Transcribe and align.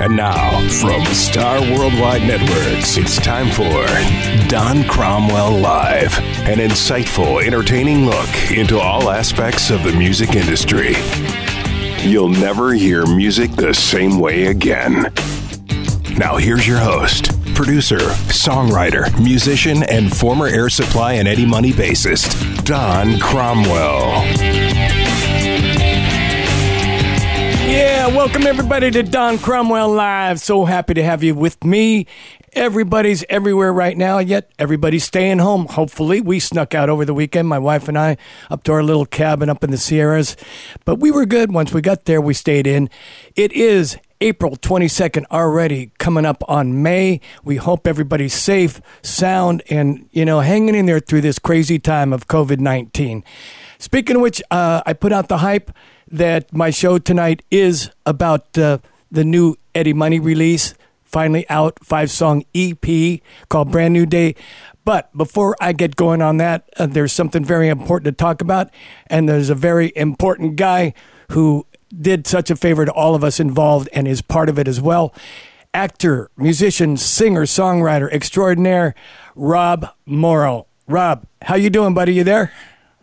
And 0.00 0.16
now, 0.16 0.66
from 0.80 1.04
Star 1.06 1.60
Worldwide 1.60 2.22
Networks, 2.22 2.96
it's 2.96 3.16
time 3.20 3.48
for 3.50 3.86
Don 4.48 4.82
Cromwell 4.88 5.58
Live, 5.58 6.18
an 6.48 6.58
insightful, 6.58 7.44
entertaining 7.44 8.06
look 8.06 8.50
into 8.50 8.80
all 8.80 9.10
aspects 9.10 9.70
of 9.70 9.84
the 9.84 9.92
music 9.92 10.34
industry. 10.34 10.94
You'll 12.00 12.30
never 12.30 12.72
hear 12.72 13.06
music 13.06 13.52
the 13.52 13.74
same 13.74 14.18
way 14.18 14.46
again. 14.46 15.12
Now, 16.16 16.38
here's 16.38 16.66
your 16.66 16.78
host, 16.78 17.30
producer, 17.54 17.98
songwriter, 18.28 19.16
musician, 19.22 19.84
and 19.84 20.16
former 20.16 20.46
Air 20.46 20.68
Supply 20.68 21.12
and 21.14 21.28
Eddie 21.28 21.46
Money 21.46 21.72
bassist, 21.72 22.64
Don 22.64 23.20
Cromwell. 23.20 24.67
Welcome 28.14 28.46
everybody 28.46 28.90
to 28.90 29.02
Don 29.02 29.38
Cromwell 29.38 29.90
Live. 29.90 30.40
So 30.40 30.64
happy 30.64 30.94
to 30.94 31.02
have 31.02 31.22
you 31.22 31.34
with 31.34 31.62
me. 31.62 32.06
Everybody's 32.54 33.22
everywhere 33.28 33.72
right 33.72 33.96
now, 33.96 34.18
yet 34.18 34.50
everybody's 34.58 35.04
staying 35.04 35.40
home. 35.40 35.66
Hopefully, 35.66 36.20
we 36.20 36.40
snuck 36.40 36.74
out 36.74 36.88
over 36.88 37.04
the 37.04 37.12
weekend, 37.12 37.48
my 37.48 37.58
wife 37.58 37.86
and 37.86 37.98
I, 37.98 38.16
up 38.50 38.62
to 38.64 38.72
our 38.72 38.82
little 38.82 39.04
cabin 39.04 39.50
up 39.50 39.62
in 39.62 39.70
the 39.70 39.76
Sierras. 39.76 40.36
But 40.86 41.00
we 41.00 41.10
were 41.10 41.26
good. 41.26 41.52
Once 41.52 41.72
we 41.72 41.82
got 41.82 42.06
there, 42.06 42.20
we 42.20 42.32
stayed 42.32 42.66
in. 42.66 42.88
It 43.36 43.52
is 43.52 43.98
April 44.20 44.56
22nd 44.56 45.26
already 45.30 45.92
coming 45.98 46.24
up 46.24 46.42
on 46.48 46.82
May. 46.82 47.20
We 47.44 47.56
hope 47.56 47.86
everybody's 47.86 48.34
safe, 48.34 48.80
sound, 49.02 49.62
and, 49.68 50.08
you 50.12 50.24
know, 50.24 50.40
hanging 50.40 50.74
in 50.74 50.86
there 50.86 51.00
through 51.00 51.20
this 51.20 51.38
crazy 51.38 51.78
time 51.78 52.12
of 52.12 52.26
COVID 52.26 52.58
19. 52.58 53.22
Speaking 53.78 54.16
of 54.16 54.22
which, 54.22 54.42
uh, 54.50 54.82
I 54.86 54.94
put 54.94 55.12
out 55.12 55.28
the 55.28 55.38
hype 55.38 55.70
that 56.10 56.52
my 56.52 56.70
show 56.70 56.98
tonight 56.98 57.42
is 57.50 57.90
about 58.06 58.56
uh, 58.56 58.78
the 59.10 59.24
new 59.24 59.56
Eddie 59.74 59.92
Money 59.92 60.18
release, 60.18 60.74
finally 61.04 61.48
out, 61.48 61.78
five 61.84 62.10
song 62.10 62.44
EP 62.54 63.20
called 63.48 63.70
Brand 63.70 63.94
New 63.94 64.06
Day. 64.06 64.34
But 64.84 65.14
before 65.16 65.56
I 65.60 65.72
get 65.72 65.96
going 65.96 66.22
on 66.22 66.38
that, 66.38 66.68
uh, 66.78 66.86
there's 66.86 67.12
something 67.12 67.44
very 67.44 67.68
important 67.68 68.04
to 68.06 68.12
talk 68.12 68.40
about. 68.40 68.70
And 69.08 69.28
there's 69.28 69.50
a 69.50 69.54
very 69.54 69.92
important 69.96 70.56
guy 70.56 70.94
who 71.32 71.66
did 71.96 72.26
such 72.26 72.50
a 72.50 72.56
favor 72.56 72.84
to 72.84 72.92
all 72.92 73.14
of 73.14 73.22
us 73.22 73.40
involved 73.40 73.88
and 73.92 74.08
is 74.08 74.22
part 74.22 74.48
of 74.48 74.58
it 74.58 74.68
as 74.68 74.80
well. 74.80 75.14
Actor, 75.74 76.30
musician, 76.36 76.96
singer, 76.96 77.44
songwriter 77.44 78.10
extraordinaire, 78.10 78.94
Rob 79.34 79.90
Morrow. 80.06 80.66
Rob, 80.86 81.26
how 81.42 81.54
you 81.54 81.68
doing, 81.68 81.92
buddy? 81.92 82.14
You 82.14 82.24
there? 82.24 82.52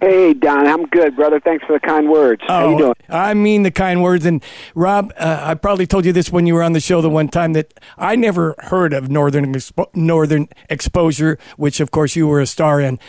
Hey 0.02 0.34
Don, 0.34 0.68
I'm 0.68 0.86
good, 0.88 1.16
brother. 1.16 1.40
Thanks 1.40 1.66
for 1.66 1.72
the 1.74 1.80
kind 1.80 2.10
words. 2.10 2.42
How 2.46 2.68
you 2.70 2.76
Oh, 2.76 2.78
doing? 2.78 2.94
I 3.08 3.34
mean 3.34 3.64
the 3.64 3.72
kind 3.72 4.04
words. 4.04 4.26
And 4.26 4.44
Rob, 4.76 5.14
uh, 5.18 5.40
I 5.42 5.56
probably 5.56 5.88
told 5.88 6.06
you 6.06 6.12
this 6.12 6.32
when 6.32 6.46
you 6.46 6.54
were 6.54 6.64
on 6.64 6.74
the 6.74 6.82
show 6.82 7.00
the 7.02 7.10
one 7.10 7.30
time 7.30 7.54
that 7.54 7.74
I 7.98 8.18
never 8.18 8.56
heard 8.60 8.92
of 8.94 9.10
Northern 9.10 9.54
Expo- 9.54 9.88
Northern 9.96 10.50
Exposure, 10.70 11.40
which 11.56 11.80
of 11.80 11.92
course 11.92 12.14
you 12.16 12.28
were 12.28 12.42
a 12.42 12.46
star 12.46 12.82
in. 12.82 13.00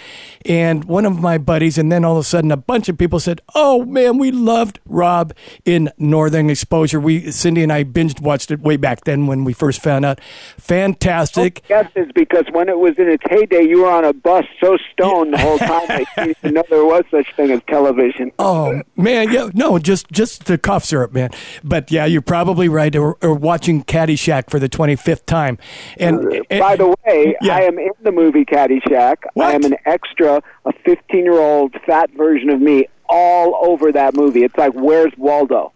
And 0.44 0.84
one 0.84 1.04
of 1.06 1.20
my 1.20 1.38
buddies, 1.38 1.76
and 1.76 1.90
then 1.90 2.04
all 2.04 2.12
of 2.12 2.20
a 2.20 2.24
sudden 2.24 2.52
a 2.52 2.56
bunch 2.56 2.88
of 2.88 2.96
people 2.96 3.18
said, 3.18 3.40
"Oh 3.56 3.84
man, 3.84 4.16
we 4.16 4.30
loved 4.30 4.78
Rob 4.86 5.32
in 5.64 5.90
Northern 5.98 6.48
Exposure." 6.48 7.00
We 7.00 7.32
Cindy 7.32 7.64
and 7.64 7.72
I 7.72 7.82
binged 7.82 8.20
watched 8.20 8.52
it 8.52 8.60
way 8.60 8.76
back 8.76 9.02
then 9.04 9.26
when 9.26 9.42
we 9.42 9.52
first 9.52 9.82
found 9.82 10.04
out. 10.04 10.20
Fantastic. 10.56 11.62
Yes, 11.68 11.90
it's 11.96 12.12
because 12.12 12.44
when 12.52 12.68
it 12.68 12.78
was 12.78 12.96
in 12.96 13.08
its 13.08 13.24
heyday, 13.28 13.62
you 13.64 13.82
were 13.82 13.90
on 13.90 14.04
a 14.04 14.12
bus 14.12 14.44
so 14.62 14.76
stoned 14.92 15.34
the 15.34 15.38
whole 15.38 15.58
time 15.58 15.88
that 15.88 16.04
you 16.26 16.34
didn't 16.42 16.54
know 16.54 16.62
there 16.76 16.84
was 16.84 17.04
such 17.10 17.34
thing 17.36 17.50
as 17.50 17.60
television. 17.68 18.30
Oh 18.38 18.82
man, 18.96 19.32
yeah, 19.32 19.48
no, 19.54 19.78
just 19.78 20.10
just 20.12 20.44
the 20.44 20.58
cough 20.58 20.84
syrup, 20.84 21.12
man. 21.12 21.30
But 21.64 21.90
yeah, 21.90 22.04
you're 22.04 22.20
probably 22.22 22.68
right. 22.68 22.94
Or, 22.94 23.16
or 23.22 23.34
watching 23.34 23.82
Caddyshack 23.84 24.50
for 24.50 24.58
the 24.58 24.68
25th 24.68 25.24
time. 25.26 25.58
And, 25.98 26.18
uh, 26.26 26.40
and- 26.50 26.60
By 26.60 26.76
the 26.76 26.94
way, 27.06 27.36
yeah. 27.40 27.56
I 27.56 27.60
am 27.62 27.78
in 27.78 27.90
the 28.02 28.12
movie 28.12 28.44
Caddyshack. 28.44 29.16
What? 29.34 29.46
I 29.46 29.52
am 29.52 29.64
an 29.64 29.76
extra, 29.86 30.42
a 30.64 30.72
15 30.84 31.24
year 31.24 31.38
old 31.40 31.74
fat 31.86 32.10
version 32.16 32.50
of 32.50 32.60
me 32.60 32.86
all 33.08 33.56
over 33.66 33.92
that 33.92 34.14
movie. 34.14 34.42
It's 34.44 34.56
like, 34.56 34.72
where's 34.74 35.12
Waldo? 35.16 35.72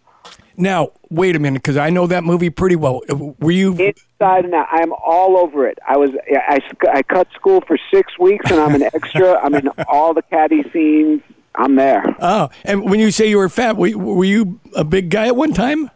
Now 0.60 0.92
wait 1.10 1.36
a 1.36 1.38
minute, 1.38 1.62
because 1.62 1.76
I 1.76 1.90
know 1.90 2.06
that 2.06 2.24
movie 2.24 2.50
pretty 2.50 2.76
well. 2.76 3.02
Were 3.40 3.50
you? 3.50 3.72
Inside 3.72 4.44
and 4.44 4.54
out. 4.54 4.68
I 4.70 4.82
am 4.82 4.92
all 4.92 5.36
over 5.36 5.66
it. 5.66 5.78
I 5.86 5.96
was 5.96 6.10
I, 6.30 6.60
I 6.92 7.02
cut 7.02 7.28
school 7.34 7.60
for 7.66 7.78
six 7.92 8.18
weeks, 8.18 8.50
and 8.50 8.60
I'm 8.60 8.74
an 8.74 8.82
extra. 8.82 9.38
I'm 9.42 9.54
in 9.54 9.68
all 9.88 10.14
the 10.14 10.22
caddy 10.22 10.62
scenes. 10.72 11.22
I'm 11.54 11.74
there. 11.74 12.04
Oh, 12.20 12.50
and 12.64 12.88
when 12.88 13.00
you 13.00 13.10
say 13.10 13.28
you 13.28 13.38
were 13.38 13.48
fat, 13.48 13.76
were, 13.76 13.96
were 13.96 14.24
you 14.24 14.60
a 14.76 14.84
big 14.84 15.10
guy 15.10 15.26
at 15.26 15.36
one 15.36 15.52
time? 15.52 15.90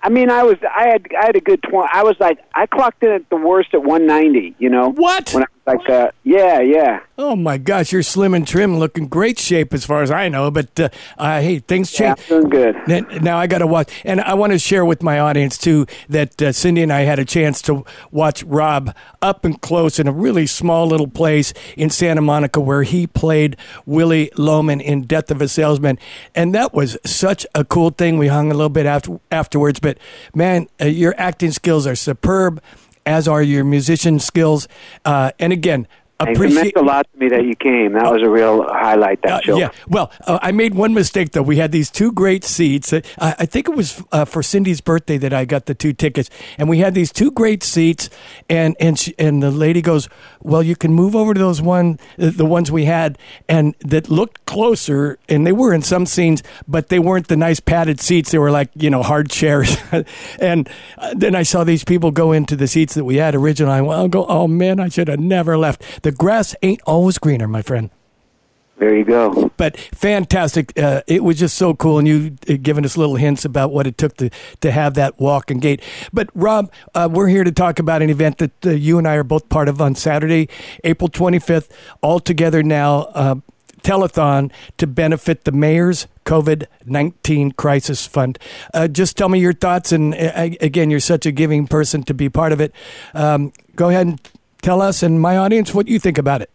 I 0.00 0.08
mean, 0.10 0.30
I 0.30 0.44
was 0.44 0.56
I 0.62 0.88
had 0.88 1.06
I 1.20 1.26
had 1.26 1.36
a 1.36 1.40
good 1.40 1.62
twenty. 1.62 1.88
I 1.92 2.04
was 2.04 2.16
like 2.20 2.38
I 2.54 2.66
clocked 2.66 3.02
in 3.02 3.10
at 3.10 3.28
the 3.30 3.36
worst 3.36 3.74
at 3.74 3.82
190. 3.82 4.54
You 4.58 4.70
know 4.70 4.90
What? 4.90 5.30
When 5.34 5.42
I 5.42 5.46
like, 5.68 5.90
uh, 5.90 6.10
yeah, 6.24 6.60
yeah. 6.60 7.00
Oh 7.18 7.36
my 7.36 7.58
gosh, 7.58 7.92
you're 7.92 8.02
slim 8.02 8.32
and 8.32 8.46
trim, 8.46 8.78
looking 8.78 9.06
great 9.06 9.38
shape 9.38 9.74
as 9.74 9.84
far 9.84 10.02
as 10.02 10.10
I 10.10 10.28
know. 10.28 10.50
But 10.50 10.80
uh, 10.80 10.88
uh, 11.18 11.40
hey, 11.40 11.58
things 11.58 11.92
Yeah, 11.92 12.14
change. 12.14 12.30
I'm 12.30 12.48
doing 12.48 12.74
good. 12.86 13.22
Now 13.22 13.38
I 13.38 13.46
got 13.46 13.58
to 13.58 13.66
watch, 13.66 13.92
and 14.04 14.20
I 14.20 14.34
want 14.34 14.52
to 14.52 14.58
share 14.58 14.84
with 14.84 15.02
my 15.02 15.18
audience 15.18 15.58
too 15.58 15.86
that 16.08 16.40
uh, 16.40 16.52
Cindy 16.52 16.82
and 16.82 16.92
I 16.92 17.00
had 17.00 17.18
a 17.18 17.24
chance 17.24 17.60
to 17.62 17.84
watch 18.10 18.42
Rob 18.44 18.94
up 19.20 19.44
and 19.44 19.60
close 19.60 19.98
in 19.98 20.06
a 20.06 20.12
really 20.12 20.46
small 20.46 20.86
little 20.86 21.08
place 21.08 21.52
in 21.76 21.90
Santa 21.90 22.22
Monica 22.22 22.60
where 22.60 22.84
he 22.84 23.06
played 23.06 23.56
Willy 23.84 24.30
Loman 24.38 24.80
in 24.80 25.02
Death 25.02 25.30
of 25.30 25.42
a 25.42 25.48
Salesman, 25.48 25.98
and 26.34 26.54
that 26.54 26.72
was 26.72 26.96
such 27.04 27.44
a 27.54 27.64
cool 27.64 27.90
thing. 27.90 28.16
We 28.16 28.28
hung 28.28 28.50
a 28.50 28.54
little 28.54 28.70
bit 28.70 28.86
after, 28.86 29.20
afterwards, 29.30 29.80
but 29.80 29.98
man, 30.34 30.68
uh, 30.80 30.86
your 30.86 31.14
acting 31.18 31.50
skills 31.50 31.86
are 31.86 31.94
superb, 31.96 32.62
as 33.08 33.26
are 33.26 33.42
your 33.42 33.64
musician 33.64 34.18
skills, 34.18 34.68
uh, 35.04 35.32
and 35.38 35.52
again. 35.52 35.88
It 36.20 36.24
meant 36.24 36.36
Appreciate 36.36 36.76
a 36.76 36.82
lot 36.82 37.06
to 37.12 37.18
me 37.18 37.28
that 37.28 37.44
you 37.44 37.54
came. 37.54 37.92
That 37.92 38.12
was 38.12 38.22
a 38.22 38.28
real 38.28 38.64
highlight. 38.64 39.22
That 39.22 39.34
uh, 39.34 39.40
show. 39.40 39.56
yeah. 39.56 39.70
Well, 39.86 40.10
uh, 40.26 40.40
I 40.42 40.50
made 40.50 40.74
one 40.74 40.92
mistake 40.92 41.30
though. 41.30 41.42
We 41.42 41.58
had 41.58 41.70
these 41.70 41.92
two 41.92 42.10
great 42.10 42.42
seats. 42.42 42.92
Uh, 42.92 43.02
I 43.18 43.46
think 43.46 43.68
it 43.68 43.76
was 43.76 44.02
uh, 44.10 44.24
for 44.24 44.42
Cindy's 44.42 44.80
birthday 44.80 45.16
that 45.18 45.32
I 45.32 45.44
got 45.44 45.66
the 45.66 45.74
two 45.74 45.92
tickets, 45.92 46.28
and 46.58 46.68
we 46.68 46.78
had 46.78 46.94
these 46.94 47.12
two 47.12 47.30
great 47.30 47.62
seats. 47.62 48.10
And 48.48 48.76
and 48.80 48.98
she, 48.98 49.14
and 49.16 49.40
the 49.40 49.52
lady 49.52 49.80
goes, 49.80 50.08
"Well, 50.42 50.62
you 50.62 50.74
can 50.74 50.92
move 50.92 51.14
over 51.14 51.34
to 51.34 51.38
those 51.38 51.62
one, 51.62 52.00
uh, 52.18 52.30
the 52.34 52.46
ones 52.46 52.72
we 52.72 52.86
had, 52.86 53.16
and 53.48 53.76
that 53.80 54.10
looked 54.10 54.44
closer, 54.44 55.20
and 55.28 55.46
they 55.46 55.52
were 55.52 55.72
in 55.72 55.82
some 55.82 56.04
scenes, 56.04 56.42
but 56.66 56.88
they 56.88 56.98
weren't 56.98 57.28
the 57.28 57.36
nice 57.36 57.60
padded 57.60 58.00
seats. 58.00 58.32
They 58.32 58.38
were 58.38 58.50
like 58.50 58.70
you 58.74 58.90
know 58.90 59.04
hard 59.04 59.30
chairs. 59.30 59.76
and 60.40 60.68
uh, 60.98 61.14
then 61.14 61.36
I 61.36 61.44
saw 61.44 61.62
these 61.62 61.84
people 61.84 62.10
go 62.10 62.32
into 62.32 62.56
the 62.56 62.66
seats 62.66 62.94
that 62.94 63.04
we 63.04 63.16
had 63.16 63.36
originally. 63.36 63.74
I 63.74 63.80
went, 63.82 64.00
I'll 64.00 64.08
go, 64.08 64.26
oh 64.26 64.48
man, 64.48 64.80
I 64.80 64.88
should 64.88 65.06
have 65.06 65.20
never 65.20 65.56
left. 65.56 66.02
The 66.08 66.12
grass 66.12 66.56
ain't 66.62 66.80
always 66.86 67.18
greener, 67.18 67.46
my 67.46 67.60
friend 67.60 67.90
There 68.78 68.96
you 68.96 69.04
go. 69.04 69.52
but 69.58 69.76
fantastic. 69.76 70.72
Uh, 70.78 71.02
it 71.06 71.22
was 71.22 71.38
just 71.38 71.58
so 71.58 71.74
cool, 71.74 71.98
and 71.98 72.08
you 72.08 72.34
uh, 72.48 72.54
given 72.62 72.86
us 72.86 72.96
little 72.96 73.16
hints 73.16 73.44
about 73.44 73.72
what 73.72 73.86
it 73.86 73.98
took 73.98 74.16
to 74.16 74.30
to 74.62 74.70
have 74.70 74.94
that 74.94 75.20
walk 75.20 75.50
and 75.50 75.60
gait. 75.60 75.82
But 76.10 76.30
Rob, 76.32 76.72
uh, 76.94 77.10
we're 77.12 77.28
here 77.28 77.44
to 77.44 77.52
talk 77.52 77.78
about 77.78 78.00
an 78.00 78.08
event 78.08 78.38
that 78.38 78.64
uh, 78.64 78.70
you 78.70 78.96
and 78.96 79.06
I 79.06 79.16
are 79.16 79.22
both 79.22 79.50
part 79.50 79.68
of 79.68 79.82
on 79.82 79.96
Saturday, 79.96 80.48
April 80.82 81.10
25th. 81.10 81.68
All 82.00 82.20
together 82.20 82.62
now. 82.62 83.00
Uh, 83.12 83.34
telethon 83.82 84.50
to 84.76 84.86
benefit 84.86 85.44
the 85.44 85.52
mayor's 85.52 86.08
COVID 86.24 86.66
19 86.86 87.52
crisis 87.52 88.06
fund. 88.06 88.38
Uh, 88.74 88.88
just 88.88 89.16
tell 89.16 89.28
me 89.28 89.38
your 89.38 89.52
thoughts. 89.52 89.92
And 89.92 90.14
uh, 90.14 90.56
again, 90.60 90.90
you're 90.90 91.00
such 91.00 91.26
a 91.26 91.32
giving 91.32 91.66
person 91.66 92.02
to 92.04 92.14
be 92.14 92.28
part 92.28 92.52
of 92.52 92.60
it. 92.60 92.72
Um, 93.14 93.52
go 93.76 93.90
ahead 93.90 94.06
and 94.06 94.20
tell 94.62 94.80
us 94.82 95.02
and 95.02 95.20
my 95.20 95.36
audience 95.36 95.74
what 95.74 95.88
you 95.88 95.98
think 95.98 96.18
about 96.18 96.42
it. 96.42 96.50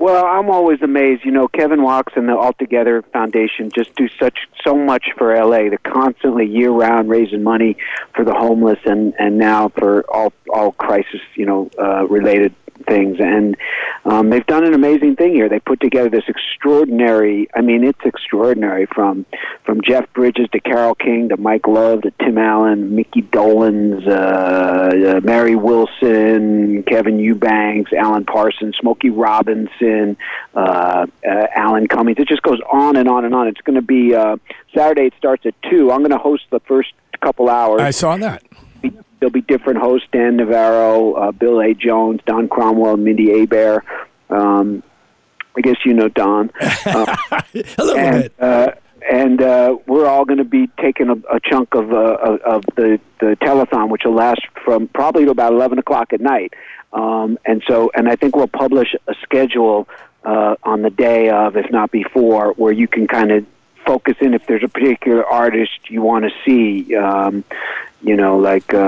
Well, 0.00 0.24
I'm 0.24 0.48
always 0.48 0.80
amazed. 0.80 1.26
You 1.26 1.30
know, 1.30 1.46
Kevin 1.46 1.82
Walks 1.82 2.14
and 2.16 2.26
the 2.26 2.32
Altogether 2.32 3.02
Foundation 3.12 3.70
just 3.70 3.94
do 3.96 4.08
such 4.18 4.48
so 4.64 4.74
much 4.74 5.08
for 5.18 5.36
LA. 5.36 5.68
They're 5.68 5.76
constantly 5.76 6.46
year 6.46 6.70
round 6.70 7.10
raising 7.10 7.42
money 7.42 7.76
for 8.16 8.24
the 8.24 8.32
homeless 8.32 8.78
and 8.86 9.12
and 9.18 9.36
now 9.36 9.68
for 9.68 10.10
all 10.10 10.32
all 10.50 10.72
crisis 10.72 11.20
you 11.34 11.44
know 11.44 11.70
uh, 11.78 12.06
related 12.06 12.54
things. 12.86 13.18
And 13.20 13.56
um, 14.04 14.30
they've 14.30 14.46
done 14.46 14.64
an 14.64 14.74
amazing 14.74 15.16
thing 15.16 15.32
here. 15.32 15.48
They 15.48 15.60
put 15.60 15.80
together 15.80 16.08
this 16.08 16.24
extraordinary. 16.28 17.48
I 17.54 17.60
mean, 17.60 17.84
it's 17.84 18.00
extraordinary 18.04 18.86
from 18.86 19.26
from 19.64 19.80
Jeff 19.82 20.12
Bridges 20.12 20.48
to 20.52 20.60
Carole 20.60 20.94
King 20.94 21.28
to 21.28 21.36
Mike 21.36 21.66
Love 21.66 22.02
to 22.02 22.12
Tim 22.22 22.38
Allen, 22.38 22.94
Mickey 22.94 23.22
Dolenz, 23.22 24.06
uh, 24.06 25.16
uh, 25.16 25.20
Mary 25.22 25.56
Wilson, 25.56 26.82
Kevin 26.84 27.18
Eubanks, 27.18 27.92
Alan 27.92 28.24
Parsons, 28.24 28.76
Smokey 28.80 29.10
Robinson, 29.10 30.16
uh, 30.54 31.06
uh, 31.28 31.46
Alan 31.54 31.86
Cummings. 31.86 32.18
It 32.18 32.28
just 32.28 32.42
goes 32.42 32.60
on 32.70 32.96
and 32.96 33.08
on 33.08 33.24
and 33.24 33.34
on. 33.34 33.48
It's 33.48 33.60
going 33.60 33.76
to 33.76 33.82
be 33.82 34.14
uh, 34.14 34.36
Saturday. 34.74 35.06
It 35.06 35.14
starts 35.18 35.46
at 35.46 35.54
two. 35.70 35.90
I'm 35.90 36.00
going 36.00 36.10
to 36.10 36.18
host 36.18 36.44
the 36.50 36.60
first 36.60 36.92
couple 37.20 37.48
hours 37.48 37.80
I 37.80 37.90
saw 37.90 38.16
that. 38.16 38.42
There'll 39.20 39.30
be 39.32 39.42
different 39.42 39.78
hosts: 39.80 40.08
Dan 40.12 40.36
Navarro, 40.36 41.12
uh, 41.12 41.32
Bill 41.32 41.60
A. 41.60 41.74
Jones, 41.74 42.20
Don 42.26 42.48
Cromwell, 42.48 42.96
Mindi 42.96 43.26
Abair. 43.46 43.82
Um, 44.30 44.82
I 45.56 45.60
guess 45.60 45.76
you 45.84 45.94
know 45.94 46.08
Don. 46.08 46.50
Uh, 46.86 47.16
A 47.32 47.84
little 47.84 47.96
and 47.98 48.22
bit. 48.22 48.32
uh, 48.40 48.70
and 49.10 49.42
uh, 49.42 49.76
we're 49.86 50.06
all 50.06 50.24
going 50.24 50.38
to 50.38 50.44
be 50.44 50.68
taking 50.80 51.08
a, 51.08 51.14
a 51.34 51.40
chunk 51.40 51.74
of 51.74 51.92
uh, 51.92 52.16
of 52.44 52.64
the 52.76 53.00
the 53.20 53.36
telethon, 53.42 53.88
which 53.90 54.02
will 54.04 54.14
last 54.14 54.40
from 54.64 54.88
probably 54.88 55.24
to 55.24 55.30
about 55.30 55.52
eleven 55.52 55.78
o'clock 55.78 56.12
at 56.12 56.20
night. 56.20 56.54
Um, 56.92 57.38
and 57.44 57.62
so, 57.68 57.90
and 57.94 58.08
I 58.08 58.16
think 58.16 58.34
we'll 58.36 58.48
publish 58.48 58.94
a 59.06 59.14
schedule 59.22 59.88
uh, 60.24 60.56
on 60.64 60.82
the 60.82 60.90
day 60.90 61.28
of, 61.30 61.56
if 61.56 61.70
not 61.70 61.90
before, 61.92 62.52
where 62.54 62.72
you 62.72 62.88
can 62.88 63.06
kind 63.06 63.30
of 63.30 63.46
focus 63.86 64.16
in 64.20 64.34
if 64.34 64.46
there's 64.46 64.62
a 64.62 64.68
particular 64.68 65.24
artist 65.24 65.90
you 65.90 66.02
want 66.02 66.24
to 66.24 66.30
see. 66.44 66.94
Um, 66.94 67.44
you 68.02 68.16
know, 68.16 68.38
like 68.38 68.72
uh, 68.72 68.78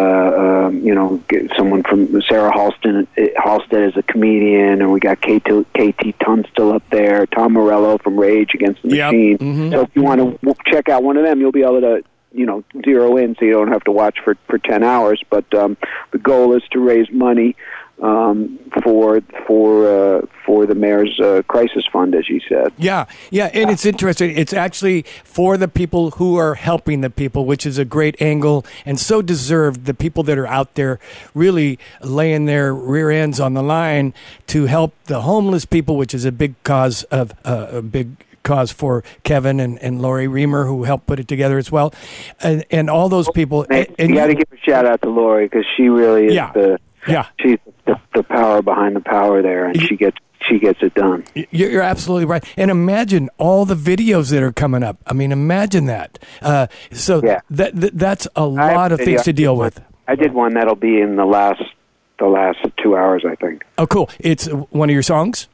um, 0.68 0.80
you 0.80 0.94
know, 0.94 1.22
get 1.28 1.52
someone 1.54 1.82
from 1.82 2.22
Sarah 2.22 2.50
Halston. 2.50 3.06
Halstead 3.36 3.90
is 3.90 3.96
a 3.96 4.02
comedian, 4.02 4.80
and 4.80 4.90
we 4.90 5.00
got 5.00 5.20
KT, 5.20 5.66
KT 5.76 6.18
Tunstall 6.24 6.72
up 6.72 6.82
there, 6.90 7.26
Tom 7.26 7.52
Morello 7.52 7.98
from 7.98 8.16
Rage 8.18 8.52
Against 8.54 8.80
the 8.82 8.96
Yep. 8.96 9.12
Machine. 9.12 9.38
Mhm. 9.38 9.70
So 9.72 9.80
if 9.82 9.90
you 9.94 10.02
want 10.02 10.40
to 10.40 10.54
check 10.66 10.88
out 10.88 11.02
one 11.02 11.18
of 11.18 11.24
them, 11.24 11.40
you'll 11.40 11.52
be 11.52 11.62
able 11.62 11.82
to 11.82 12.02
you 12.32 12.46
know 12.46 12.64
zero 12.82 13.18
in, 13.18 13.36
so 13.36 13.44
you 13.44 13.52
don't 13.52 13.68
have 13.68 13.84
to 13.84 13.92
watch 13.92 14.18
for 14.24 14.34
for 14.46 14.56
ten 14.56 14.82
hours. 14.82 15.22
But 15.28 15.52
um, 15.54 15.76
the 16.12 16.18
goal 16.18 16.54
is 16.56 16.62
to 16.70 16.80
raise 16.80 17.10
money 17.10 17.54
um, 18.02 18.58
for 18.82 19.20
for 19.46 19.86
uh, 19.86 20.26
for 20.44 20.66
the 20.66 20.74
mayor's 20.74 21.18
uh, 21.20 21.42
crisis 21.46 21.84
fund, 21.92 22.14
as 22.14 22.28
you 22.28 22.40
said. 22.48 22.72
Yeah, 22.76 23.06
yeah, 23.30 23.50
and 23.54 23.70
it's 23.70 23.86
interesting. 23.86 24.36
It's 24.36 24.52
actually 24.52 25.02
for 25.24 25.56
the 25.56 25.68
people 25.68 26.12
who 26.12 26.36
are 26.36 26.54
helping 26.56 27.00
the 27.00 27.10
people, 27.10 27.46
which 27.46 27.64
is 27.64 27.78
a 27.78 27.84
great 27.84 28.20
angle 28.20 28.66
and 28.84 28.98
so 28.98 29.22
deserved. 29.22 29.84
The 29.84 29.94
people 29.94 30.22
that 30.24 30.36
are 30.36 30.48
out 30.48 30.74
there 30.74 30.98
really 31.32 31.78
laying 32.02 32.46
their 32.46 32.74
rear 32.74 33.10
ends 33.10 33.38
on 33.38 33.54
the 33.54 33.62
line 33.62 34.12
to 34.48 34.66
help 34.66 34.94
the 35.04 35.22
homeless 35.22 35.64
people, 35.64 35.96
which 35.96 36.12
is 36.12 36.24
a 36.24 36.32
big 36.32 36.54
cause 36.64 37.04
of 37.04 37.32
uh, 37.44 37.68
a 37.70 37.82
big 37.82 38.08
cause 38.42 38.72
for 38.72 39.04
Kevin 39.22 39.60
and, 39.60 39.78
and 39.78 40.02
Lori 40.02 40.26
Reamer, 40.26 40.66
who 40.66 40.82
helped 40.82 41.06
put 41.06 41.20
it 41.20 41.28
together 41.28 41.58
as 41.58 41.70
well, 41.70 41.94
and 42.40 42.64
and 42.72 42.90
all 42.90 43.08
those 43.08 43.30
people. 43.30 43.64
Hey, 43.70 43.86
and 43.98 44.10
you 44.10 44.16
got 44.16 44.26
to 44.26 44.34
give 44.34 44.48
a 44.52 44.56
shout 44.58 44.84
out 44.86 45.02
to 45.02 45.08
Lori 45.08 45.46
because 45.46 45.64
she 45.76 45.88
really 45.88 46.26
is 46.26 46.34
Yeah. 46.34 46.50
the 46.52 46.80
yeah, 47.08 47.26
she's 47.40 47.58
the, 47.64 47.71
the 48.14 48.22
power 48.22 48.62
behind 48.62 48.96
the 48.96 49.00
power 49.00 49.42
there, 49.42 49.66
and 49.66 49.80
she 49.80 49.96
gets 49.96 50.16
she 50.48 50.58
gets 50.58 50.82
it 50.82 50.94
done. 50.94 51.24
You're 51.34 51.70
you're 51.70 51.82
absolutely 51.82 52.26
right. 52.26 52.44
And 52.56 52.70
imagine 52.70 53.30
all 53.38 53.64
the 53.64 53.74
videos 53.76 54.30
that 54.30 54.42
are 54.42 54.52
coming 54.52 54.82
up. 54.82 54.98
I 55.06 55.12
mean, 55.12 55.32
imagine 55.32 55.86
that. 55.86 56.18
Uh, 56.40 56.66
so 56.90 57.20
Yeah. 57.24 57.40
that, 57.50 57.74
that 57.76 57.98
that's 57.98 58.28
a 58.36 58.44
lot 58.46 58.92
of 58.92 59.00
things 59.00 59.22
to 59.22 59.32
deal 59.32 59.56
with. 59.56 59.80
I 60.08 60.14
did 60.14 60.32
one 60.34 60.54
that'll 60.54 60.74
be 60.74 61.00
in 61.00 61.16
the 61.16 61.24
last 61.24 61.62
the 62.18 62.26
last 62.26 62.58
two 62.82 62.96
hours, 62.96 63.24
I 63.26 63.34
think. 63.36 63.64
Oh, 63.78 63.86
cool! 63.86 64.08
It's 64.20 64.46
one 64.46 64.88
of 64.90 64.94
your 64.94 65.02
songs. 65.02 65.48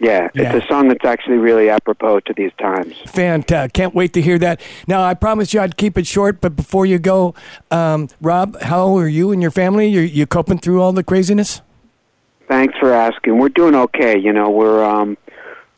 Yeah, 0.00 0.28
Yeah. 0.34 0.54
it's 0.54 0.64
a 0.64 0.68
song 0.68 0.88
that's 0.88 1.04
actually 1.04 1.38
really 1.38 1.68
apropos 1.68 2.20
to 2.20 2.32
these 2.32 2.52
times. 2.60 2.94
Fantastic! 3.06 3.72
Can't 3.72 3.94
wait 3.94 4.12
to 4.12 4.22
hear 4.22 4.38
that. 4.38 4.60
Now, 4.86 5.02
I 5.02 5.14
promised 5.14 5.52
you 5.52 5.60
I'd 5.60 5.76
keep 5.76 5.98
it 5.98 6.06
short, 6.06 6.40
but 6.40 6.54
before 6.54 6.86
you 6.86 6.98
go, 7.00 7.34
um, 7.72 8.08
Rob, 8.20 8.60
how 8.62 8.96
are 8.96 9.08
you 9.08 9.32
and 9.32 9.42
your 9.42 9.50
family? 9.50 9.88
You 9.88 10.00
you 10.00 10.24
coping 10.26 10.58
through 10.58 10.80
all 10.82 10.92
the 10.92 11.02
craziness? 11.02 11.62
Thanks 12.48 12.74
for 12.78 12.92
asking. 12.92 13.38
We're 13.38 13.48
doing 13.50 13.74
okay. 13.74 14.16
You 14.18 14.32
know, 14.32 14.48
we're 14.50 14.82
um, 14.84 15.18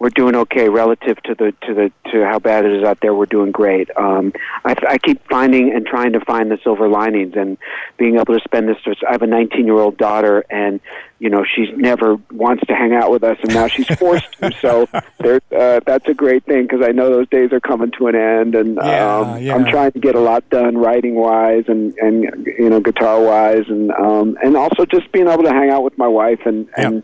we're 0.01 0.09
doing 0.09 0.35
okay 0.35 0.71
relative 0.71 1.23
to 1.25 1.35
the 1.35 1.53
to 1.67 1.75
the 1.75 1.93
to 2.11 2.25
how 2.25 2.39
bad 2.39 2.65
it 2.65 2.73
is 2.73 2.83
out 2.83 2.99
there. 3.03 3.15
We're 3.15 3.27
doing 3.27 3.53
great. 3.53 3.91
Um, 3.97 4.33
I, 4.65 4.75
I 4.89 4.99
keep 4.99 5.23
finding 5.29 5.75
and 5.75 5.87
trying 5.87 6.15
to 6.15 6.21
find 6.21 6.51
the 6.51 6.59
silver 6.65 6.89
linings 6.89 7.35
and 7.37 7.59
being 7.99 8.15
able 8.15 8.33
to 8.37 8.41
spend 8.43 8.67
this. 8.67 8.79
I 9.07 9.13
have 9.13 9.21
a 9.21 9.27
19 9.27 9.67
year 9.67 9.77
old 9.77 9.99
daughter, 9.99 10.43
and 10.49 10.81
you 11.19 11.29
know 11.29 11.45
she's 11.45 11.69
never 11.77 12.17
wants 12.33 12.67
to 12.67 12.75
hang 12.75 12.95
out 12.95 13.11
with 13.11 13.23
us, 13.23 13.37
and 13.43 13.53
now 13.53 13.67
she's 13.67 13.87
forced 13.99 14.33
to. 14.41 14.51
So 14.63 14.89
there, 15.19 15.43
uh, 15.55 15.81
that's 15.85 16.09
a 16.09 16.15
great 16.15 16.47
thing 16.47 16.63
because 16.63 16.81
I 16.83 16.93
know 16.93 17.11
those 17.11 17.29
days 17.29 17.53
are 17.53 17.61
coming 17.61 17.93
to 17.99 18.07
an 18.07 18.15
end, 18.15 18.55
and 18.55 18.77
Yeah, 18.77 19.17
um, 19.19 19.43
yeah. 19.43 19.55
I'm 19.55 19.67
trying 19.67 19.93
to 19.93 20.01
get 20.01 20.15
a 20.15 20.21
lot 20.21 20.49
done 20.49 20.79
writing 20.79 21.15
wise 21.15 21.65
and 21.69 21.95
and 21.99 22.47
you 22.47 22.71
know 22.71 22.81
guitar 22.81 23.23
wise, 23.23 23.65
and 23.69 23.91
um, 23.93 24.39
and 24.43 24.57
also 24.57 24.87
just 24.87 25.13
being 25.13 25.29
able 25.29 25.45
to 25.45 25.53
hang 25.53 25.69
out 25.69 25.85
with 25.85 25.99
my 25.99 26.09
wife 26.09 26.41
and 26.47 26.71
and 26.79 27.03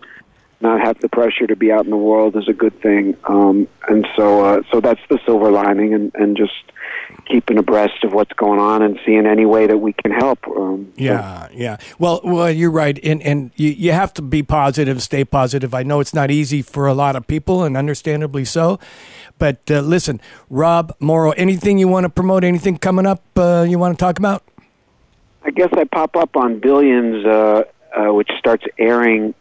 not 0.60 0.80
have 0.80 0.98
the 1.00 1.08
pressure 1.08 1.46
to 1.46 1.56
be 1.56 1.70
out 1.70 1.84
in 1.84 1.90
the 1.90 1.96
world 1.96 2.34
is 2.36 2.48
a 2.48 2.52
good 2.52 2.80
thing. 2.80 3.16
Um, 3.24 3.68
and 3.88 4.06
so, 4.16 4.44
uh, 4.44 4.62
so 4.72 4.80
that's 4.80 5.00
the 5.10 5.18
silver 5.26 5.50
lining, 5.50 5.92
and, 5.94 6.10
and 6.14 6.36
just 6.36 6.52
keeping 7.26 7.58
abreast 7.58 8.04
of 8.04 8.12
what's 8.12 8.32
going 8.32 8.58
on 8.58 8.80
and 8.82 8.98
seeing 9.04 9.26
any 9.26 9.44
way 9.44 9.66
that 9.66 9.78
we 9.78 9.92
can 9.92 10.10
help. 10.12 10.38
Um, 10.48 10.92
so- 10.96 11.02
Yeah, 11.02 11.48
yeah. 11.52 11.76
Well, 11.98 12.20
well, 12.24 12.50
you're 12.50 12.70
right, 12.70 12.98
and 13.04 13.20
and 13.22 13.50
you 13.56 13.68
you 13.70 13.92
have 13.92 14.14
to 14.14 14.22
be 14.22 14.42
positive, 14.42 15.02
stay 15.02 15.24
positive. 15.24 15.74
I 15.74 15.82
know 15.82 16.00
it's 16.00 16.14
not 16.14 16.30
easy 16.30 16.62
for 16.62 16.86
a 16.86 16.94
lot 16.94 17.16
of 17.16 17.26
people, 17.26 17.62
and 17.64 17.76
understandably 17.76 18.44
so. 18.44 18.78
But 19.38 19.70
uh, 19.70 19.80
listen, 19.80 20.20
Rob 20.48 20.94
Morrow, 21.00 21.32
anything 21.32 21.78
you 21.78 21.88
want 21.88 22.04
to 22.04 22.08
promote? 22.10 22.44
Anything 22.44 22.78
coming 22.78 23.04
up 23.06 23.22
uh, 23.36 23.66
you 23.68 23.78
want 23.78 23.98
to 23.98 24.02
talk 24.02 24.18
about? 24.18 24.42
I 25.44 25.50
guess 25.50 25.68
I 25.74 25.84
pop 25.84 26.16
up 26.16 26.34
on 26.36 26.58
Billions, 26.60 27.24
uh, 27.26 27.64
uh, 27.94 28.12
which 28.14 28.30
starts 28.38 28.64
airing 28.78 29.34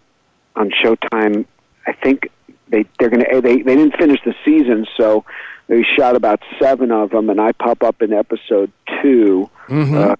on 0.56 0.72
Showtime. 0.72 1.46
I 1.88 1.94
think 1.94 2.30
they 2.70 2.86
they're 3.00 3.10
going 3.10 3.24
to 3.24 3.42
they 3.42 3.58
they 3.62 3.76
didn't 3.76 3.98
finish 3.98 4.20
the 4.26 4.34
season, 4.44 4.86
so 4.98 5.24
they 5.68 5.84
shot 5.98 6.16
about 6.16 6.42
seven 6.62 6.92
of 6.92 7.10
them, 7.12 7.30
and 7.30 7.40
I 7.42 7.52
pop 7.54 7.84
up 7.84 8.02
in 8.02 8.14
episode 8.14 8.72
2 9.02 9.50
uh, 9.70 10.16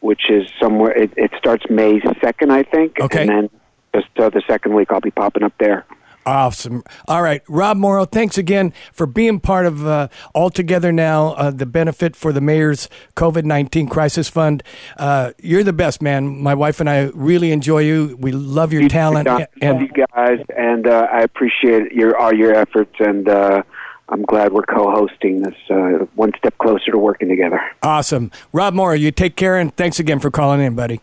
which 0.00 0.30
is 0.30 0.48
somewhere. 0.60 0.92
It, 0.92 1.12
it 1.16 1.32
starts 1.36 1.64
May 1.68 2.00
second, 2.22 2.52
I 2.52 2.62
think, 2.62 2.98
Okay. 3.00 3.20
and 3.22 3.28
then 3.30 3.50
just 3.94 4.08
uh, 4.18 4.30
the 4.30 4.42
second 4.48 4.74
week 4.74 4.90
I'll 4.92 5.00
be 5.00 5.10
popping 5.10 5.42
up 5.42 5.52
there. 5.58 5.84
Awesome. 6.26 6.84
All 7.08 7.22
right, 7.22 7.42
Rob 7.48 7.76
Morrow, 7.76 8.04
thanks 8.04 8.36
again 8.36 8.72
for 8.92 9.06
being 9.06 9.40
part 9.40 9.64
of 9.66 9.86
uh, 9.86 10.08
All 10.34 10.50
Together 10.50 10.92
Now, 10.92 11.28
uh, 11.28 11.50
the 11.50 11.66
benefit 11.66 12.14
for 12.14 12.32
the 12.32 12.40
mayor's 12.42 12.88
COVID 13.16 13.44
19 13.44 13.88
crisis 13.88 14.28
fund. 14.28 14.62
Uh, 14.98 15.32
you're 15.42 15.64
the 15.64 15.72
best, 15.72 16.02
man. 16.02 16.42
My 16.42 16.54
wife 16.54 16.78
and 16.78 16.90
I 16.90 17.10
really 17.14 17.52
enjoy 17.52 17.80
you. 17.80 18.16
We 18.20 18.32
love 18.32 18.72
your 18.72 18.88
talent. 18.88 19.26
Don, 19.26 19.46
and- 19.62 19.80
you 19.80 19.88
guys, 19.88 20.44
and 20.56 20.86
uh, 20.86 21.08
I 21.10 21.20
appreciate 21.22 21.92
your 21.92 22.16
all 22.16 22.34
your 22.34 22.54
efforts, 22.54 22.94
and 22.98 23.28
uh, 23.28 23.62
I'm 24.10 24.22
glad 24.22 24.52
we're 24.52 24.62
co-hosting 24.62 25.42
this 25.42 25.54
uh, 25.70 26.04
one 26.16 26.32
step 26.36 26.56
closer 26.58 26.90
to 26.90 26.98
working 26.98 27.28
together. 27.28 27.60
Awesome. 27.82 28.30
Rob 28.52 28.74
Morrow, 28.74 28.94
you 28.94 29.10
take 29.10 29.36
care, 29.36 29.56
and 29.56 29.74
thanks 29.74 29.98
again 29.98 30.18
for 30.20 30.30
calling 30.30 30.60
in, 30.60 30.74
buddy. 30.74 31.00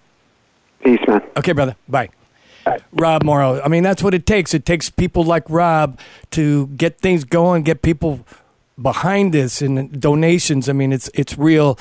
Peace, 0.84 1.00
man. 1.08 1.22
Okay, 1.36 1.54
brother. 1.54 1.76
Bye. 1.88 2.10
Rob 2.92 3.24
Morrow. 3.24 3.62
I 3.62 3.68
mean, 3.68 3.84
that's 3.84 4.04
what 4.04 4.14
it 4.14 4.26
takes. 4.26 4.54
It 4.54 4.66
takes 4.66 4.90
people 4.90 5.24
like 5.24 5.50
Rob 5.50 6.00
to 6.32 6.68
get 6.68 7.00
things 7.00 7.24
going, 7.24 7.64
get 7.64 7.82
people 7.82 8.26
behind 8.82 9.34
this 9.34 9.62
and 9.62 10.00
donations. 10.00 10.70
I 10.70 10.74
mean, 10.74 10.94
it's 10.94 11.10
it's 11.14 11.38
real. 11.38 11.78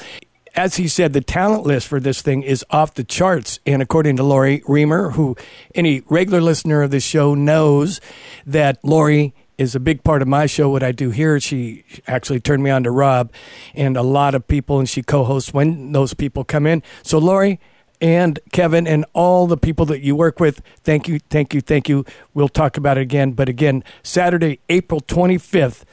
As 0.55 0.77
he 0.77 0.89
said, 0.89 1.13
the 1.13 1.21
talent 1.21 1.65
list 1.65 1.87
for 1.87 2.01
this 2.01 2.23
thing 2.23 2.43
is 2.43 2.65
off 2.71 2.95
the 2.95 3.05
charts. 3.05 3.61
And 3.67 3.83
according 3.83 4.17
to 4.17 4.23
Lori 4.23 4.63
Reamer, 4.67 5.11
who 5.11 5.37
any 5.75 6.03
regular 6.09 6.41
listener 6.41 6.83
of 6.83 6.91
this 6.91 7.05
show 7.05 7.35
knows 7.35 8.01
that 8.47 8.83
Lori 8.83 9.35
is 9.59 9.75
a 9.75 9.81
big 9.81 10.03
part 10.05 10.23
of 10.23 10.29
my 10.29 10.47
show. 10.47 10.69
What 10.69 10.83
I 10.83 10.93
do 10.93 11.11
here, 11.11 11.39
she 11.41 11.85
actually 12.07 12.41
turned 12.41 12.63
me 12.63 12.71
on 12.71 12.85
to 12.85 12.91
Rob 12.91 13.33
and 13.75 13.97
a 13.97 14.03
lot 14.03 14.35
of 14.35 14.47
people, 14.47 14.79
and 14.79 14.89
she 14.89 15.03
co-hosts 15.03 15.53
when 15.53 15.93
those 15.93 16.15
people 16.15 16.45
come 16.45 16.67
in. 16.67 16.83
So, 17.03 17.19
Lori, 17.19 17.61
and 18.01 18.39
Kevin 18.53 18.87
and 18.87 19.05
all 19.13 19.47
the 19.47 19.57
people 19.57 19.87
that 19.87 20.01
you 20.01 20.15
work 20.15 20.41
with. 20.41 20.63
Thank 20.83 21.09
you, 21.09 21.21
thank 21.31 21.55
you, 21.55 21.61
thank 21.61 21.89
you. 21.89 22.05
We'll 22.35 22.49
talk 22.49 22.77
about 22.77 22.99
it 22.99 23.03
again. 23.03 23.33
But 23.33 23.49
again, 23.49 23.85
Saturday, 24.03 24.61
April 24.69 25.01
25th, 25.01 25.85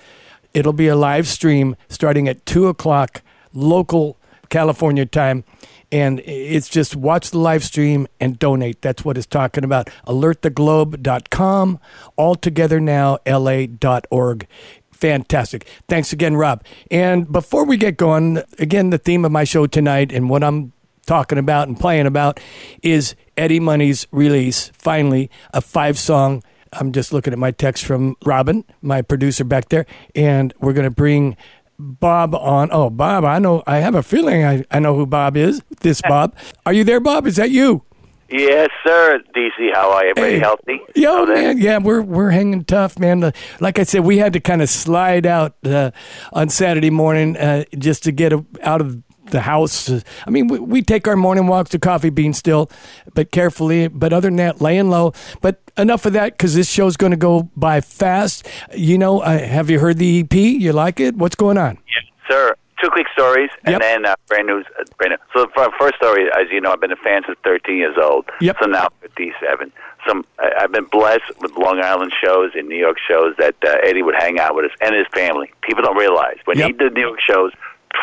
it'll 0.53 0.73
be 0.73 0.87
a 0.87 0.95
live 0.95 1.27
stream 1.27 1.75
starting 1.89 2.27
at 2.27 2.45
2 2.45 2.67
o'clock 2.67 3.21
local 3.53 4.17
California 4.49 5.05
time. 5.05 5.43
And 5.91 6.21
it's 6.25 6.69
just 6.69 6.95
watch 6.95 7.29
the 7.29 7.37
live 7.37 7.63
stream 7.63 8.07
and 8.19 8.39
donate. 8.39 8.81
That's 8.81 9.05
what 9.05 9.15
it's 9.15 9.27
talking 9.27 9.63
about. 9.63 9.91
AlertTheGlobe.com, 10.07 11.79
altogethernow.la.org. 12.17 14.47
Fantastic. 14.91 15.67
Thanks 15.87 16.13
again, 16.13 16.35
Rob. 16.35 16.63
And 16.89 17.31
before 17.31 17.65
we 17.65 17.77
get 17.77 17.97
going, 17.97 18.41
again, 18.57 18.89
the 18.89 18.97
theme 18.97 19.23
of 19.23 19.31
my 19.31 19.43
show 19.43 19.67
tonight 19.67 20.11
and 20.11 20.31
what 20.31 20.43
I'm 20.43 20.72
talking 21.05 21.37
about 21.37 21.67
and 21.67 21.79
playing 21.79 22.05
about 22.07 22.39
is 22.81 23.15
Eddie 23.37 23.59
Money's 23.59 24.07
release, 24.11 24.71
finally, 24.77 25.29
a 25.53 25.61
five 25.61 25.97
song. 25.99 26.43
I'm 26.73 26.91
just 26.91 27.13
looking 27.13 27.33
at 27.33 27.39
my 27.39 27.51
text 27.51 27.85
from 27.85 28.15
Robin, 28.25 28.63
my 28.81 29.01
producer 29.01 29.43
back 29.43 29.69
there, 29.69 29.85
and 30.15 30.53
we're 30.59 30.73
going 30.73 30.85
to 30.89 30.95
bring 30.95 31.37
Bob 31.77 32.33
on. 32.35 32.69
Oh, 32.71 32.89
Bob, 32.89 33.25
I 33.25 33.39
know, 33.39 33.63
I 33.67 33.77
have 33.77 33.95
a 33.95 34.03
feeling 34.03 34.43
I, 34.43 34.63
I 34.71 34.79
know 34.79 34.95
who 34.95 35.05
Bob 35.05 35.37
is. 35.37 35.61
This 35.81 36.01
Bob. 36.01 36.35
Are 36.65 36.73
you 36.73 36.83
there, 36.83 36.99
Bob? 36.99 37.27
Is 37.27 37.35
that 37.35 37.51
you? 37.51 37.83
Yes, 38.29 38.69
sir. 38.83 39.19
DC, 39.35 39.73
how 39.75 39.91
are 39.91 40.05
you? 40.05 40.09
Everybody 40.11 40.33
Hey. 40.33 40.39
healthy? 40.39 40.79
Yo, 40.95 41.25
man, 41.27 41.59
yeah, 41.59 41.77
we're 41.77 42.01
we're 42.01 42.31
hanging 42.31 42.65
tough, 42.65 42.97
man. 42.97 43.31
Like 43.59 43.77
I 43.77 43.83
said, 43.83 44.03
we 44.05 44.17
had 44.17 44.33
to 44.33 44.39
kind 44.39 44.63
of 44.63 44.69
slide 44.69 45.27
out 45.27 45.55
uh, 45.63 45.91
on 46.31 46.49
Saturday 46.49 46.89
morning 46.89 47.37
uh, 47.37 47.65
just 47.77 48.03
to 48.05 48.11
get 48.11 48.33
a, 48.33 48.43
out 48.63 48.81
of 48.81 49.03
the 49.27 49.41
house. 49.41 49.89
I 50.25 50.29
mean, 50.29 50.47
we, 50.47 50.59
we 50.59 50.81
take 50.81 51.07
our 51.07 51.15
morning 51.15 51.47
walks 51.47 51.69
to 51.71 51.79
Coffee 51.79 52.09
Bean 52.09 52.33
still, 52.33 52.69
but 53.13 53.31
carefully. 53.31 53.87
But 53.87 54.13
other 54.13 54.27
than 54.27 54.37
that, 54.37 54.61
laying 54.61 54.89
low. 54.89 55.13
But 55.41 55.59
enough 55.77 56.05
of 56.05 56.13
that 56.13 56.33
because 56.33 56.55
this 56.55 56.69
show's 56.69 56.97
going 56.97 57.11
to 57.11 57.17
go 57.17 57.49
by 57.55 57.81
fast. 57.81 58.47
You 58.75 58.97
know, 58.97 59.19
uh, 59.21 59.39
have 59.39 59.69
you 59.69 59.79
heard 59.79 59.97
the 59.97 60.19
EP? 60.21 60.33
You 60.33 60.73
like 60.73 60.99
it? 60.99 61.15
What's 61.15 61.35
going 61.35 61.57
on? 61.57 61.77
Yeah, 61.87 62.29
Sir, 62.29 62.55
two 62.81 62.89
quick 62.89 63.07
stories, 63.13 63.49
and 63.65 63.73
Yep. 63.73 63.81
then 63.81 64.05
uh, 64.05 64.15
brand 64.27 64.47
new. 64.47 64.59
Uh, 64.59 64.83
brand 64.97 65.11
new. 65.11 65.17
So 65.33 65.45
the 65.45 65.71
first 65.79 65.95
story, 65.95 66.27
as 66.37 66.47
you 66.51 66.61
know, 66.61 66.71
I've 66.71 66.81
been 66.81 66.91
a 66.91 66.95
fan 66.97 67.21
since 67.25 67.37
13 67.43 67.77
years 67.77 67.95
old. 68.01 68.25
Yep. 68.41 68.57
So 68.61 68.67
now 68.67 68.89
57. 69.01 69.71
Some 70.07 70.25
I've 70.37 70.71
been 70.73 70.83
blessed 70.91 71.23
with 71.39 71.55
Long 71.57 71.79
Island 71.81 72.11
shows 72.21 72.51
and 72.55 72.67
New 72.67 72.75
York 72.77 72.97
shows 73.07 73.35
that 73.39 73.55
uh, 73.65 73.77
Eddie 73.83 74.01
would 74.03 74.15
hang 74.15 74.37
out 74.37 74.53
with 74.53 74.65
us 74.65 74.71
and 74.81 74.93
his 74.93 75.07
family. 75.13 75.49
People 75.61 75.81
don't 75.81 75.95
realize 75.97 76.37
when 76.45 76.57
he 76.57 76.73
did 76.73 76.93
New 76.93 76.99
York 77.01 77.19
shows, 77.25 77.53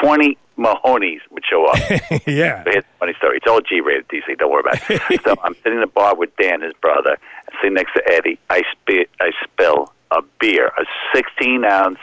20 0.02 0.38
Mahoneys 0.60 1.20
would 1.30 1.44
show 1.48 1.66
up. 1.66 1.78
yeah. 2.26 2.62
It's 2.66 2.86
a 2.86 2.98
funny 2.98 3.14
story. 3.18 3.38
It's 3.38 3.46
all 3.48 3.60
G-rated, 3.60 4.08
DC. 4.08 4.38
Don't 4.38 4.50
worry 4.50 4.60
about 4.60 4.90
it. 4.90 5.20
so 5.24 5.34
I'm 5.42 5.54
sitting 5.54 5.74
in 5.74 5.80
the 5.80 5.86
bar 5.86 6.14
with 6.14 6.34
Dan, 6.36 6.60
his 6.60 6.74
brother, 6.80 7.16
sitting 7.60 7.74
next 7.74 7.94
to 7.94 8.02
Eddie. 8.12 8.38
I 8.50 8.62
spit, 8.72 9.08
I 9.20 9.30
spill 9.42 9.92
a 10.10 10.22
beer, 10.40 10.66
a 10.78 10.84
16 11.14 11.64
ounce, 11.64 11.98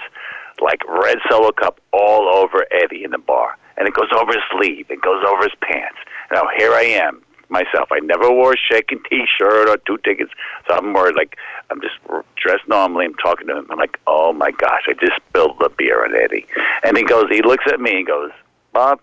like 0.60 0.82
red 0.88 1.18
solo 1.30 1.52
cup, 1.52 1.80
all 1.92 2.28
over 2.28 2.66
Eddie 2.72 3.04
in 3.04 3.12
the 3.12 3.18
bar, 3.18 3.58
and 3.78 3.88
it 3.88 3.94
goes 3.94 4.10
over 4.16 4.32
his 4.32 4.44
sleeve, 4.52 4.88
it 4.90 5.02
goes 5.02 5.24
over 5.28 5.44
his 5.44 5.56
pants. 5.62 5.98
Now 6.32 6.44
here 6.58 6.72
I 6.72 6.84
am 6.84 7.22
myself. 7.50 7.90
I 7.92 8.00
never 8.00 8.32
wore 8.32 8.54
a 8.54 8.58
shaking 8.58 9.02
T-shirt 9.10 9.70
or 9.70 9.78
two 9.86 9.98
tickets, 10.04 10.32
so 10.68 10.76
I'm 10.76 10.92
more 10.92 11.14
like 11.14 11.38
I'm 11.70 11.82
just 11.82 11.96
dressed 12.36 12.68
normally. 12.68 13.06
I'm 13.06 13.14
talking 13.16 13.48
to 13.48 13.58
him. 13.58 13.68
I'm 13.70 13.78
like, 13.78 14.00
oh 14.08 14.34
my 14.34 14.52
gosh, 14.52 14.84
I 14.88 14.94
just 14.94 15.14
spilled 15.30 15.58
the 15.60 15.70
beer 15.70 16.04
on 16.04 16.16
Eddie, 16.16 16.46
and 16.84 16.98
he 16.98 17.04
goes, 17.04 17.30
he 17.30 17.42
looks 17.42 17.66
at 17.72 17.80
me 17.80 17.98
and 17.98 18.08
goes, 18.08 18.32
Bob. 18.74 19.00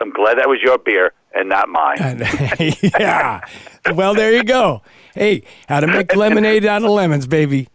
I'm 0.00 0.10
glad 0.10 0.38
that 0.38 0.48
was 0.48 0.60
your 0.62 0.78
beer 0.78 1.12
and 1.34 1.48
not 1.48 1.68
mine. 1.68 1.98
yeah. 2.98 3.40
Well, 3.94 4.14
there 4.14 4.32
you 4.32 4.42
go. 4.44 4.82
Hey, 5.14 5.42
how 5.68 5.80
to 5.80 5.86
make 5.86 6.14
lemonade 6.16 6.64
out 6.64 6.82
of 6.82 6.90
lemons, 6.90 7.26
baby. 7.26 7.68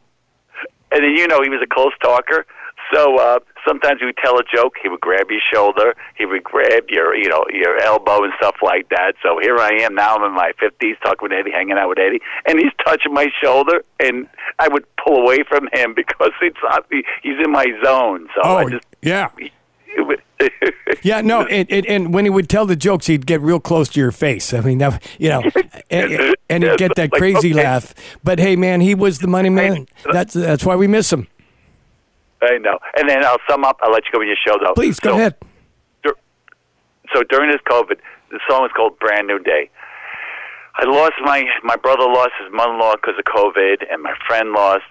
And 0.92 1.04
then 1.04 1.12
you 1.12 1.28
know 1.28 1.42
he 1.44 1.50
was 1.50 1.62
a 1.64 1.68
close 1.68 1.94
talker. 2.02 2.46
So 2.94 3.18
uh, 3.18 3.40
sometimes 3.68 4.00
he 4.00 4.06
would 4.06 4.18
tell 4.24 4.38
a 4.40 4.44
joke. 4.44 4.76
He 4.82 4.90
would 4.90 5.02
grab 5.02 5.30
your 5.30 5.42
shoulder. 5.52 5.96
He 6.18 6.26
would 6.26 6.44
grab 6.44 6.84
your, 6.90 7.16
you 7.16 7.28
know, 7.28 7.44
your 7.52 7.82
elbow 7.82 8.24
and 8.24 8.32
stuff 8.38 8.56
like 8.62 8.90
that. 8.90 9.14
So 9.24 9.40
here 9.42 9.58
I 9.58 9.72
am 9.82 9.96
now. 9.96 10.16
I'm 10.16 10.24
in 10.24 10.34
my 10.34 10.52
fifties, 10.60 10.96
talking 11.04 11.20
with 11.30 11.32
Eddie, 11.32 11.52
hanging 11.52 11.78
out 11.78 11.90
with 11.90 11.98
Eddie, 12.00 12.22
and 12.48 12.60
he's 12.60 12.72
touching 12.86 13.14
my 13.14 13.28
shoulder, 13.44 13.84
and 14.00 14.28
I 14.60 14.68
would 14.68 14.86
pull 15.04 15.18
away 15.18 15.40
from 15.48 15.68
him 15.74 15.94
because 15.96 16.32
it's 16.42 16.58
he's 17.24 17.38
in 17.44 17.52
my 17.52 17.66
zone. 17.84 18.28
So 18.36 18.42
I 18.42 18.64
Oh, 18.64 18.70
just 18.70 18.86
yeah. 19.02 19.30
Yeah, 21.02 21.22
no, 21.22 21.44
and, 21.46 22.14
when 22.14 22.26
he 22.26 22.30
would 22.32 22.50
tell 22.50 22.66
the 22.66 22.76
jokes, 22.76 23.06
he'd 23.06 23.26
get 23.28 23.40
real 23.42 23.60
close 23.60 23.90
to 23.90 24.00
your 24.00 24.12
face. 24.12 24.54
I 24.54 24.62
mean, 24.62 24.80
that, 24.80 25.04
you 25.20 25.30
know, 25.30 25.44
and, 25.92 26.36
and 26.50 26.64
he'd 26.64 26.78
get 26.78 26.96
that 26.96 27.12
Like, 27.12 27.20
crazy 27.20 27.52
okay. 27.54 27.64
laugh. 27.64 27.94
But 28.24 28.40
hey, 28.40 28.56
man, 28.56 28.82
he 28.82 28.96
was 28.96 29.20
the 29.20 29.28
money 29.28 29.50
man. 29.50 29.88
That's 30.12 30.34
that's 30.34 30.66
why 30.66 30.76
we 30.76 30.88
miss 30.88 31.12
him. 31.14 31.28
I 32.42 32.58
know. 32.58 32.80
And 32.98 33.08
then 33.10 33.24
I'll 33.24 33.38
sum 33.50 33.64
up. 33.64 33.78
I'll 33.84 33.92
let 33.92 34.06
you 34.06 34.12
go 34.14 34.20
with 34.20 34.28
your 34.28 34.38
show, 34.46 34.58
though. 34.64 34.74
Please 34.74 35.00
go 35.00 35.12
So- 35.12 35.16
ahead. 35.18 35.36
dur- 36.04 36.18
so 37.14 37.24
during 37.30 37.52
this 37.52 37.62
COVID, 37.70 37.98
the 38.32 38.40
song 38.50 38.66
is 38.66 38.72
called 38.76 38.98
"Brand 39.00 39.28
New 39.28 39.40
Day." 39.40 39.70
I 40.78 40.86
lost 40.86 41.14
my 41.24 41.44
my 41.64 41.76
brother 41.76 42.04
lost 42.04 42.32
his 42.42 42.52
mother-in-law 42.52 42.96
because 42.96 43.16
of 43.20 43.26
COVID, 43.26 43.86
and 43.92 44.02
my 44.02 44.14
friend 44.28 44.52
lost 44.54 44.84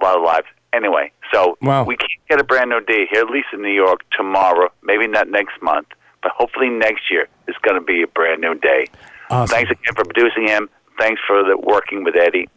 a 0.00 0.04
lot 0.04 0.16
of 0.16 0.22
lives. 0.22 0.46
Anyway, 0.72 1.10
so 1.32 1.56
Wow. 1.62 1.84
we 1.84 1.96
can't 1.96 2.10
get 2.28 2.40
a 2.40 2.44
brand 2.44 2.70
new 2.70 2.80
day 2.80 3.06
here, 3.10 3.22
at 3.22 3.30
least 3.30 3.48
in 3.52 3.62
New 3.62 3.72
York, 3.72 4.00
tomorrow. 4.16 4.70
Maybe 4.82 5.06
not 5.06 5.28
next 5.28 5.60
month, 5.62 5.88
but 6.22 6.32
hopefully 6.32 6.68
next 6.68 7.10
year 7.10 7.26
is 7.48 7.56
going 7.62 7.74
to 7.80 7.84
be 7.84 8.02
a 8.02 8.06
brand 8.06 8.40
new 8.40 8.54
day. 8.54 8.86
Awesome. 9.30 9.54
Thanks 9.54 9.70
again 9.70 9.94
for 9.94 10.04
producing 10.04 10.46
him. 10.46 10.68
Thanks 10.98 11.20
for 11.26 11.42
the 11.42 11.56
working 11.56 12.04
with 12.04 12.16
Eddie. 12.16 12.48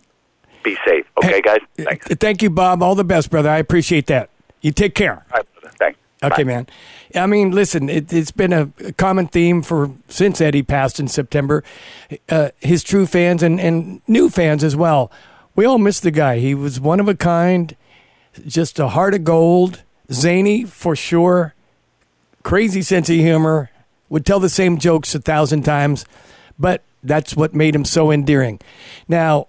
Be 0.63 0.77
safe, 0.85 1.05
okay, 1.17 1.31
Hey, 1.33 1.41
guys. 1.41 1.59
Thanks. 1.77 2.07
Thank 2.19 2.41
you, 2.43 2.49
Bob. 2.51 2.83
All 2.83 2.93
the 2.95 3.03
best, 3.03 3.31
brother. 3.31 3.49
I 3.49 3.57
appreciate 3.57 4.05
that. 4.07 4.29
You 4.61 4.71
take 4.71 4.93
care. 4.93 5.25
All 5.31 5.37
right, 5.37 5.53
brother. 5.53 5.75
Thanks. 5.79 5.97
Okay, 6.23 6.43
Bye. 6.43 6.47
man. 6.47 6.67
I 7.15 7.25
mean, 7.25 7.49
listen, 7.51 7.89
it, 7.89 8.13
it's 8.13 8.29
been 8.31 8.53
a 8.53 8.67
common 8.93 9.25
theme 9.27 9.63
for 9.63 9.89
since 10.07 10.39
Eddie 10.39 10.61
passed 10.61 10.99
in 10.99 11.07
September. 11.07 11.63
Uh, 12.29 12.49
his 12.59 12.83
true 12.83 13.07
fans 13.07 13.41
and, 13.41 13.59
and 13.59 14.01
new 14.07 14.29
fans 14.29 14.63
as 14.63 14.75
well. 14.75 15.11
We 15.55 15.65
all 15.65 15.79
miss 15.79 15.99
the 15.99 16.11
guy. 16.11 16.37
He 16.37 16.53
was 16.53 16.79
one 16.79 16.99
of 16.99 17.07
a 17.07 17.15
kind, 17.15 17.75
just 18.45 18.79
a 18.79 18.89
heart 18.89 19.13
of 19.13 19.23
gold, 19.23 19.83
zany 20.11 20.65
for 20.65 20.95
sure, 20.95 21.53
crazy 22.43 22.81
sense 22.81 23.09
of 23.09 23.15
humor, 23.15 23.69
would 24.09 24.25
tell 24.25 24.39
the 24.39 24.50
same 24.50 24.77
jokes 24.77 25.15
a 25.15 25.19
thousand 25.19 25.63
times, 25.63 26.05
but 26.59 26.83
that's 27.03 27.35
what 27.35 27.53
made 27.53 27.75
him 27.75 27.85
so 27.85 28.11
endearing. 28.11 28.59
Now, 29.07 29.47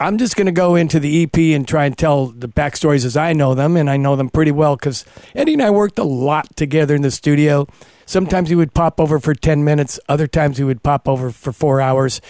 I'm 0.00 0.18
just 0.18 0.36
going 0.36 0.46
to 0.46 0.52
go 0.52 0.74
into 0.74 0.98
the 0.98 1.22
EP 1.22 1.36
and 1.54 1.66
try 1.66 1.84
and 1.86 1.96
tell 1.96 2.26
the 2.26 2.48
backstories 2.48 3.04
as 3.04 3.16
I 3.16 3.32
know 3.32 3.54
them, 3.54 3.76
and 3.76 3.88
I 3.88 3.96
know 3.96 4.16
them 4.16 4.28
pretty 4.28 4.50
well 4.50 4.76
because 4.76 5.04
Eddie 5.34 5.52
and 5.52 5.62
I 5.62 5.70
worked 5.70 5.98
a 5.98 6.04
lot 6.04 6.56
together 6.56 6.94
in 6.94 7.02
the 7.02 7.10
studio. 7.10 7.68
Sometimes 8.04 8.48
he 8.48 8.54
would 8.54 8.74
pop 8.74 9.00
over 9.00 9.18
for 9.18 9.34
10 9.34 9.64
minutes, 9.64 10.00
other 10.08 10.26
times 10.26 10.58
he 10.58 10.64
would 10.64 10.82
pop 10.82 11.08
over 11.08 11.30
for 11.30 11.52
four 11.52 11.80
hours. 11.80 12.20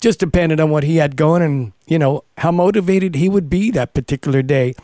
Just 0.00 0.18
depended 0.20 0.60
on 0.60 0.70
what 0.70 0.84
he 0.84 0.96
had 0.96 1.16
going 1.16 1.40
and, 1.40 1.72
you 1.86 1.98
know, 1.98 2.24
how 2.38 2.50
motivated 2.50 3.14
he 3.14 3.28
would 3.28 3.48
be 3.48 3.70
that 3.70 3.94
particular 3.94 4.42
day. 4.42 4.74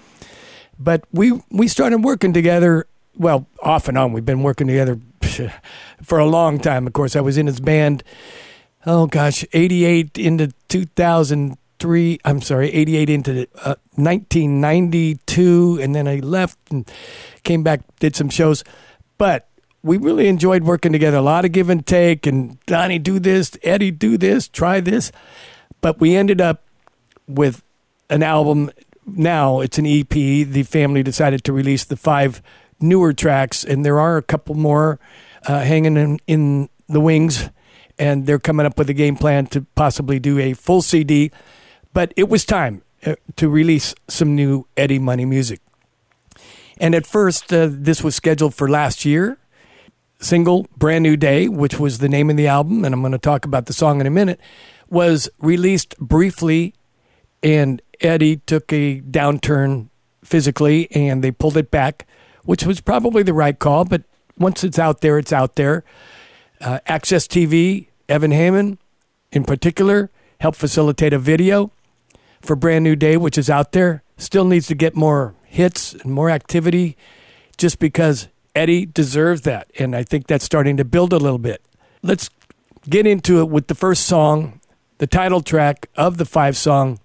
But 0.81 1.05
we, 1.13 1.41
we 1.51 1.69
started 1.69 2.03
working 2.03 2.33
together, 2.33 2.87
well, 3.17 3.47
off 3.63 3.87
and 3.87 3.99
on. 3.99 4.13
We've 4.13 4.25
been 4.25 4.43
working 4.43 4.67
together 4.67 4.99
for 6.03 6.19
a 6.19 6.27
long 6.27 6.59
time. 6.59 6.87
Of 6.87 6.95
course, 6.95 7.15
I 7.15 7.21
was 7.21 7.37
in 7.39 7.47
his 7.47 7.61
band 7.61 8.03
oh 8.87 9.07
gosh, 9.07 9.45
88 9.53 10.19
into 10.19 10.53
2003. 10.69 12.21
I'm 12.25 12.41
sorry, 12.41 12.73
88 12.73 13.11
into 13.11 13.49
uh, 13.57 13.75
1992. 13.95 15.79
And 15.81 15.95
then 15.95 16.09
I 16.09 16.17
left 16.17 16.59
and 16.71 16.91
came 17.43 17.63
back, 17.63 17.83
did 17.99 18.17
some 18.17 18.29
shows. 18.29 18.65
But 19.19 19.49
we 19.83 19.97
really 19.97 20.29
enjoyed 20.29 20.65
working 20.65 20.93
together. 20.93 21.19
A 21.19 21.23
lot 21.23 21.45
of 21.45 21.53
give 21.53 21.71
and 21.71 21.87
take. 21.87 22.27
And 22.27 22.59
Donnie, 22.67 22.99
do 22.99 23.19
this. 23.19 23.53
Eddie, 23.63 23.91
do 23.91 24.17
this. 24.17 24.49
Try 24.49 24.81
this. 24.81 25.13
But 25.81 26.01
we 26.01 26.15
ended 26.17 26.41
up 26.41 26.63
with 27.27 27.63
an 28.09 28.23
album. 28.23 28.71
Now 29.07 29.61
it's 29.61 29.79
an 29.79 29.87
EP. 29.87 30.09
The 30.09 30.63
family 30.63 31.03
decided 31.03 31.45
to 31.45 31.53
release 31.53 31.85
the 31.85 31.97
five 31.97 32.43
newer 32.81 33.13
tracks, 33.13 33.65
and 33.65 33.85
there 33.85 33.99
are 34.01 34.17
a 34.17 34.23
couple 34.23 34.55
more 34.55 34.99
uh, 35.47 35.61
hanging 35.61 35.97
in, 35.97 36.19
in 36.27 36.69
the 36.89 37.01
wings. 37.01 37.51
And 37.99 38.27
they're 38.27 38.39
coming 38.39 38.65
up 38.65 38.79
with 38.79 38.89
a 38.89 38.95
game 38.95 39.17
plan 39.17 39.47
to 39.49 39.67
possibly 39.75 40.19
do 40.19 40.39
a 40.39 40.55
full 40.55 40.81
CD. 40.81 41.31
But 41.93 42.15
it 42.17 42.29
was 42.29 42.45
time 42.45 42.83
uh, 43.05 43.17
to 43.37 43.49
release 43.49 43.95
some 44.09 44.35
new 44.35 44.67
Eddie 44.77 44.99
Money 44.99 45.27
music. 45.27 45.61
And 46.79 46.95
at 46.95 47.07
first, 47.07 47.53
uh, 47.53 47.69
this 47.71 48.03
was 48.03 48.15
scheduled 48.15 48.55
for 48.55 48.69
last 48.69 49.05
year. 49.05 49.37
Single 50.19 50.67
Brand 50.77 51.03
New 51.03 51.17
Day, 51.17 51.49
which 51.49 51.79
was 51.79 51.99
the 51.99 52.09
name 52.09 52.31
of 52.31 52.37
the 52.37 52.47
album, 52.47 52.85
and 52.85 52.95
I'm 52.95 53.01
going 53.01 53.13
to 53.13 53.19
talk 53.19 53.45
about 53.45 53.67
the 53.67 53.73
song 53.73 54.01
in 54.01 54.07
a 54.07 54.11
minute, 54.11 54.41
was 54.89 55.29
released 55.39 55.97
briefly 55.99 56.75
and 57.43 57.81
Eddie 58.01 58.37
took 58.39 58.73
a 58.73 59.01
downturn 59.01 59.89
physically 60.25 60.89
and 60.93 61.23
they 61.23 61.31
pulled 61.31 61.57
it 61.57 61.71
back, 61.71 62.07
which 62.45 62.65
was 62.65 62.81
probably 62.81 63.23
the 63.23 63.35
right 63.35 63.59
call. 63.59 63.85
But 63.85 64.03
once 64.39 64.65
it's 64.65 64.79
out 64.79 65.01
there, 65.01 65.19
it's 65.19 65.33
out 65.33 65.57
there. 65.57 65.85
Uh, 66.61 66.81
Access 66.87 67.27
TV, 67.27 67.89
Evan 68.09 68.33
Heyman 68.33 68.79
in 69.33 69.45
particular, 69.45 70.11
helped 70.41 70.59
facilitate 70.59 71.13
a 71.13 71.19
video 71.19 71.71
for 72.41 72.57
Brand 72.57 72.85
New 72.85 72.97
Day, 72.97 73.17
which 73.17 73.39
is 73.39 73.51
out 73.51 73.73
there. 73.73 74.03
Still 74.17 74.45
needs 74.45 74.67
to 74.69 74.75
get 74.75 74.97
more 74.97 75.35
hits 75.45 75.95
and 75.95 76.13
more 76.13 76.31
activity 76.31 76.97
just 77.57 77.79
because 77.79 78.29
Eddie 78.55 78.87
deserves 78.87 79.43
that. 79.43 79.71
And 79.79 79.95
I 79.95 80.03
think 80.03 80.27
that's 80.27 80.45
starting 80.45 80.77
to 80.77 80.85
build 80.85 81.13
a 81.13 81.19
little 81.19 81.39
bit. 81.39 81.63
Let's 82.03 82.31
get 82.89 83.07
into 83.07 83.41
it 83.41 83.49
with 83.49 83.67
the 83.67 83.75
first 83.75 84.07
song, 84.07 84.61
the 84.99 85.07
title 85.07 85.43
track 85.43 85.89
of 85.97 86.17
the 86.17 86.25
five 86.25 86.57
song 86.57 86.99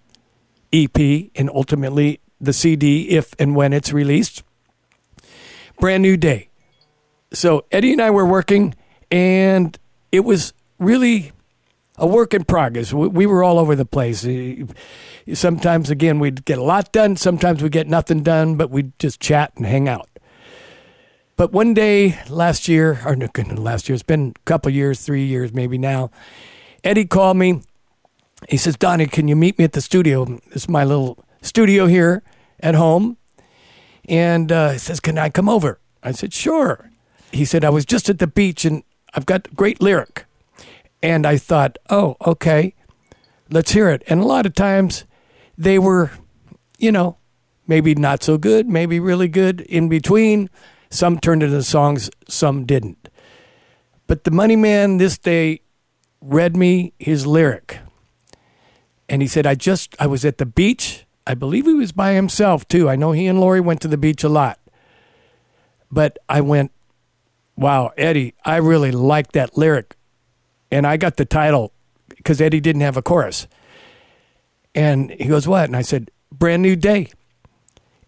EP, 0.84 1.32
and 1.36 1.50
ultimately 1.50 2.20
the 2.40 2.54
CD 2.54 3.10
if 3.10 3.34
and 3.40 3.56
when 3.56 3.74
it's 3.74 3.94
released. 3.94 4.44
Brand 5.80 6.04
New 6.04 6.18
Day. 6.18 6.50
So 7.34 7.66
Eddie 7.72 7.94
and 7.94 8.02
I 8.02 8.12
were 8.12 8.26
working, 8.26 8.76
and 9.12 9.78
it 10.12 10.22
was 10.22 10.54
really 10.80 11.32
a 11.98 12.08
work 12.08 12.34
in 12.34 12.44
progress. 12.44 12.94
We, 12.94 13.08
we 13.08 13.26
were 13.26 13.44
all 13.44 13.60
over 13.60 13.76
the 13.76 13.86
place. 13.86 14.28
Sometimes, 15.34 15.90
again, 15.90 16.20
we'd 16.20 16.46
get 16.46 16.58
a 16.58 16.64
lot 16.64 16.92
done. 16.92 17.16
Sometimes 17.16 17.64
we 17.64 17.70
get 17.70 17.88
nothing 17.88 18.24
done, 18.24 18.56
but 18.56 18.70
we'd 18.70 18.98
just 19.00 19.20
chat 19.20 19.54
and 19.56 19.66
hang 19.66 19.88
out. 19.88 20.10
But 21.38 21.52
one 21.52 21.74
day 21.74 22.18
last 22.30 22.68
year, 22.68 23.02
or 23.06 23.16
no, 23.16 23.28
last 23.56 23.90
year, 23.90 23.94
it's 23.94 24.04
been 24.04 24.34
a 24.36 24.40
couple 24.46 24.72
years, 24.72 25.02
three 25.02 25.26
years 25.26 25.54
maybe 25.54 25.78
now. 25.78 26.12
Eddie 26.84 27.06
called 27.06 27.38
me. 27.38 27.62
He 28.50 28.58
says, 28.58 28.76
Donnie, 28.76 29.08
can 29.08 29.28
you 29.28 29.36
meet 29.36 29.58
me 29.58 29.66
at 29.66 29.74
the 29.74 29.82
studio? 29.82 30.40
It's 30.52 30.68
my 30.68 30.84
little 30.84 31.24
studio 31.42 31.88
here 31.88 32.22
at 32.60 32.76
home. 32.76 33.18
And 34.08 34.52
uh, 34.52 34.72
he 34.72 34.78
says, 34.78 35.00
Can 35.00 35.18
I 35.18 35.30
come 35.30 35.50
over? 35.50 35.80
I 36.04 36.12
said, 36.12 36.34
Sure. 36.34 36.92
He 37.32 37.46
said, 37.46 37.64
I 37.64 37.70
was 37.70 37.86
just 37.86 38.10
at 38.10 38.20
the 38.20 38.28
beach 38.28 38.66
and 38.66 38.84
I've 39.14 39.26
got 39.26 39.48
a 39.48 39.56
great 39.56 39.82
lyric. 39.82 40.26
And 41.02 41.26
I 41.26 41.38
thought, 41.38 41.78
Oh, 41.90 42.18
okay, 42.26 42.76
let's 43.50 43.72
hear 43.72 43.90
it. 43.90 44.04
And 44.08 44.22
a 44.22 44.26
lot 44.26 44.46
of 44.46 44.54
times 44.54 45.06
they 45.58 45.80
were, 45.80 46.12
you 46.78 46.92
know, 46.92 47.18
maybe 47.68 47.96
not 47.96 48.22
so 48.22 48.38
good, 48.38 48.68
maybe 48.68 49.00
really 49.00 49.28
good 49.28 49.62
in 49.62 49.90
between. 49.90 50.50
Some 50.90 51.20
turned 51.20 51.42
into 51.42 51.64
songs, 51.64 52.10
some 52.28 52.66
didn't. 52.66 53.10
But 54.08 54.24
the 54.24 54.32
Money 54.32 54.56
Man 54.56 54.98
this 54.98 55.18
day 55.18 55.62
read 56.22 56.56
me 56.56 56.94
his 57.00 57.26
lyric. 57.26 57.80
And 59.08 59.22
he 59.22 59.28
said, 59.28 59.46
I 59.46 59.56
just, 59.56 59.96
I 60.00 60.08
was 60.08 60.26
at 60.26 60.38
the 60.38 60.46
beach. 60.46 61.06
I 61.28 61.34
believe 61.34 61.66
he 61.66 61.74
was 61.74 61.92
by 61.92 62.14
himself 62.14 62.68
too. 62.68 62.90
I 62.90 62.96
know 62.96 63.12
he 63.12 63.28
and 63.28 63.40
Lori 63.40 63.62
went 63.62 63.82
to 63.82 63.88
the 63.88 63.98
beach 63.98 64.24
a 64.24 64.30
lot. 64.30 64.60
But 65.92 66.18
I 66.28 66.42
went, 66.42 66.72
wow, 67.56 67.92
Eddie, 67.98 68.34
I 68.44 68.58
really 68.58 68.92
like 68.92 69.32
that 69.34 69.58
lyric. 69.58 69.96
And 70.72 70.86
I 70.86 70.98
got 70.98 71.18
the 71.18 71.26
title 71.26 71.72
because 72.10 72.42
Eddie 72.42 72.60
didn't 72.60 72.82
have 72.82 72.98
a 72.98 73.02
chorus. 73.02 73.48
And 74.74 75.12
he 75.12 75.26
goes, 75.26 75.48
What? 75.48 75.66
And 75.66 75.76
I 75.76 75.82
said, 75.82 76.12
Brand 76.32 76.62
new 76.62 76.76
day. 76.76 77.10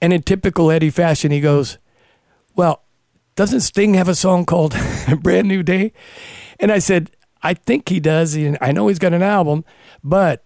And 0.01 0.11
in 0.11 0.21
typical 0.21 0.69
Eddie 0.69 0.89
fashion, 0.89 1.31
he 1.31 1.39
goes, 1.39 1.77
Well, 2.55 2.83
doesn't 3.35 3.61
Sting 3.61 3.93
have 3.93 4.09
a 4.09 4.15
song 4.15 4.45
called 4.45 4.75
Brand 5.21 5.47
New 5.47 5.63
Day? 5.63 5.93
And 6.59 6.71
I 6.71 6.79
said, 6.79 7.11
I 7.41 7.53
think 7.53 7.87
he 7.87 7.99
does. 7.99 8.35
I 8.35 8.71
know 8.71 8.87
he's 8.87 8.99
got 8.99 9.13
an 9.13 9.21
album, 9.21 9.63
but 10.03 10.43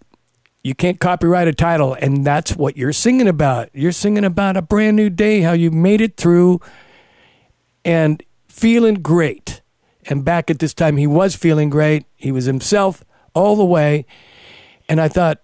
you 0.63 0.75
can't 0.75 0.99
copyright 0.99 1.47
a 1.47 1.53
title. 1.53 1.93
And 1.93 2.25
that's 2.25 2.55
what 2.55 2.77
you're 2.77 2.93
singing 2.93 3.27
about. 3.27 3.69
You're 3.73 3.91
singing 3.91 4.25
about 4.25 4.57
a 4.57 4.61
brand 4.61 4.95
new 4.95 5.09
day, 5.09 5.41
how 5.41 5.53
you 5.53 5.71
made 5.71 6.01
it 6.01 6.17
through 6.17 6.61
and 7.83 8.23
feeling 8.47 8.95
great. 8.95 9.61
And 10.05 10.23
back 10.23 10.49
at 10.49 10.59
this 10.59 10.73
time, 10.73 10.97
he 10.97 11.07
was 11.07 11.35
feeling 11.35 11.69
great. 11.69 12.05
He 12.15 12.31
was 12.31 12.45
himself 12.45 13.03
all 13.33 13.55
the 13.55 13.65
way. 13.65 14.05
And 14.87 14.99
I 14.99 15.07
thought, 15.07 15.41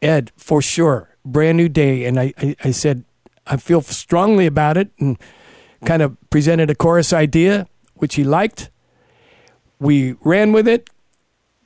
Ed, 0.00 0.32
for 0.36 0.62
sure, 0.62 1.16
brand 1.24 1.56
new 1.56 1.68
day. 1.68 2.04
And 2.04 2.18
I, 2.20 2.32
I, 2.38 2.56
I 2.64 2.70
said, 2.70 3.04
I 3.46 3.56
feel 3.56 3.80
strongly 3.80 4.46
about 4.46 4.76
it 4.76 4.90
and 4.98 5.18
kind 5.84 6.02
of 6.02 6.16
presented 6.30 6.70
a 6.70 6.74
chorus 6.74 7.12
idea, 7.12 7.68
which 7.94 8.16
he 8.16 8.24
liked. 8.24 8.70
We 9.78 10.14
ran 10.22 10.52
with 10.52 10.66
it, 10.66 10.88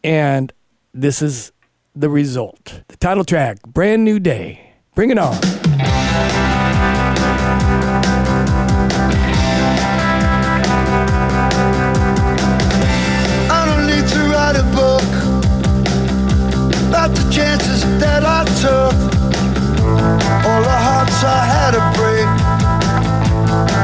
and 0.03 0.53
this 0.93 1.23
is 1.23 1.53
the 1.95 2.09
result. 2.09 2.83
The 2.89 2.97
title 2.97 3.25
track, 3.25 3.63
Brand 3.63 4.05
New 4.05 4.21
Day. 4.21 4.75
Bring 4.95 5.11
it 5.11 5.19
on. 5.19 5.39
I 13.51 13.65
don't 13.67 13.87
need 13.87 14.07
to 14.09 14.19
write 14.31 14.57
a 14.57 14.65
book 14.75 15.09
about 16.89 17.11
the 17.11 17.31
chances 17.33 17.83
that 17.99 18.25
I 18.25 18.45
took, 18.63 18.95
all 20.47 20.63
the 20.63 20.79
hearts 20.87 21.25
I 21.25 21.45
had 21.45 21.71
to 21.73 21.83
break. 21.99 22.27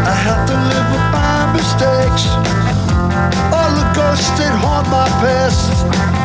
I 0.06 0.14
have 0.14 0.46
to 0.48 0.54
live 0.54 0.86
with 0.94 1.06
my 1.14 1.52
mistakes, 1.52 2.26
all 3.54 3.70
the 3.74 3.86
ghosts 3.94 4.30
that 4.38 4.54
haunt 4.58 4.88
my 4.88 5.08
past, 5.22 6.15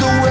both 0.00 0.21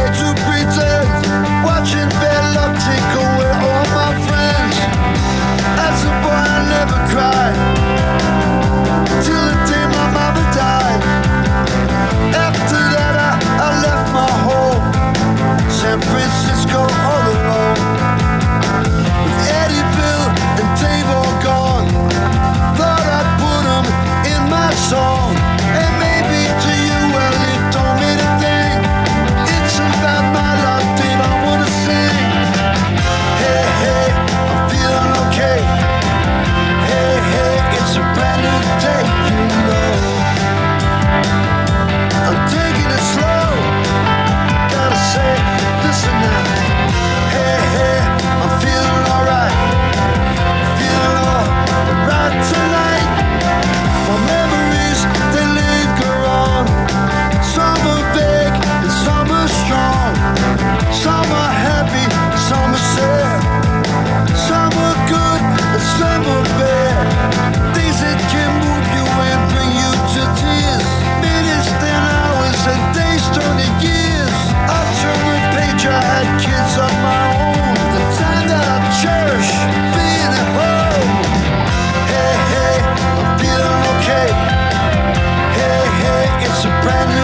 brand 86.81 87.09
new 87.11 87.20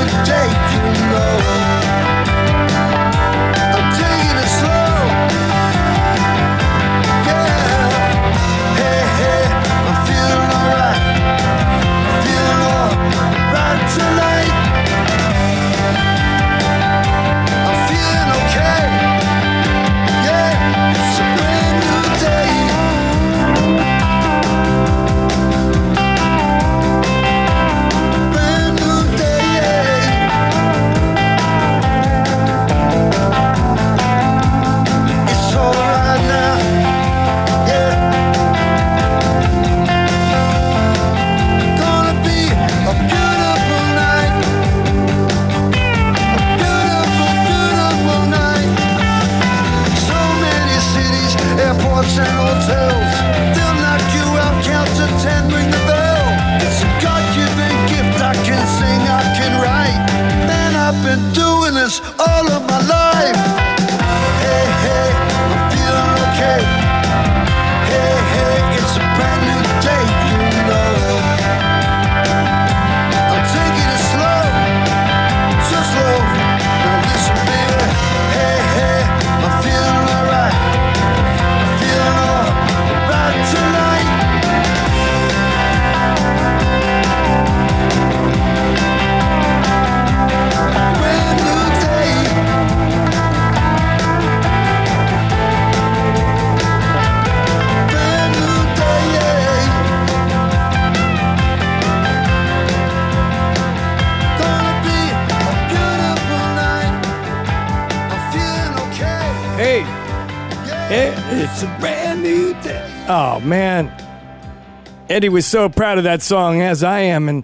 Eddie 115.10 115.30
was 115.30 115.46
so 115.46 115.70
proud 115.70 115.98
of 115.98 116.04
that 116.04 116.22
song, 116.22 116.62
as 116.62 116.84
I 116.84 117.00
am. 117.00 117.30
And 117.30 117.44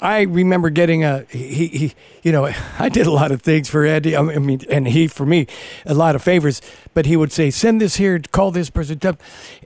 I 0.00 0.22
remember 0.22 0.70
getting 0.70 1.04
a, 1.04 1.24
he, 1.30 1.66
he 1.68 1.94
you 2.22 2.32
know, 2.32 2.52
I 2.78 2.88
did 2.88 3.06
a 3.06 3.10
lot 3.10 3.30
of 3.30 3.42
things 3.42 3.68
for 3.68 3.84
Eddie. 3.84 4.16
I 4.16 4.22
mean, 4.22 4.60
and 4.68 4.88
he, 4.88 5.06
for 5.06 5.26
me, 5.26 5.46
a 5.86 5.94
lot 5.94 6.14
of 6.14 6.22
favors. 6.22 6.60
But 6.94 7.06
he 7.06 7.16
would 7.16 7.32
say, 7.32 7.50
send 7.50 7.80
this 7.80 7.96
here, 7.96 8.20
call 8.32 8.50
this 8.50 8.70
person. 8.70 9.00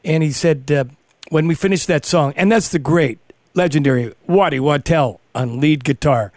And 0.04 0.22
he 0.22 0.32
said, 0.32 0.70
uh, 0.70 0.84
when 1.30 1.46
we 1.46 1.54
finished 1.54 1.86
that 1.88 2.04
song, 2.04 2.34
and 2.36 2.52
that's 2.52 2.68
the 2.68 2.78
great, 2.78 3.18
legendary 3.54 4.14
Waddy 4.26 4.60
Wachtel 4.60 5.20
on 5.34 5.60
lead 5.60 5.84
guitar. 5.84 6.32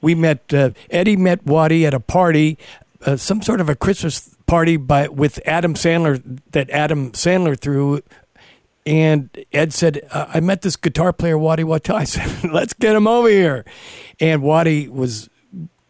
We 0.00 0.14
met, 0.14 0.52
uh, 0.52 0.70
Eddie 0.90 1.16
met 1.16 1.46
Waddy 1.46 1.86
at 1.86 1.94
a 1.94 2.00
party, 2.00 2.58
uh, 3.06 3.16
some 3.16 3.42
sort 3.42 3.60
of 3.60 3.68
a 3.68 3.74
Christmas 3.74 4.34
party 4.46 4.76
by 4.76 5.08
with 5.08 5.40
Adam 5.46 5.74
Sandler 5.74 6.22
that 6.52 6.68
Adam 6.70 7.12
Sandler 7.12 7.58
threw. 7.58 8.02
And 8.86 9.30
Ed 9.52 9.72
said, 9.72 10.06
uh, 10.10 10.26
I 10.34 10.40
met 10.40 10.62
this 10.62 10.76
guitar 10.76 11.12
player, 11.12 11.38
Waddy 11.38 11.64
Wachtel. 11.64 11.96
I 11.96 12.04
said, 12.04 12.50
let's 12.52 12.72
get 12.74 12.94
him 12.94 13.06
over 13.06 13.28
here. 13.28 13.64
And 14.20 14.42
Waddy 14.42 14.88
was 14.88 15.28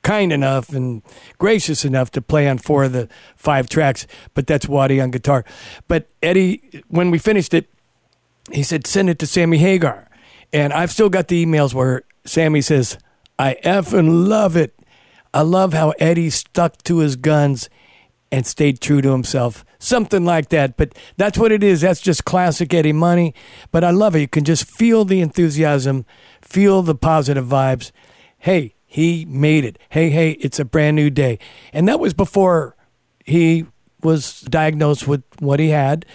kind 0.02 0.33
enough 0.33 0.68
and 0.68 1.02
gracious 1.38 1.85
enough 1.85 2.11
to 2.12 2.22
play 2.22 2.48
on 2.48 2.59
four 2.59 2.85
of 2.85 2.92
the 2.92 3.09
five 3.37 3.68
tracks, 3.68 4.07
but 4.35 4.46
that's 4.46 4.68
Waddy 4.68 5.00
on 5.00 5.11
guitar. 5.11 5.44
But 5.88 6.09
Eddie, 6.22 6.83
when 6.88 7.11
we 7.11 7.18
finished 7.18 7.54
it, 7.54 7.68
he 8.52 8.62
said, 8.62 8.87
send 8.87 9.09
it 9.09 9.18
to 9.20 9.26
Sammy 9.26 9.59
Hagar. 9.59 10.09
And 10.52 10.72
I've 10.72 10.92
still 10.92 11.09
got 11.09 11.28
the 11.28 11.44
emails 11.44 11.74
where 11.74 12.02
Sammy 12.26 12.61
says, 12.61 12.98
I 13.38 13.57
effing 13.64 14.28
love 14.28 14.57
it. 14.57 14.78
I 15.33 15.40
love 15.40 15.72
how 15.72 15.90
Eddie 15.98 16.30
stuck 16.30 16.83
to 16.85 16.98
his 16.98 17.16
guns 17.16 17.68
and 18.30 18.46
stayed 18.46 18.80
true 18.80 19.00
to 19.00 19.11
himself. 19.11 19.64
Something 19.84 20.24
like 20.24 20.48
that. 20.48 20.78
But 20.78 20.94
that's 21.18 21.36
what 21.36 21.52
it 21.52 21.62
is. 21.62 21.82
That's 21.82 22.00
just 22.00 22.24
classic 22.24 22.72
Eddie 22.72 22.94
Money. 22.94 23.34
But 23.70 23.84
I 23.84 23.90
love 23.90 24.16
it. 24.16 24.20
You 24.20 24.28
can 24.28 24.44
just 24.44 24.66
feel 24.66 25.04
the 25.04 25.20
enthusiasm, 25.20 26.06
feel 26.40 26.80
the 26.80 26.94
positive 26.94 27.44
vibes. 27.44 27.92
Hey, 28.38 28.76
he 28.86 29.26
made 29.26 29.62
it. 29.62 29.78
Hey, 29.90 30.08
hey, 30.08 30.32
it's 30.40 30.58
a 30.58 30.64
brand 30.64 30.96
new 30.96 31.10
day. 31.10 31.38
And 31.74 31.86
that 31.86 32.00
was 32.00 32.14
before 32.14 32.76
he 33.26 33.66
was 34.02 34.40
diagnosed 34.40 35.06
with 35.06 35.22
what 35.38 35.60
he 35.60 35.68
had. 35.68 36.06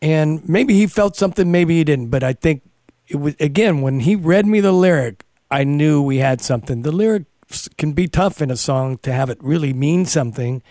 And 0.00 0.48
maybe 0.48 0.72
he 0.72 0.86
felt 0.86 1.14
something, 1.14 1.52
maybe 1.52 1.76
he 1.76 1.84
didn't. 1.84 2.08
But 2.08 2.24
I 2.24 2.32
think 2.32 2.62
it 3.06 3.16
was 3.16 3.34
again 3.38 3.82
when 3.82 4.00
he 4.00 4.16
read 4.16 4.46
me 4.46 4.60
the 4.60 4.72
lyric, 4.72 5.26
I 5.50 5.64
knew 5.64 6.00
we 6.00 6.16
had 6.16 6.40
something. 6.40 6.80
The 6.80 6.92
lyrics 6.92 7.68
can 7.76 7.92
be 7.92 8.08
tough 8.08 8.40
in 8.40 8.50
a 8.50 8.56
song 8.56 8.96
to 8.98 9.12
have 9.12 9.28
it 9.28 9.36
really 9.42 9.74
mean 9.74 10.06
something. 10.06 10.62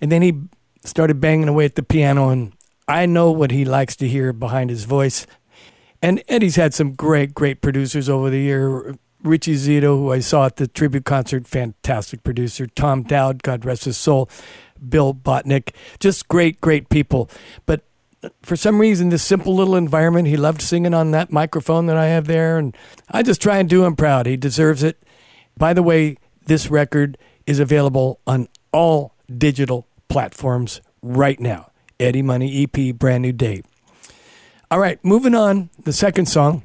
And 0.00 0.10
then 0.10 0.22
he 0.22 0.40
started 0.84 1.20
banging 1.20 1.48
away 1.48 1.64
at 1.64 1.74
the 1.74 1.82
piano, 1.82 2.28
and 2.28 2.52
I 2.86 3.06
know 3.06 3.30
what 3.30 3.50
he 3.50 3.64
likes 3.64 3.96
to 3.96 4.08
hear 4.08 4.32
behind 4.32 4.70
his 4.70 4.84
voice. 4.84 5.26
And 6.02 6.22
Eddie's 6.28 6.56
had 6.56 6.74
some 6.74 6.92
great, 6.92 7.34
great 7.34 7.62
producers 7.62 8.08
over 8.08 8.28
the 8.28 8.40
year. 8.40 8.94
Richie 9.22 9.54
Zito, 9.54 9.96
who 9.96 10.12
I 10.12 10.18
saw 10.20 10.46
at 10.46 10.56
the 10.56 10.66
tribute 10.68 11.06
concert, 11.06 11.46
fantastic 11.46 12.22
producer. 12.22 12.66
Tom 12.66 13.02
Dowd, 13.02 13.42
God 13.42 13.64
rest 13.64 13.86
his 13.86 13.96
soul. 13.96 14.28
Bill 14.86 15.14
Botnick, 15.14 15.70
just 15.98 16.28
great, 16.28 16.60
great 16.60 16.90
people. 16.90 17.30
But 17.64 17.80
for 18.42 18.54
some 18.54 18.78
reason, 18.78 19.08
this 19.08 19.22
simple 19.22 19.54
little 19.54 19.76
environment, 19.76 20.28
he 20.28 20.36
loved 20.36 20.60
singing 20.60 20.92
on 20.92 21.10
that 21.12 21.32
microphone 21.32 21.86
that 21.86 21.96
I 21.96 22.08
have 22.08 22.26
there. 22.26 22.58
And 22.58 22.76
I 23.10 23.22
just 23.22 23.40
try 23.40 23.56
and 23.56 23.68
do 23.68 23.84
him 23.84 23.96
proud. 23.96 24.26
He 24.26 24.36
deserves 24.36 24.82
it. 24.82 25.02
By 25.56 25.72
the 25.72 25.82
way, 25.82 26.18
this 26.44 26.70
record 26.70 27.16
is 27.46 27.60
available 27.60 28.20
on 28.26 28.48
all 28.72 29.14
digital 29.34 29.86
platforms 30.14 30.80
right 31.02 31.40
now. 31.40 31.72
Eddie 31.98 32.22
Money 32.22 32.62
EP, 32.62 32.94
brand 32.94 33.22
new 33.22 33.32
date. 33.32 33.66
All 34.70 34.78
right, 34.78 35.04
moving 35.04 35.34
on. 35.34 35.70
The 35.82 35.92
second 35.92 36.26
song, 36.26 36.62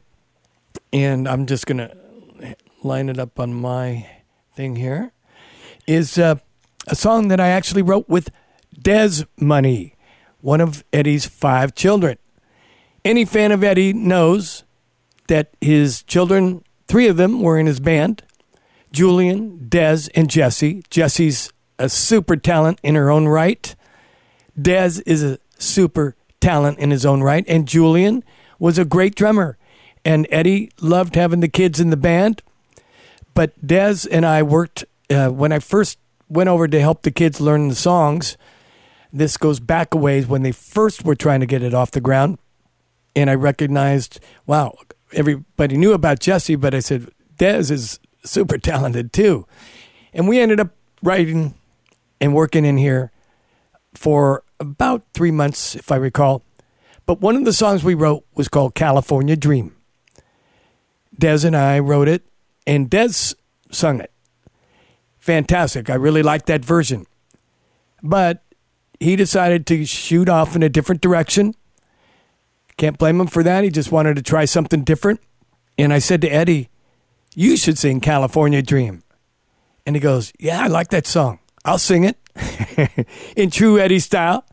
and 0.93 1.27
I'm 1.27 1.47
just 1.47 1.65
to 1.79 2.55
line 2.83 3.09
it 3.09 3.17
up 3.17 3.39
on 3.39 3.55
my 3.55 4.07
thing 4.53 4.75
here, 4.75 5.13
is 5.88 6.19
uh, 6.19 6.35
a 6.85 6.93
song 6.93 7.29
that 7.29 7.39
I 7.39 7.47
actually 7.47 7.81
wrote 7.81 8.07
with 8.07 8.29
Dez 8.79 9.25
Money 9.35 9.95
one 10.41 10.62
of 10.62 10.83
Eddie's 10.93 11.25
five 11.25 11.73
children. 11.73 12.19
Any 13.03 13.25
fan 13.25 13.51
of 13.51 13.63
Eddie 13.63 13.93
knows 13.93 14.63
that 15.27 15.55
his 15.59 16.03
children, 16.03 16.63
three 16.88 17.07
of 17.07 17.17
them 17.17 17.41
were 17.41 17.57
in 17.57 17.65
his 17.65 17.79
band 17.79 18.21
Julian, 18.91 19.67
Dez, 19.69 20.07
and 20.13 20.29
Jesse. 20.29 20.83
Jesse's 20.91 21.51
a 21.79 21.89
super 21.89 22.35
talent 22.35 22.79
in 22.83 22.95
her 22.95 23.09
own 23.09 23.27
right. 23.27 23.75
Dez 24.59 25.01
is 25.05 25.23
a 25.23 25.39
super 25.57 26.15
talent 26.39 26.77
in 26.77 26.91
his 26.91 27.05
own 27.05 27.23
right. 27.23 27.45
And 27.47 27.67
Julian 27.67 28.23
was 28.59 28.77
a 28.77 28.85
great 28.85 29.15
drummer. 29.15 29.57
And 30.05 30.27
Eddie 30.29 30.71
loved 30.81 31.15
having 31.15 31.39
the 31.39 31.47
kids 31.47 31.79
in 31.79 31.89
the 31.89 31.97
band. 31.97 32.41
But 33.33 33.59
Dez 33.65 34.07
and 34.11 34.25
I 34.25 34.43
worked, 34.43 34.85
uh, 35.09 35.29
when 35.29 35.51
I 35.51 35.59
first 35.59 35.97
went 36.27 36.49
over 36.49 36.67
to 36.67 36.79
help 36.79 37.01
the 37.01 37.11
kids 37.11 37.41
learn 37.41 37.69
the 37.69 37.75
songs, 37.75 38.37
this 39.11 39.37
goes 39.37 39.59
back 39.59 39.93
a 39.93 39.97
ways 39.97 40.27
when 40.27 40.43
they 40.43 40.51
first 40.51 41.03
were 41.03 41.15
trying 41.15 41.39
to 41.39 41.45
get 41.45 41.63
it 41.63 41.73
off 41.73 41.91
the 41.91 42.01
ground. 42.01 42.37
And 43.15 43.29
I 43.29 43.35
recognized, 43.35 44.19
wow, 44.45 44.75
everybody 45.13 45.77
knew 45.77 45.93
about 45.93 46.19
Jesse, 46.19 46.55
but 46.55 46.75
I 46.75 46.79
said, 46.79 47.09
Dez 47.37 47.71
is 47.71 47.99
super 48.23 48.57
talented 48.57 49.11
too. 49.13 49.47
And 50.13 50.27
we 50.27 50.39
ended 50.39 50.59
up 50.59 50.69
writing 51.01 51.55
and 52.21 52.34
working 52.34 52.65
in 52.65 52.77
here 52.77 53.12
for 53.93 54.43
about 54.60 55.03
three 55.13 55.32
months, 55.32 55.75
if 55.75 55.91
I 55.91 55.95
recall. 55.95 56.43
But 57.05 57.21
one 57.21 57.36
of 57.36 57.45
the 57.45 57.53
songs 57.53 57.84
we 57.84 57.95
wrote 57.95 58.25
was 58.36 58.47
called 58.47 58.75
California 58.75 59.36
Dream. 59.36 59.75
Dez 61.19 61.43
and 61.43 61.55
I 61.55 61.79
wrote 61.79 62.08
it, 62.08 62.23
and 62.67 62.89
Dez 62.89 63.34
sung 63.71 63.99
it. 63.99 64.12
Fantastic. 65.17 65.89
I 65.89 65.95
really 65.95 66.23
liked 66.23 66.45
that 66.47 66.63
version. 66.63 67.05
But 68.01 68.43
he 68.99 69.15
decided 69.15 69.65
to 69.67 69.86
shoot 69.86 70.29
off 70.29 70.55
in 70.55 70.63
a 70.63 70.69
different 70.69 71.01
direction. 71.01 71.55
Can't 72.77 72.97
blame 72.97 73.19
him 73.19 73.27
for 73.27 73.43
that. 73.43 73.63
He 73.63 73.69
just 73.69 73.91
wanted 73.91 74.15
to 74.15 74.21
try 74.21 74.45
something 74.45 74.84
different. 74.84 75.19
And 75.77 75.93
I 75.93 75.99
said 75.99 76.21
to 76.21 76.29
Eddie, 76.29 76.69
You 77.36 77.58
should 77.58 77.77
sing 77.77 77.99
California 77.99 78.62
Dream. 78.62 79.03
And 79.86 79.95
he 79.95 79.99
goes, 79.99 80.32
Yeah, 80.39 80.63
I 80.63 80.67
like 80.67 80.89
that 80.89 81.08
song. 81.08 81.39
I'll 81.69 81.77
sing 81.77 82.03
it 82.03 82.17
in 83.36 83.51
true 83.51 83.77
Eddie 83.77 83.99
style. 83.99 84.43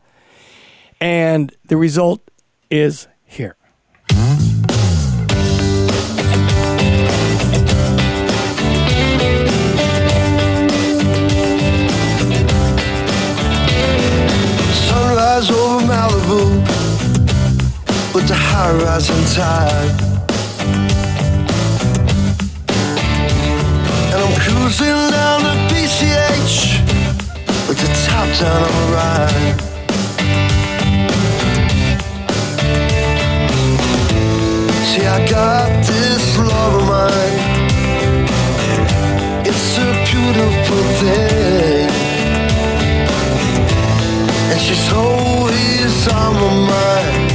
And 1.01 1.51
the 1.65 1.75
result 1.75 2.21
is 2.69 3.07
here. 3.25 3.55
Sunrise 14.85 15.49
over 15.49 15.87
Malibu 15.87 16.61
with 18.13 18.27
the 18.27 18.35
high 18.35 18.73
rising 18.73 19.25
tide. 19.33 20.01
And 24.13 24.21
I'm 24.21 24.39
cruising 24.39 25.09
down 25.09 25.41
the 25.41 25.73
PCH 25.73 26.76
with 27.67 27.79
the 27.79 27.87
top 28.07 28.27
down 28.39 28.63
on 28.63 28.71
the 28.79 28.85
ride. 28.95 29.59
See, 34.87 35.05
I 35.05 35.19
got 35.27 35.69
this 35.85 36.37
love 36.37 36.73
of 36.75 36.83
mine. 36.87 37.39
It's 39.45 39.77
a 39.77 39.89
beautiful 40.07 40.83
thing. 41.01 41.89
And 44.51 44.59
she's 44.61 44.87
always 44.93 46.07
on 46.07 46.33
my 46.35 46.51
mind. 46.71 47.31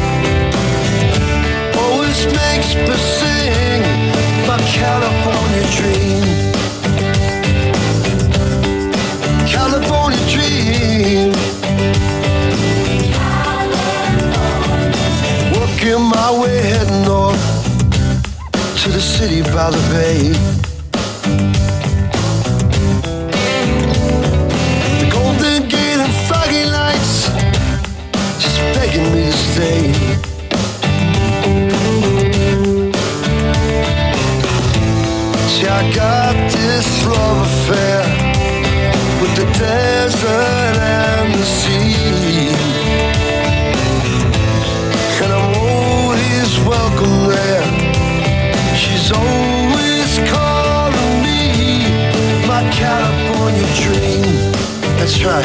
Always 1.77 2.25
makes 2.41 2.75
me 2.75 2.97
sing 3.19 3.83
my 4.49 4.59
California 4.81 5.65
dream. 5.77 6.32
Working 15.93 16.09
my 16.09 16.41
way 16.41 16.63
heading 16.63 17.03
north 17.05 17.37
to 18.83 18.89
the 18.89 19.01
city 19.01 19.43
by 19.43 19.69
the 19.71 19.83
bay. 19.93 20.33
The 25.01 25.09
Golden 25.11 25.69
Gate 25.69 26.01
and 26.01 26.15
foggy 26.29 26.65
lights 26.65 27.29
just 28.41 28.59
begging 28.75 29.13
me 29.13 29.25
to 29.25 29.33
stay. 29.33 29.93
See, 35.53 35.67
I 35.67 35.93
got 35.95 36.35
this 36.53 37.05
love 37.05 37.47
affair 37.47 38.03
with 39.21 39.37
the 39.37 39.45
desert 39.59 40.62
dream. 53.81 54.53
Let's 54.99 55.17
try. 55.19 55.43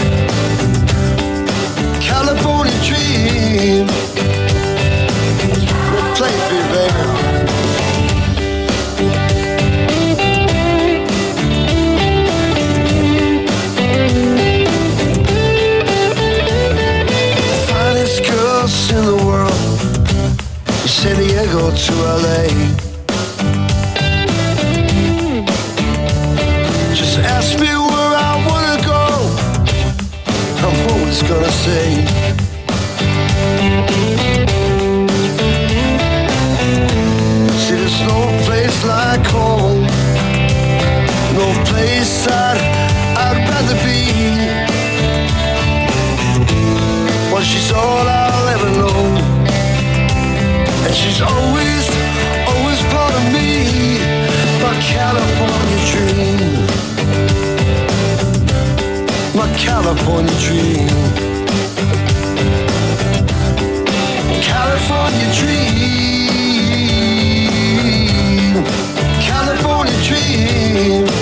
California 2.01 2.77
dream. 2.83 3.87
We'll 5.91 6.15
play 6.15 6.33
it, 6.33 6.71
baby. 6.73 7.27
in 18.97 19.05
the 19.05 19.25
world 19.25 19.51
From 20.65 20.87
San 20.87 21.17
Diego 21.17 21.71
to 21.71 21.93
LA 22.23 22.47
Just 26.93 27.19
ask 27.19 27.59
me 27.59 27.86
Well, 47.37 47.45
she's 47.45 47.71
all 47.71 48.07
I'll 48.07 48.47
ever 48.47 48.71
know. 48.79 48.97
And 50.85 50.95
she's 50.95 51.21
always, 51.21 51.87
always 52.49 52.81
part 52.91 53.13
of 53.13 53.23
me. 53.31 53.99
My 54.65 54.73
California 54.81 55.79
dream. 55.91 56.65
My 59.37 59.47
California 59.55 60.33
dream. 60.41 60.89
California 64.41 65.29
dream. 65.37 65.85
California 69.21 69.97
dream. 70.01 71.16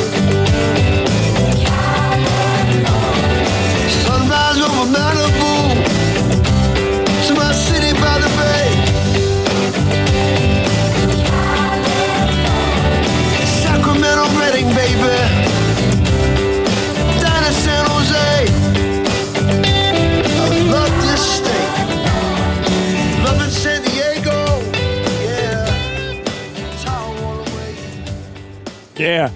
Yeah. 28.97 29.31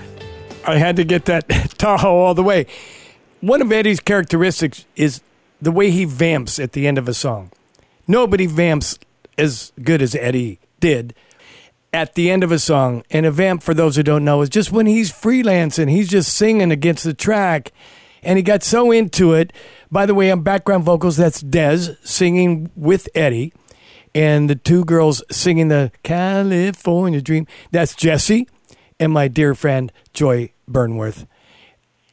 I 0.66 0.78
had 0.78 0.96
to 0.96 1.04
get 1.04 1.26
that 1.26 1.48
Tahoe 1.78 2.18
all 2.18 2.34
the 2.34 2.44
way. 2.44 2.66
One 3.42 3.62
of 3.62 3.72
Eddie's 3.72 4.00
characteristics 4.00 4.86
is 4.96 5.22
the 5.62 5.72
way 5.72 5.92
he 5.92 6.06
vamps 6.06 6.60
at 6.60 6.74
the 6.74 6.88
end 6.88 6.98
of 6.98 7.08
a 7.08 7.14
song. 7.14 7.52
Nobody 8.08 8.46
vamps 8.46 8.98
as 9.38 9.72
good 9.84 10.02
as 10.02 10.16
Eddie 10.16 10.60
did 10.80 11.14
at 11.94 12.16
the 12.16 12.30
end 12.30 12.44
of 12.44 12.52
a 12.52 12.60
song. 12.60 13.04
And 13.10 13.26
a 13.26 13.32
vamp, 13.32 13.64
for 13.64 13.74
those 13.74 13.96
who 13.96 14.04
don't 14.04 14.26
know, 14.26 14.42
is 14.42 14.50
just 14.50 14.72
when 14.72 14.86
he's 14.86 15.12
freelancing, 15.12 15.90
he's 15.90 16.10
just 16.10 16.34
singing 16.34 16.72
against 16.72 17.04
the 17.04 17.14
track. 17.14 17.72
And 18.22 18.38
he 18.38 18.44
got 18.44 18.64
so 18.64 18.92
into 18.92 19.34
it. 19.34 19.54
By 19.92 20.06
the 20.06 20.14
way, 20.14 20.30
on 20.30 20.42
background 20.42 20.84
vocals, 20.84 21.18
that's 21.18 21.42
Dez 21.42 21.96
singing 22.06 22.70
with 22.76 23.08
Eddie. 23.16 23.54
And 24.14 24.50
the 24.50 24.56
two 24.56 24.84
girls 24.86 25.24
singing 25.32 25.68
the 25.68 25.92
California 26.04 27.22
Dream, 27.22 27.48
that's 27.72 27.96
Jesse 27.96 28.48
and 29.00 29.14
my 29.14 29.28
dear 29.28 29.56
friend 29.56 29.92
Joy 30.14 30.52
Burnworth. 30.70 31.26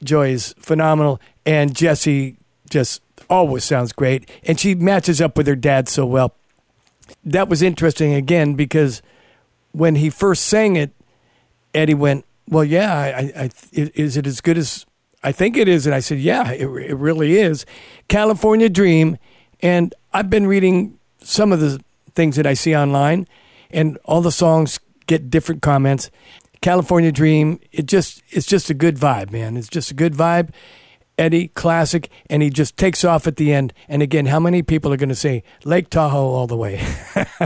Joy 0.03 0.31
is 0.31 0.55
phenomenal, 0.59 1.21
and 1.45 1.75
Jesse 1.75 2.37
just 2.71 3.03
always 3.29 3.65
sounds 3.65 3.93
great, 3.93 4.31
and 4.45 4.61
she 4.61 4.75
matches 4.75 5.21
up 5.21 5.37
with 5.37 5.47
her 5.47 5.57
dad 5.57 5.89
so 5.89 6.07
well. 6.07 6.35
That 7.25 7.49
was 7.49 7.63
interesting 7.63 8.15
again 8.15 8.55
because 8.55 9.03
when 9.77 9.97
he 9.97 10.09
first 10.09 10.47
sang 10.47 10.77
it, 10.77 10.93
Eddie 11.75 11.95
went, 11.95 12.25
"Well, 12.49 12.65
yeah, 12.65 12.95
I, 12.95 13.43
I, 13.43 13.51
is 13.73 14.17
it 14.17 14.27
as 14.27 14.41
good 14.41 14.57
as 14.57 14.87
I 15.23 15.33
think 15.33 15.57
it 15.57 15.69
is?" 15.69 15.87
And 15.87 15.95
I 15.95 16.01
said, 16.01 16.19
"Yeah, 16.19 16.51
it, 16.51 16.63
it 16.63 16.97
really 16.97 17.37
is." 17.37 17.67
California 18.09 18.71
Dream, 18.71 19.19
and 19.61 19.95
I've 20.15 20.31
been 20.31 20.47
reading 20.47 20.99
some 21.23 21.53
of 21.53 21.61
the 21.61 21.83
things 22.15 22.37
that 22.37 22.47
I 22.47 22.55
see 22.55 22.75
online, 22.75 23.29
and 23.71 23.99
all 24.07 24.23
the 24.23 24.33
songs 24.33 24.81
get 25.07 25.29
different 25.29 25.61
comments. 25.61 26.11
California 26.63 27.13
Dream, 27.13 27.61
it 27.71 27.85
just 27.85 28.23
it's 28.31 28.47
just 28.47 28.71
a 28.71 28.75
good 28.75 28.97
vibe, 28.97 29.31
man. 29.31 29.59
It's 29.59 29.69
just 29.69 29.91
a 29.91 29.95
good 29.95 30.15
vibe. 30.15 30.51
Eddie, 31.19 31.49
classic, 31.49 32.11
and 32.29 32.43
he 32.43 32.51
just 32.51 32.77
takes 32.77 33.05
off 33.05 33.27
at 33.27 33.37
the 33.37 33.53
end. 33.53 33.73
And 33.89 34.03
again, 34.03 34.27
how 34.27 34.41
many 34.41 34.63
people 34.63 34.93
are 34.93 34.99
going 34.99 35.09
to 35.09 35.15
say 35.15 35.43
Lake 35.65 35.89
Tahoe 35.89 36.29
all 36.29 36.47
the 36.47 36.57
way? 36.57 36.83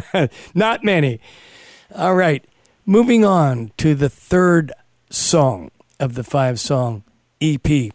Not 0.54 0.82
many. 0.82 1.20
All 1.94 2.14
right, 2.14 2.44
moving 2.86 3.24
on 3.24 3.72
to 3.78 3.96
the 3.96 4.08
third 4.08 4.72
song 5.10 5.72
of 5.98 6.14
the 6.14 6.22
five 6.22 6.60
song 6.60 7.02
EP. 7.40 7.90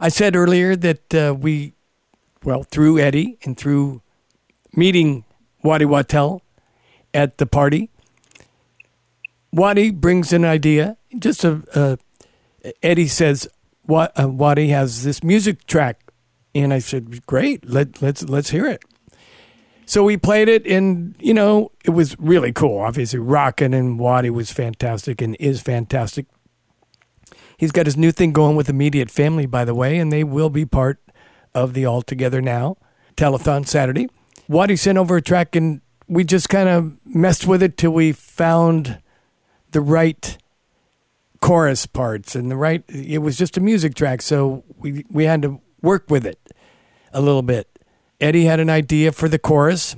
I 0.00 0.08
said 0.08 0.34
earlier 0.34 0.74
that 0.74 1.14
uh, 1.14 1.34
we, 1.38 1.74
well, 2.42 2.62
through 2.62 2.98
Eddie 2.98 3.38
and 3.42 3.58
through 3.58 4.00
meeting 4.74 5.24
Waddy 5.62 5.84
Wachtel 5.84 6.40
at 7.12 7.36
the 7.36 7.44
party, 7.44 7.90
Waddy 9.52 9.90
brings 9.90 10.32
an 10.32 10.46
idea. 10.46 10.96
Just 11.18 11.44
a, 11.44 11.62
uh, 11.74 11.96
Eddie 12.82 13.08
says, 13.08 13.46
"What 13.82 14.18
uh, 14.18 14.26
Waddy 14.26 14.68
has 14.68 15.04
this 15.04 15.22
music 15.22 15.66
track," 15.66 16.10
and 16.54 16.72
I 16.72 16.78
said, 16.78 17.26
"Great, 17.26 17.68
let 17.68 18.00
let's 18.00 18.22
let's 18.22 18.48
hear 18.48 18.66
it." 18.66 18.82
So 19.84 20.04
we 20.04 20.16
played 20.16 20.48
it, 20.48 20.66
and 20.66 21.14
you 21.18 21.34
know 21.34 21.72
it 21.84 21.90
was 21.90 22.18
really 22.18 22.52
cool. 22.52 22.78
Obviously, 22.78 23.18
rocking, 23.18 23.74
and 23.74 23.98
Waddy 23.98 24.30
was 24.30 24.50
fantastic 24.52 25.20
and 25.20 25.36
is 25.40 25.60
fantastic. 25.60 26.26
He's 27.56 27.72
got 27.72 27.86
his 27.86 27.96
new 27.96 28.12
thing 28.12 28.32
going 28.32 28.56
with 28.56 28.68
Immediate 28.68 29.10
Family, 29.10 29.46
by 29.46 29.64
the 29.64 29.74
way, 29.74 29.98
and 29.98 30.12
they 30.12 30.24
will 30.24 30.50
be 30.50 30.64
part 30.64 31.00
of 31.54 31.74
the 31.74 31.84
All 31.84 32.02
Together 32.02 32.40
Now 32.40 32.76
telethon 33.16 33.66
Saturday. 33.66 34.08
Waddy 34.48 34.76
sent 34.76 34.98
over 34.98 35.16
a 35.16 35.22
track, 35.22 35.54
and 35.54 35.80
we 36.08 36.24
just 36.24 36.48
kind 36.48 36.68
of 36.68 36.96
messed 37.04 37.46
with 37.46 37.62
it 37.62 37.76
till 37.76 37.92
we 37.92 38.12
found 38.12 39.00
the 39.70 39.80
right 39.80 40.38
chorus 41.40 41.86
parts 41.86 42.36
and 42.36 42.50
the 42.50 42.56
right 42.56 42.84
it 42.88 43.18
was 43.18 43.36
just 43.36 43.56
a 43.56 43.60
music 43.60 43.96
track 43.96 44.22
so 44.22 44.62
we 44.76 45.04
we 45.10 45.24
had 45.24 45.42
to 45.42 45.60
work 45.82 46.08
with 46.08 46.24
it 46.24 46.38
a 47.12 47.20
little 47.20 47.42
bit 47.42 47.68
eddie 48.22 48.44
had 48.44 48.60
an 48.60 48.70
idea 48.70 49.12
for 49.12 49.28
the 49.28 49.38
chorus 49.38 49.96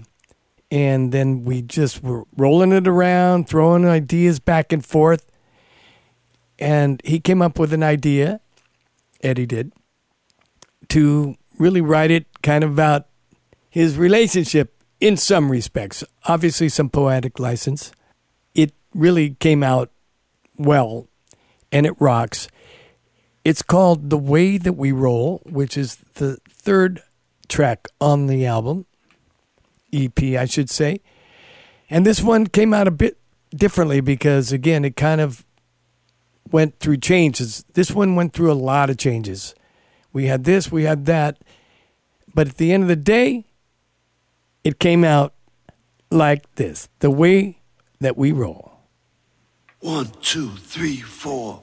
and 0.70 1.12
then 1.12 1.44
we 1.44 1.62
just 1.62 2.02
were 2.02 2.24
rolling 2.36 2.72
it 2.72 2.88
around 2.88 3.48
throwing 3.48 3.86
ideas 3.86 4.40
back 4.40 4.72
and 4.72 4.84
forth 4.84 5.30
and 6.58 7.00
he 7.04 7.20
came 7.20 7.40
up 7.40 7.58
with 7.58 7.72
an 7.72 7.82
idea 7.82 8.40
eddie 9.22 9.46
did 9.46 9.72
to 10.88 11.36
really 11.58 11.80
write 11.80 12.10
it 12.10 12.26
kind 12.42 12.64
of 12.64 12.70
about 12.70 13.06
his 13.70 13.96
relationship 13.96 14.82
in 15.00 15.16
some 15.16 15.50
respects 15.52 16.02
obviously 16.24 16.68
some 16.68 16.88
poetic 16.88 17.38
license 17.38 17.92
it 18.54 18.72
really 18.94 19.30
came 19.38 19.62
out 19.62 19.90
well 20.56 21.08
and 21.74 21.84
it 21.84 22.00
rocks. 22.00 22.48
It's 23.44 23.60
called 23.60 24.08
The 24.08 24.16
Way 24.16 24.56
That 24.56 24.74
We 24.74 24.92
Roll, 24.92 25.42
which 25.44 25.76
is 25.76 25.96
the 26.14 26.38
third 26.48 27.02
track 27.48 27.88
on 28.00 28.26
the 28.26 28.46
album, 28.46 28.86
EP, 29.92 30.22
I 30.22 30.44
should 30.44 30.70
say. 30.70 31.00
And 31.90 32.04
this 32.04 32.22
one 32.22 32.46
came 32.46 32.74
out 32.74 32.88
a 32.88 32.90
bit 32.90 33.18
differently 33.54 34.00
because, 34.00 34.52
again, 34.52 34.84
it 34.84 34.96
kind 34.96 35.20
of 35.20 35.44
went 36.50 36.78
through 36.78 36.98
changes. 36.98 37.64
This 37.74 37.90
one 37.90 38.16
went 38.16 38.32
through 38.32 38.50
a 38.50 38.54
lot 38.54 38.90
of 38.90 38.96
changes. 38.96 39.54
We 40.12 40.26
had 40.26 40.44
this, 40.44 40.70
we 40.70 40.84
had 40.84 41.06
that. 41.06 41.38
But 42.34 42.48
at 42.48 42.56
the 42.56 42.72
end 42.72 42.84
of 42.84 42.88
the 42.88 42.96
day, 42.96 43.46
it 44.62 44.78
came 44.78 45.04
out 45.04 45.34
like 46.10 46.54
this 46.54 46.88
The 47.00 47.10
Way 47.10 47.60
That 48.00 48.16
We 48.16 48.32
Roll. 48.32 48.72
One, 49.80 50.10
two, 50.22 50.50
three, 50.50 50.96
four. 50.96 51.62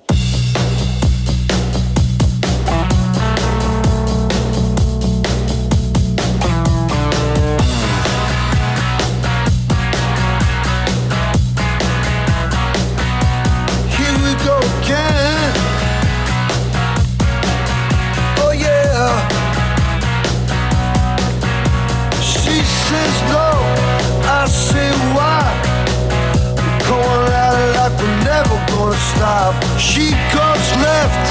She 29.77 30.11
goes 30.33 30.67
left, 30.85 31.25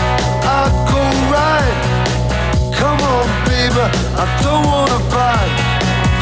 I 0.45 0.69
go 0.91 1.03
right. 1.31 1.79
Come 2.75 3.01
on, 3.15 3.27
baby, 3.47 3.85
I 4.17 4.27
don't 4.43 4.65
wanna 4.67 5.01
fight. 5.13 5.53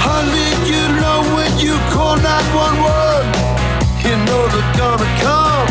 Honey, 0.05 0.51
you 0.71 0.83
know 1.01 1.19
when 1.35 1.51
you 1.59 1.75
call 1.95 2.17
911, 2.17 3.27
you 4.07 4.17
know 4.27 4.43
they're 4.53 4.75
gonna 4.77 5.11
come. 5.25 5.69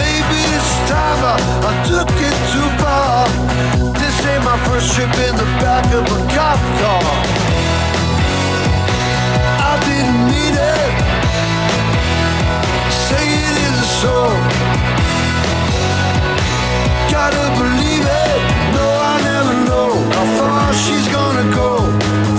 Maybe 0.00 0.38
this 0.54 0.70
time 0.88 1.20
I, 1.32 1.36
I 1.70 1.72
took 1.90 2.10
it 2.28 2.36
too 2.52 2.68
far. 2.82 3.28
This 4.00 4.16
ain't 4.26 4.44
my 4.44 4.58
first 4.68 4.94
trip 4.94 5.12
in 5.28 5.34
the 5.36 5.48
back 5.62 5.86
of 5.92 6.04
a 6.06 6.18
cop 6.34 6.60
car. 6.80 7.04
I 9.70 9.74
didn't 9.88 10.20
mean 10.30 10.54
it. 10.56 10.92
Say 13.08 13.26
it 13.44 13.49
isn't 14.00 14.08
so. 14.08 14.30
Gotta 17.10 17.44
believe 17.58 18.04
it. 18.04 18.40
No, 18.74 18.86
I 19.12 19.16
never 19.22 19.54
know 19.68 19.90
how 20.14 20.26
far 20.38 20.72
she's 20.74 21.08
gonna 21.08 21.46
go. 21.54 21.70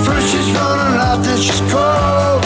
First 0.06 0.32
she's 0.32 0.50
running 0.52 1.00
out, 1.00 1.24
then 1.24 1.38
she's 1.38 1.62
cold. 1.72 2.42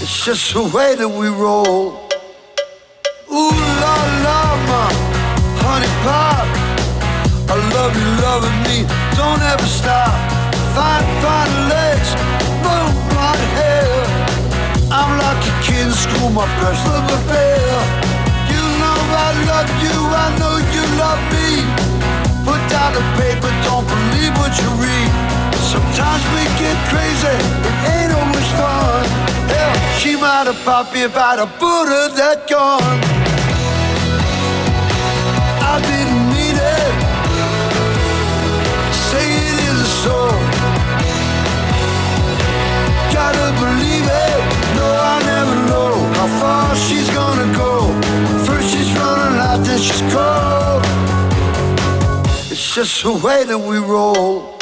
It's 0.00 0.24
just 0.24 0.54
the 0.54 0.62
way 0.74 0.94
that 0.94 1.08
we 1.08 1.28
roll. 1.28 2.08
Ooh 3.30 3.56
la 3.82 3.96
la, 4.24 4.40
my 4.70 4.88
honey 5.64 5.92
pie. 6.04 6.48
I 7.48 7.56
love 7.76 7.92
you, 8.00 8.08
loving 8.26 8.58
me. 8.68 8.78
Don't 9.16 9.42
ever 9.52 9.66
stop. 9.66 10.12
Fine, 10.76 11.06
fine 11.22 11.54
legs, 11.68 12.10
move 12.64 12.94
my 13.14 13.36
hair. 13.56 13.71
I'm 14.92 15.16
a 15.16 15.32
kid 15.64 15.86
in 15.88 15.90
school, 15.90 16.28
my 16.28 16.44
first 16.60 16.84
love 16.84 17.08
affair. 17.08 17.64
You 18.52 18.60
know 18.76 18.98
I 19.24 19.28
love 19.48 19.70
you, 19.80 19.96
I 20.24 20.28
know 20.36 20.60
you 20.68 20.84
love 21.00 21.22
me. 21.32 21.64
Put 22.44 22.60
down 22.68 22.92
the 22.92 23.04
paper, 23.16 23.48
don't 23.64 23.88
believe 23.88 24.36
what 24.36 24.52
you 24.60 24.68
read. 24.76 25.08
Sometimes 25.72 26.22
we 26.36 26.44
get 26.60 26.76
crazy, 26.92 27.36
it 27.40 27.76
ain't 27.88 28.12
always 28.12 28.48
fun. 28.60 29.08
Hell, 29.48 29.74
she 29.96 30.12
might 30.14 30.44
have 30.44 30.60
popped 30.62 30.92
me 30.92 31.04
if 31.08 31.16
I'd 31.16 31.38
have 31.40 31.54
put 31.56 31.88
her 31.88 32.08
that 32.20 32.44
gun. 32.44 32.84
I 35.72 35.80
didn't 35.88 36.24
mean 36.36 36.56
it. 36.60 36.94
Say 39.08 39.24
it 39.40 39.56
isn't 39.72 39.94
so. 40.04 40.18
Gotta 43.16 43.48
believe 43.56 43.91
never 45.44 45.66
know 45.66 45.94
how 46.14 46.26
far 46.40 46.76
she's 46.76 47.10
gonna 47.10 47.52
go. 47.56 47.72
First 48.46 48.68
she's 48.72 48.92
running 48.94 49.38
out, 49.40 49.60
then 49.66 49.78
she's 49.78 50.02
cold. 50.12 50.82
It's 52.52 52.74
just 52.74 53.02
the 53.02 53.12
way 53.24 53.44
that 53.44 53.58
we 53.58 53.78
roll. 53.78 54.61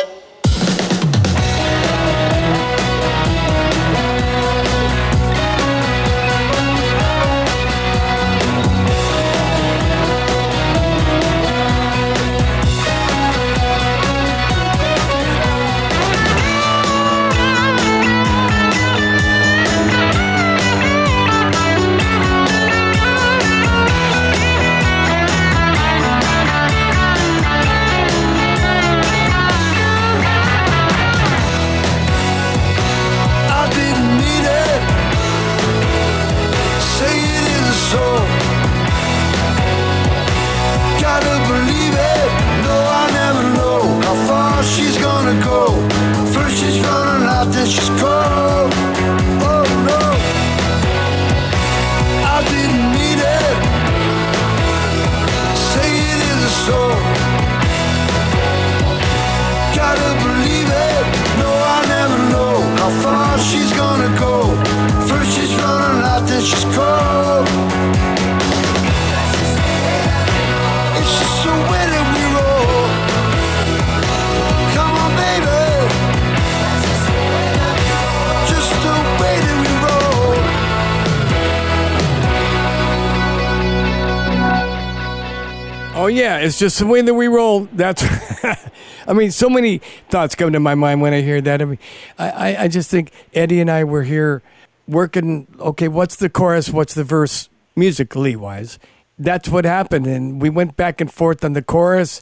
It's 86.40 86.58
just 86.58 86.78
the 86.78 86.86
way 86.86 87.02
that 87.02 87.14
we 87.14 87.28
roll. 87.28 87.68
That's, 87.72 88.04
I 89.06 89.12
mean, 89.12 89.30
so 89.30 89.48
many 89.48 89.78
thoughts 90.08 90.34
come 90.34 90.52
to 90.52 90.60
my 90.60 90.74
mind 90.74 91.00
when 91.00 91.12
I 91.12 91.20
hear 91.20 91.40
that. 91.40 91.62
I 91.62 91.64
mean, 91.64 91.78
I, 92.18 92.56
I, 92.56 92.68
just 92.68 92.90
think 92.90 93.12
Eddie 93.34 93.60
and 93.60 93.70
I 93.70 93.84
were 93.84 94.02
here 94.02 94.42
working. 94.88 95.46
Okay, 95.58 95.88
what's 95.88 96.16
the 96.16 96.28
chorus? 96.28 96.70
What's 96.70 96.94
the 96.94 97.04
verse? 97.04 97.48
Musically 97.76 98.34
wise, 98.36 98.78
that's 99.18 99.48
what 99.48 99.64
happened, 99.64 100.06
and 100.06 100.42
we 100.42 100.50
went 100.50 100.76
back 100.76 101.00
and 101.00 101.10
forth 101.10 101.44
on 101.44 101.52
the 101.52 101.62
chorus. 101.62 102.20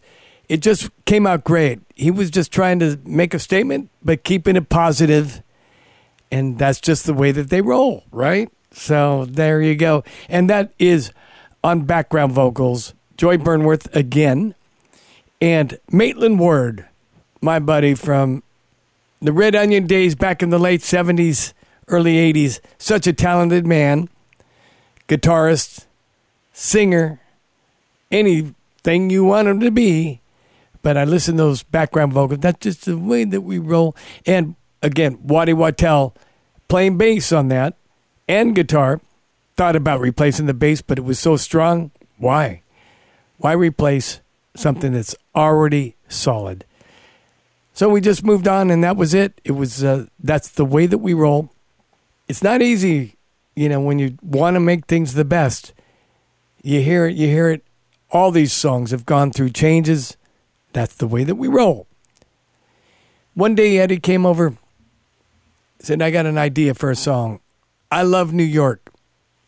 It 0.49 0.59
just 0.59 0.91
came 1.05 1.27
out 1.27 1.43
great. 1.43 1.81
He 1.95 2.11
was 2.11 2.31
just 2.31 2.53
trying 2.53 2.79
to 2.81 3.01
make 3.05 3.35
a 3.35 3.39
statement, 3.39 3.91
but 4.03 4.25
keeping 4.25 4.57
it 4.57 4.69
positive, 4.69 5.43
and 6.31 6.59
that's 6.59 6.81
just 6.81 7.07
the 7.07 7.15
way 7.15 7.33
that 7.33 7.51
they 7.51 7.61
roll, 7.63 8.05
right? 8.13 8.51
So 8.73 9.25
there 9.25 9.63
you 9.63 9.75
go, 9.75 10.05
and 10.29 10.51
that 10.51 10.73
is 10.79 11.13
on 11.65 11.87
background 11.87 12.33
vocals. 12.33 12.95
Joy 13.19 13.37
Burnworth 13.37 13.93
again, 13.97 14.55
and 15.41 15.81
Maitland 15.91 16.39
Word, 16.39 16.87
my 17.41 17.59
buddy 17.59 17.95
from 17.95 18.45
the 19.21 19.33
Red 19.33 19.57
Onion 19.57 19.89
days 19.89 20.15
back 20.15 20.41
in 20.41 20.51
the 20.51 20.59
late 20.59 20.83
70s, 20.83 21.53
early 21.89 22.15
80s. 22.33 22.61
Such 22.79 23.09
a 23.09 23.13
talented 23.13 23.67
man, 23.67 24.09
guitarist, 25.09 25.87
singer, 26.53 27.21
anything 28.13 29.11
you 29.11 29.25
want 29.25 29.49
him 29.49 29.59
to 29.61 29.73
be. 29.73 30.21
But 30.83 30.97
I 30.97 31.03
listen 31.03 31.37
to 31.39 31.43
those 31.43 31.65
background 31.65 32.13
vocals. 32.13 32.39
That's 32.39 32.61
just 32.61 32.85
the 32.85 32.97
way 32.97 33.25
that 33.25 33.41
we 33.41 33.59
roll. 33.59 33.97
And 34.27 34.55
again, 34.81 35.19
Waddy 35.25 35.55
Wachtel 35.55 36.15
playing 36.69 36.99
bass 36.99 37.33
on 37.33 37.49
that 37.49 37.75
and 38.29 38.55
guitar. 38.55 39.01
Thought 39.57 39.75
about 39.75 39.99
replacing 39.99 40.47
the 40.47 40.55
bass, 40.55 40.83
but 40.83 40.99
it 40.99 41.05
was 41.05 41.19
so 41.19 41.37
strong. 41.37 41.91
Why? 42.17 42.63
Why 43.39 43.53
replace 43.53 44.21
something 44.55 44.93
that's 44.93 45.17
already 45.35 45.97
solid? 46.09 46.65
So 47.73 47.89
we 47.89 48.01
just 48.01 48.25
moved 48.25 48.49
on, 48.49 48.71
and 48.71 48.83
that 48.83 48.97
was 48.97 49.15
it. 49.15 49.41
It 49.45 49.53
was 49.53 49.85
uh, 49.85 50.07
that's 50.19 50.49
the 50.49 50.65
way 50.65 50.87
that 50.87 50.99
we 50.99 51.15
roll. 51.15 51.53
It's 52.27 52.43
not 52.43 52.61
easy, 52.61 53.17
you 53.55 53.69
know, 53.69 53.81
when 53.81 54.01
you 54.01 54.19
want 54.21 54.55
to 54.55 54.61
make 54.61 54.87
things 54.87 55.15
the 55.15 55.25
best. 55.25 55.73
You 56.63 56.83
hear 56.83 57.07
it, 57.07 57.15
you 57.15 57.29
hear 57.29 57.51
it. 57.51 57.65
All 58.11 58.33
these 58.33 58.53
songs 58.53 58.91
have 58.91 59.07
gone 59.07 59.31
through 59.31 59.51
changes. 59.51 60.17
That's 60.73 60.97
the 60.97 61.07
way 61.07 61.23
that 61.23 61.37
we 61.37 61.47
roll. 61.47 61.87
One 63.35 63.55
day, 63.55 63.79
Eddie 63.79 64.01
came 64.01 64.27
over, 64.27 64.57
said, 65.79 66.03
"I 66.03 66.11
got 66.11 66.27
an 66.27 66.37
idea 66.37 66.75
for 66.75 66.91
a 66.91 66.97
song. 66.97 67.39
I 67.93 68.03
love 68.03 68.33
New 68.33 68.43
York," 68.43 68.91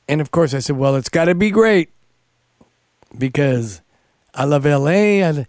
and 0.09 0.21
of 0.21 0.31
course, 0.31 0.55
I 0.55 0.61
said, 0.61 0.77
"Well, 0.77 0.95
it's 0.95 1.09
got 1.09 1.25
to 1.25 1.35
be 1.35 1.51
great." 1.51 1.91
Because 3.17 3.83
I 4.35 4.45
love 4.45 4.65
LA 4.65 5.23
and 5.23 5.47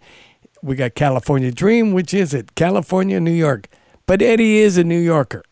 we 0.62 0.76
got 0.76 0.94
California 0.94 1.50
Dream, 1.50 1.92
which 1.92 2.14
is 2.14 2.32
it? 2.32 2.54
California, 2.54 3.20
New 3.20 3.32
York. 3.32 3.68
But 4.06 4.22
Eddie 4.22 4.58
is 4.58 4.76
a 4.76 4.84
New 4.84 4.98
Yorker. 4.98 5.42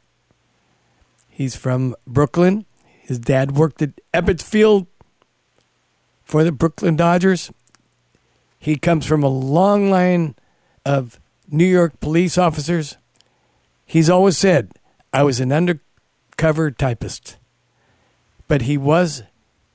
He's 1.28 1.56
from 1.56 1.94
Brooklyn. 2.06 2.66
His 2.84 3.18
dad 3.18 3.56
worked 3.56 3.82
at 3.82 3.90
Ebbets 4.12 4.42
Field 4.42 4.86
for 6.22 6.44
the 6.44 6.52
Brooklyn 6.52 6.96
Dodgers. 6.96 7.50
He 8.58 8.76
comes 8.76 9.06
from 9.06 9.22
a 9.22 9.28
long 9.28 9.90
line 9.90 10.34
of 10.84 11.18
New 11.48 11.64
York 11.64 11.98
police 12.00 12.36
officers. 12.36 12.96
He's 13.86 14.10
always 14.10 14.38
said, 14.38 14.72
I 15.12 15.22
was 15.22 15.40
an 15.40 15.50
undercover 15.50 16.70
typist, 16.70 17.38
but 18.46 18.62
he 18.62 18.76
was 18.76 19.22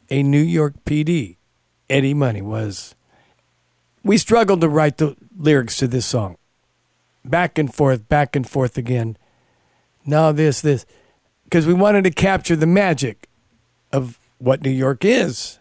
a 0.09 0.23
New 0.23 0.41
York 0.41 0.75
PD. 0.85 1.37
Eddie 1.89 2.13
Money 2.13 2.41
was. 2.41 2.95
We 4.03 4.17
struggled 4.17 4.61
to 4.61 4.69
write 4.69 4.97
the 4.97 5.15
lyrics 5.37 5.77
to 5.77 5.87
this 5.87 6.05
song. 6.05 6.37
Back 7.23 7.57
and 7.57 7.73
forth, 7.73 8.07
back 8.07 8.35
and 8.35 8.47
forth 8.47 8.77
again. 8.77 9.17
Now 10.05 10.31
this, 10.31 10.61
this. 10.61 10.85
Because 11.43 11.65
we 11.65 11.73
wanted 11.73 12.03
to 12.03 12.11
capture 12.11 12.55
the 12.55 12.67
magic 12.67 13.27
of 13.91 14.19
what 14.37 14.61
New 14.61 14.71
York 14.71 15.03
is 15.03 15.59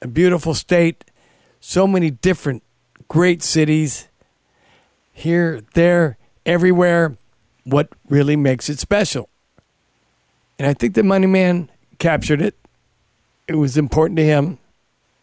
a 0.00 0.08
beautiful 0.08 0.54
state, 0.54 1.04
so 1.60 1.86
many 1.86 2.10
different 2.10 2.62
great 3.08 3.42
cities 3.42 4.08
here, 5.12 5.62
there, 5.74 6.16
everywhere. 6.46 7.16
What 7.64 7.88
really 8.08 8.36
makes 8.36 8.68
it 8.68 8.78
special? 8.78 9.28
And 10.58 10.66
I 10.66 10.74
think 10.74 10.94
the 10.94 11.02
Money 11.02 11.26
Man 11.26 11.70
captured 11.98 12.40
it. 12.40 12.56
It 13.46 13.56
was 13.56 13.76
important 13.76 14.16
to 14.18 14.24
him. 14.24 14.58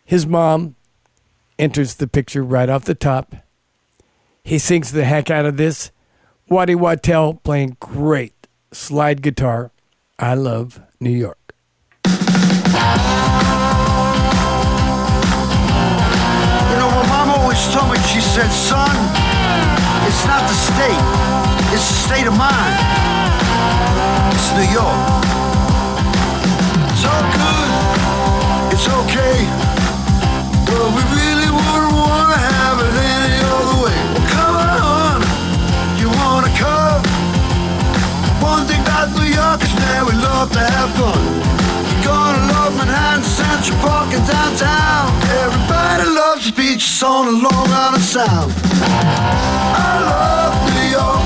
His 0.07 0.27
mom 0.27 0.75
enters 1.57 1.95
the 1.95 2.07
picture 2.07 2.43
right 2.43 2.69
off 2.69 2.85
the 2.85 2.93
top. 2.93 3.35
He 4.43 4.59
sings 4.59 4.91
the 4.91 5.03
heck 5.03 5.31
out 5.31 5.47
of 5.47 5.57
this. 5.57 5.89
Waddy 6.47 6.75
Wachtel 6.75 7.41
playing 7.43 7.77
great 7.79 8.47
slide 8.71 9.23
guitar. 9.23 9.71
I 10.19 10.35
love 10.35 10.79
New 10.99 11.09
York. 11.09 11.55
You 12.05 12.11
know, 16.77 16.91
my 16.93 17.05
mom 17.09 17.29
always 17.41 17.65
told 17.73 17.89
me, 17.89 17.97
she 18.05 18.21
said, 18.21 18.51
son, 18.53 18.93
it's 20.05 20.23
not 20.29 20.45
the 20.45 20.53
state, 20.53 21.01
it's 21.73 21.87
the 21.89 21.97
state 22.05 22.27
of 22.27 22.37
mind. 22.37 22.77
It's 24.37 24.53
New 24.53 24.69
York. 24.69 25.01
It's 26.93 27.03
all 27.09 27.25
good, 27.33 27.69
it's 28.71 28.87
okay, 28.87 29.49
but 30.75 30.91
we 30.91 31.03
really 31.15 31.47
wouldn't 31.47 31.95
want 31.95 32.27
to 32.35 32.39
have 32.51 32.77
it 32.83 32.93
any 33.15 33.35
other 33.55 33.77
way. 33.83 33.95
Well, 34.11 34.27
come 34.35 34.55
on, 34.59 35.17
you 35.99 36.07
want 36.19 36.43
to 36.47 36.51
come? 36.59 37.01
One 38.43 38.67
New 38.67 38.83
we 40.03 40.13
love 40.19 40.51
to 40.51 40.59
have 40.59 40.91
fun. 40.99 41.21
You're 41.89 42.03
gonna 42.11 42.51
love 42.51 42.75
Manhattan, 42.75 43.23
Central 43.23 43.79
Park, 43.79 44.11
and 44.11 44.25
downtown. 44.27 45.07
Everybody 45.43 46.05
loves 46.11 46.43
the 46.47 46.53
beaches 46.59 47.01
on 47.03 47.25
the 47.25 47.35
Long 47.47 47.67
Island 47.71 48.03
Sound. 48.03 48.51
I 49.79 49.91
love 50.11 50.53
New 50.75 50.89
York, 50.99 51.23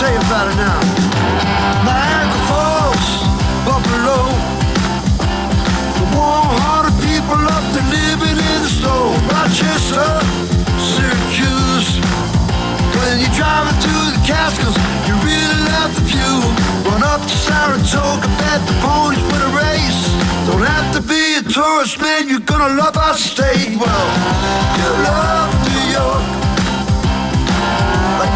You 0.00 0.16
about 0.16 0.48
it 0.48 0.56
now. 0.56 0.80
Niagara 1.84 2.40
Falls, 2.48 3.06
Buffalo. 3.68 4.32
The 6.00 6.06
warm-hearted 6.16 6.96
people 7.04 7.36
up 7.36 7.60
there 7.76 7.84
living 7.84 8.40
in 8.40 8.58
the 8.64 8.72
snow. 8.80 9.12
Rochester, 9.28 10.08
Syracuse. 10.80 12.00
When 12.96 13.20
you're 13.20 13.36
driving 13.36 13.76
through 13.84 14.16
the 14.16 14.22
Catskills, 14.24 14.72
you 15.04 15.12
really 15.20 15.58
love 15.68 15.92
the 15.92 16.04
view. 16.08 16.48
Run 16.88 17.04
up 17.04 17.20
to 17.20 17.36
Saratoga, 17.44 18.24
bet 18.40 18.64
the 18.64 18.76
ponies 18.80 19.20
win 19.20 19.44
a 19.44 19.52
race. 19.52 20.00
Don't 20.48 20.64
have 20.64 20.96
to 20.96 21.04
be 21.04 21.36
a 21.36 21.44
tourist, 21.44 22.00
man, 22.00 22.24
you're 22.24 22.48
gonna 22.48 22.72
love 22.72 22.96
our 22.96 23.20
state. 23.20 23.76
Well, 23.76 24.06
you 24.80 24.88
love 25.04 25.52
New 25.68 25.84
York. 25.92 26.24
Like 28.16 28.32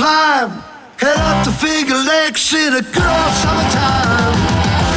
climb. 0.00 0.50
Head 0.96 1.18
up 1.30 1.44
to 1.44 1.52
Finger 1.52 1.94
Lakes 1.94 2.52
in 2.54 2.72
a 2.74 2.82
good 2.82 3.10
old 3.20 3.34
summertime. 3.42 4.89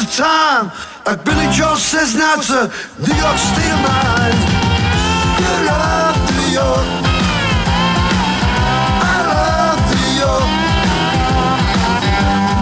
Time 0.00 0.08
time. 0.16 0.72
Like 1.04 1.24
Billy 1.26 1.44
Joel 1.52 1.76
says 1.76 2.14
now, 2.14 2.36
it's 2.38 2.48
a 2.48 2.72
New 3.04 3.14
York 3.20 3.36
state 3.36 3.68
of 3.68 3.80
mind. 3.84 4.38
You 5.40 5.52
love 5.68 6.16
New 6.32 6.48
York. 6.56 6.88
I 9.04 9.16
love 9.28 9.80
New 9.92 10.10
York. 10.24 10.48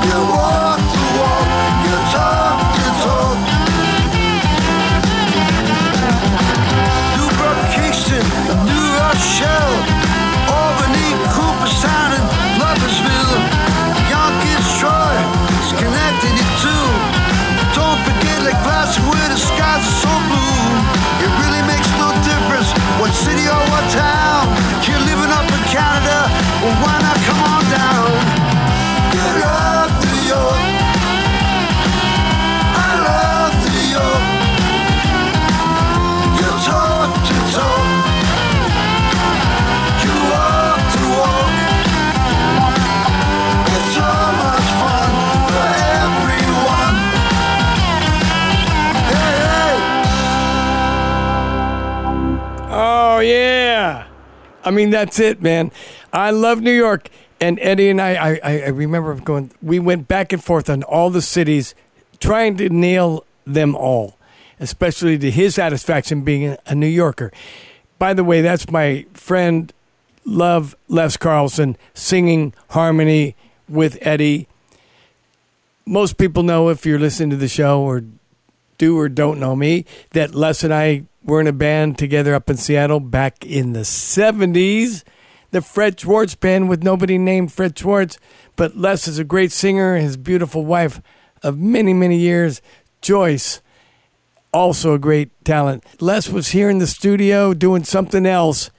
You 0.03 0.19
walk 0.35 0.83
the 0.83 1.03
walk, 1.15 1.47
you 1.87 1.95
talk 2.11 2.59
the 2.75 2.91
talk. 3.07 3.39
Kingston, 7.71 8.27
New 8.67 8.89
Albany, 10.51 11.09
Cooperstown, 11.31 12.11
and 12.19 12.27
Gloversville. 12.59 13.08
Are 19.79 19.91
so 20.03 20.13
blue. 20.31 20.67
It 21.25 21.31
really 21.43 21.63
makes 21.67 21.91
no 22.03 22.11
difference 22.27 22.69
what 23.01 23.13
city 23.15 23.47
or 23.47 23.63
what 23.71 23.85
town. 23.91 24.18
I 54.69 54.71
mean 54.71 54.91
that's 54.91 55.19
it, 55.19 55.41
man. 55.41 55.73
I 56.13 56.31
love 56.31 56.61
New 56.61 56.73
York. 56.73 57.09
And 57.41 57.59
Eddie 57.63 57.89
and 57.89 58.03
I, 58.03 58.15
I, 58.17 58.41
I 58.43 58.69
remember 58.69 59.15
going. 59.15 59.51
We 59.63 59.79
went 59.79 60.09
back 60.09 60.31
and 60.31 60.45
forth 60.45 60.69
on 60.69 60.83
all 60.83 61.09
the 61.09 61.23
cities, 61.23 61.75
trying 62.21 62.59
to 62.59 62.69
nail 62.69 63.25
them 63.47 63.75
all, 63.75 64.19
especially 64.61 65.17
to 65.19 65.31
his 65.31 65.55
satisfaction 65.55 66.21
being 66.21 66.55
a 66.67 66.75
New 66.75 66.87
Yorker. 66.87 67.33
By 67.99 68.13
the 68.13 68.25
way, 68.25 68.43
that's 68.43 68.71
my 68.71 69.07
friend, 69.15 69.73
love 70.27 70.77
Les 70.89 71.17
Carlson 71.17 71.79
singing 71.95 72.53
harmony 72.71 73.37
with 73.71 73.97
Eddie. 74.03 74.49
Most 75.87 76.19
people 76.19 76.43
know 76.43 76.69
if 76.69 76.85
you're 76.85 76.99
listening 76.99 77.31
to 77.31 77.37
the 77.37 77.49
show 77.49 77.81
or 77.81 78.03
do 78.79 78.99
or 78.99 79.09
don't 79.09 79.39
know 79.39 79.55
me 79.55 79.85
that 80.13 80.35
Les 80.35 80.65
and 80.65 80.73
I 80.73 81.05
were 81.23 81.41
in 81.41 81.47
a 81.47 81.53
band 81.53 81.99
together 81.99 82.35
up 82.35 82.49
in 82.49 82.57
Seattle 82.57 83.01
back 83.01 83.45
in 83.45 83.73
the 83.73 83.81
70s. 83.81 85.05
the 85.51 85.63
Fred 85.63 85.99
Schwartz 85.99 86.35
band 86.35 86.69
with 86.69 86.83
nobody 86.83 87.19
named 87.19 87.53
Fred 87.53 87.79
Schwartz, 87.79 88.19
but 88.57 88.77
Les 88.77 89.09
is 89.09 89.19
a 89.19 89.25
great 89.25 89.53
singer. 89.53 89.97
His 89.97 90.17
beautiful 90.17 90.65
wife 90.65 91.01
of 91.43 91.59
many, 91.59 91.95
many 91.95 92.19
years, 92.19 92.61
Joyce, 93.01 93.63
also 94.53 94.95
a 94.95 94.99
great 94.99 95.31
talent. 95.45 95.85
Les 96.01 96.29
was 96.29 96.49
here 96.49 96.69
in 96.69 96.79
the 96.79 96.87
studio 96.87 97.55
doing 97.55 97.85
something 97.85 98.27
else. 98.27 98.71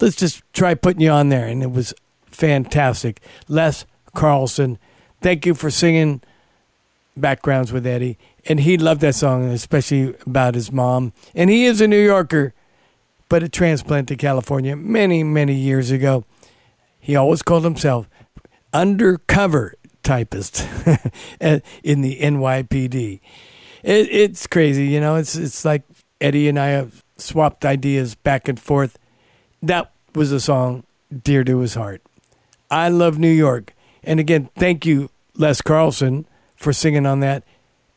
Let's 0.00 0.16
just 0.16 0.42
try 0.52 0.74
putting 0.74 1.02
you 1.02 1.10
on 1.10 1.28
there. 1.28 1.46
And 1.46 1.62
it 1.62 1.70
was 1.70 1.94
fantastic. 2.26 3.20
Les 3.48 3.84
Carlson, 4.14 4.78
thank 5.20 5.46
you 5.46 5.54
for 5.54 5.70
singing 5.70 6.20
Backgrounds 7.16 7.72
with 7.72 7.86
Eddie. 7.86 8.16
And 8.48 8.60
he 8.60 8.78
loved 8.78 9.02
that 9.02 9.14
song, 9.14 9.44
especially 9.44 10.14
about 10.26 10.54
his 10.54 10.72
mom. 10.72 11.12
And 11.34 11.50
he 11.50 11.66
is 11.66 11.82
a 11.82 11.86
New 11.86 12.02
Yorker, 12.02 12.54
but 13.28 13.42
a 13.42 13.48
transplant 13.48 14.08
to 14.08 14.16
California 14.16 14.74
many, 14.74 15.22
many 15.22 15.54
years 15.54 15.90
ago. 15.90 16.24
He 16.98 17.14
always 17.14 17.42
called 17.42 17.64
himself 17.64 18.08
undercover 18.72 19.74
typist 20.02 20.60
in 21.40 22.00
the 22.00 22.18
NYPD. 22.20 23.20
It, 23.82 24.08
it's 24.10 24.46
crazy, 24.46 24.86
you 24.86 25.00
know. 25.00 25.16
It's 25.16 25.36
it's 25.36 25.64
like 25.64 25.82
Eddie 26.20 26.48
and 26.48 26.58
I 26.58 26.68
have 26.68 27.04
swapped 27.16 27.64
ideas 27.64 28.14
back 28.14 28.48
and 28.48 28.58
forth. 28.58 28.98
That 29.62 29.92
was 30.14 30.32
a 30.32 30.40
song 30.40 30.84
dear 31.22 31.44
to 31.44 31.58
his 31.58 31.74
heart. 31.74 32.02
I 32.70 32.88
love 32.88 33.18
New 33.18 33.30
York, 33.30 33.74
and 34.02 34.18
again, 34.18 34.50
thank 34.56 34.84
you, 34.84 35.10
Les 35.34 35.60
Carlson, 35.60 36.26
for 36.56 36.72
singing 36.72 37.06
on 37.06 37.20
that. 37.20 37.44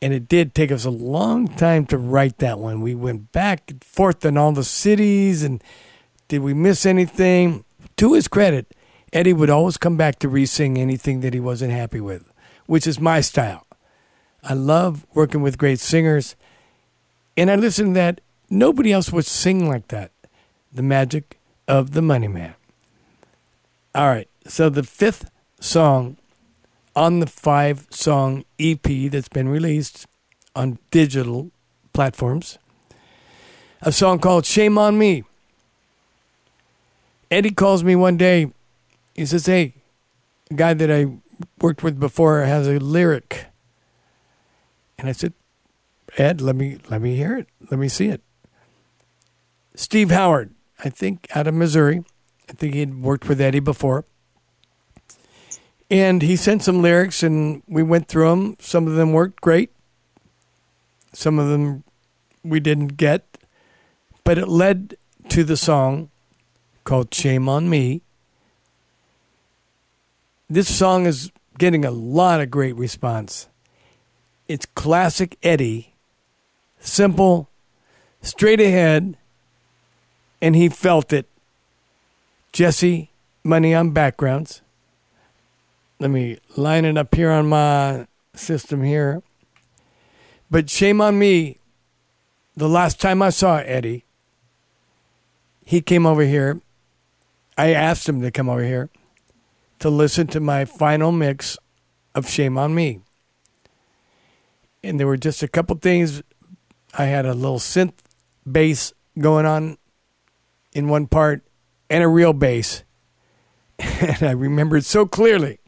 And 0.01 0.13
it 0.13 0.27
did 0.27 0.55
take 0.55 0.71
us 0.71 0.83
a 0.83 0.89
long 0.89 1.47
time 1.47 1.85
to 1.87 1.97
write 1.97 2.39
that 2.39 2.57
one. 2.57 2.81
We 2.81 2.95
went 2.95 3.31
back 3.31 3.69
and 3.69 3.83
forth 3.83 4.25
in 4.25 4.35
all 4.35 4.51
the 4.51 4.63
cities, 4.63 5.43
and 5.43 5.63
did 6.27 6.39
we 6.41 6.55
miss 6.55 6.85
anything? 6.87 7.65
To 7.97 8.13
his 8.13 8.27
credit, 8.27 8.73
Eddie 9.13 9.33
would 9.33 9.51
always 9.51 9.77
come 9.77 9.97
back 9.97 10.17
to 10.19 10.27
re-sing 10.27 10.77
anything 10.77 11.19
that 11.19 11.35
he 11.35 11.39
wasn't 11.39 11.71
happy 11.71 12.01
with, 12.01 12.31
which 12.65 12.87
is 12.87 12.99
my 12.99 13.21
style. 13.21 13.67
I 14.43 14.55
love 14.55 15.05
working 15.13 15.43
with 15.43 15.59
great 15.59 15.79
singers, 15.79 16.35
and 17.37 17.51
I 17.51 17.55
listened 17.55 17.93
to 17.93 17.99
that. 17.99 18.21
Nobody 18.49 18.91
else 18.91 19.11
would 19.11 19.25
sing 19.25 19.69
like 19.69 19.89
that. 19.89 20.11
The 20.73 20.81
magic 20.81 21.37
of 21.67 21.91
the 21.91 22.01
Money 22.01 22.27
Man. 22.27 22.55
All 23.93 24.07
right, 24.07 24.29
so 24.47 24.69
the 24.69 24.83
fifth 24.83 25.29
song 25.59 26.17
on 26.95 27.19
the 27.19 27.27
five 27.27 27.87
song 27.89 28.43
EP 28.59 28.83
that's 29.11 29.29
been 29.29 29.49
released 29.49 30.07
on 30.55 30.79
digital 30.89 31.51
platforms, 31.93 32.57
a 33.81 33.91
song 33.91 34.19
called 34.19 34.45
Shame 34.45 34.77
on 34.77 34.97
Me. 34.97 35.23
Eddie 37.29 37.51
calls 37.51 37.83
me 37.83 37.95
one 37.95 38.17
day. 38.17 38.51
He 39.15 39.25
says, 39.25 39.45
Hey, 39.45 39.73
a 40.49 40.53
guy 40.53 40.73
that 40.73 40.91
I 40.91 41.05
worked 41.61 41.81
with 41.81 41.99
before 41.99 42.41
has 42.41 42.67
a 42.67 42.79
lyric. 42.79 43.45
And 44.97 45.07
I 45.07 45.13
said, 45.13 45.33
Ed, 46.17 46.41
let 46.41 46.55
me 46.55 46.77
let 46.89 47.01
me 47.01 47.15
hear 47.15 47.37
it. 47.37 47.47
Let 47.69 47.79
me 47.79 47.87
see 47.87 48.07
it. 48.07 48.21
Steve 49.75 50.11
Howard, 50.11 50.53
I 50.83 50.89
think 50.89 51.27
out 51.33 51.47
of 51.47 51.53
Missouri. 51.53 52.03
I 52.49 52.53
think 52.53 52.73
he'd 52.73 53.01
worked 53.01 53.29
with 53.29 53.39
Eddie 53.39 53.61
before. 53.61 54.05
And 55.91 56.21
he 56.21 56.37
sent 56.37 56.63
some 56.63 56.81
lyrics 56.81 57.21
and 57.21 57.63
we 57.67 57.83
went 57.83 58.07
through 58.07 58.29
them. 58.29 58.55
Some 58.59 58.87
of 58.87 58.93
them 58.93 59.11
worked 59.11 59.41
great. 59.41 59.71
Some 61.11 61.37
of 61.37 61.49
them 61.49 61.83
we 62.43 62.61
didn't 62.61 62.95
get. 62.95 63.25
But 64.23 64.37
it 64.37 64.47
led 64.47 64.95
to 65.27 65.43
the 65.43 65.57
song 65.57 66.09
called 66.85 67.13
Shame 67.13 67.49
on 67.49 67.69
Me. 67.69 68.01
This 70.49 70.73
song 70.73 71.05
is 71.05 71.29
getting 71.57 71.83
a 71.83 71.91
lot 71.91 72.39
of 72.39 72.49
great 72.49 72.77
response. 72.77 73.49
It's 74.47 74.65
classic 74.65 75.37
Eddie, 75.43 75.93
simple, 76.79 77.49
straight 78.21 78.61
ahead, 78.61 79.17
and 80.41 80.55
he 80.55 80.69
felt 80.69 81.11
it. 81.11 81.27
Jesse, 82.53 83.11
money 83.43 83.75
on 83.75 83.91
backgrounds. 83.91 84.61
Let 86.01 86.09
me 86.09 86.39
line 86.57 86.85
it 86.85 86.97
up 86.97 87.13
here 87.13 87.29
on 87.29 87.47
my 87.47 88.07
system 88.33 88.81
here. 88.81 89.21
But 90.49 90.67
shame 90.67 90.99
on 90.99 91.19
me. 91.19 91.59
The 92.55 92.67
last 92.67 92.99
time 92.99 93.21
I 93.21 93.29
saw 93.29 93.57
Eddie, 93.57 94.05
he 95.63 95.79
came 95.79 96.07
over 96.07 96.23
here. 96.23 96.59
I 97.55 97.73
asked 97.73 98.09
him 98.09 98.19
to 98.23 98.31
come 98.31 98.49
over 98.49 98.63
here 98.63 98.89
to 99.77 99.91
listen 99.91 100.25
to 100.29 100.39
my 100.39 100.65
final 100.65 101.11
mix 101.11 101.55
of 102.15 102.27
Shame 102.27 102.57
on 102.57 102.73
Me. 102.73 103.01
And 104.83 104.99
there 104.99 105.05
were 105.05 105.17
just 105.17 105.43
a 105.43 105.47
couple 105.47 105.75
things. 105.75 106.23
I 106.97 107.05
had 107.05 107.27
a 107.27 107.35
little 107.35 107.59
synth 107.59 107.93
bass 108.51 108.91
going 109.19 109.45
on 109.45 109.77
in 110.73 110.87
one 110.87 111.05
part 111.05 111.43
and 111.91 112.03
a 112.03 112.07
real 112.07 112.33
bass. 112.33 112.81
And 114.01 114.23
I 114.23 114.31
remember 114.31 114.77
it 114.77 114.85
so 114.85 115.05
clearly. 115.05 115.60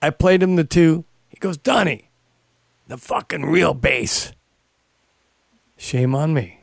I 0.00 0.10
played 0.10 0.42
him 0.42 0.56
the 0.56 0.64
two. 0.64 1.04
He 1.28 1.36
goes, 1.38 1.56
Donnie, 1.56 2.10
the 2.86 2.96
fucking 2.96 3.46
real 3.46 3.74
bass. 3.74 4.32
Shame 5.76 6.14
on 6.14 6.34
me. 6.34 6.58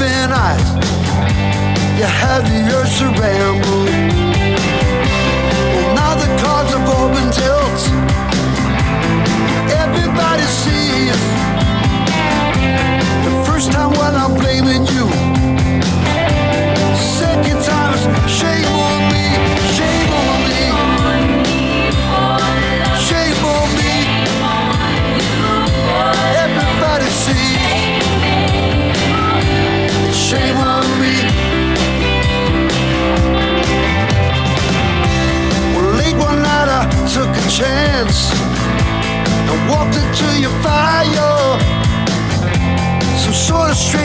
Roving 0.00 0.32
eyes. 0.32 0.68
You 1.98 2.06
had 2.06 2.42
the 2.46 2.58
urge 2.76 2.98
to 2.98 3.06
ramble. 3.20 3.84
Well, 5.74 5.94
now 5.94 6.14
the 6.14 6.26
cards 6.42 6.72
have 6.72 6.88
all 6.88 7.08
been 7.08 7.30
dealt. 7.30 7.82
Everybody 9.84 10.42
sees. 10.62 11.20
The 13.24 13.32
first 13.46 13.72
time 13.72 13.90
when 13.90 14.14
I'm 14.14 14.34
blaming 14.34 14.86
you. 14.86 14.89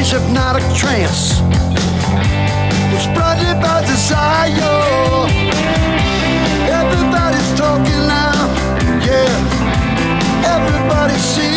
Strange 0.06 0.24
hypnotic 0.24 0.64
trance 0.76 1.40
was 2.92 3.08
blinded 3.14 3.62
by 3.62 3.82
desire. 3.82 4.50
Everybody's 6.70 7.60
talking 7.60 8.08
now, 8.08 8.54
yeah. 9.06 10.56
Everybody 10.56 11.18
sees. 11.18 11.55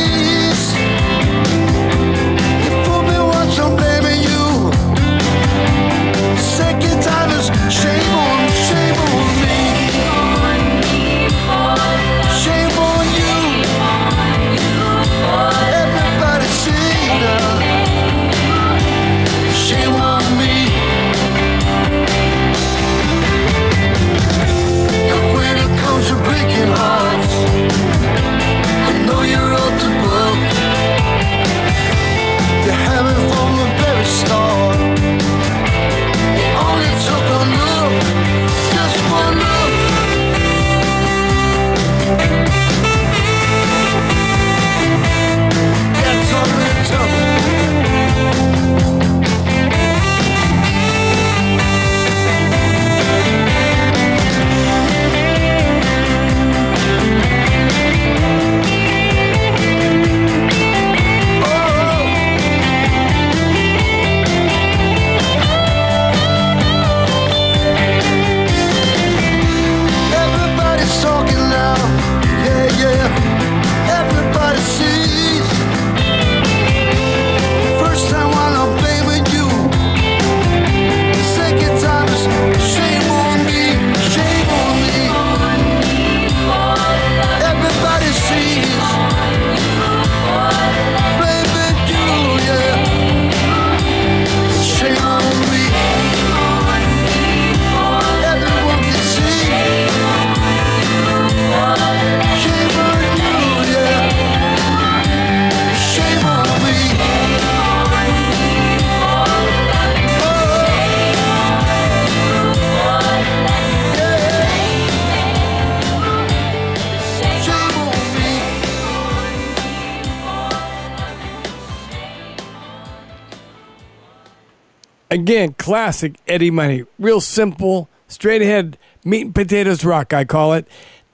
Again, 125.29 125.53
classic 125.59 126.19
Eddie 126.27 126.51
Money. 126.51 126.85
Real 126.99 127.21
simple, 127.21 127.91
straight 128.07 128.41
ahead, 128.41 128.79
meat 129.05 129.27
and 129.27 129.35
potatoes 129.35 129.85
rock, 129.85 130.15
I 130.15 130.25
call 130.25 130.55
it. 130.55 130.67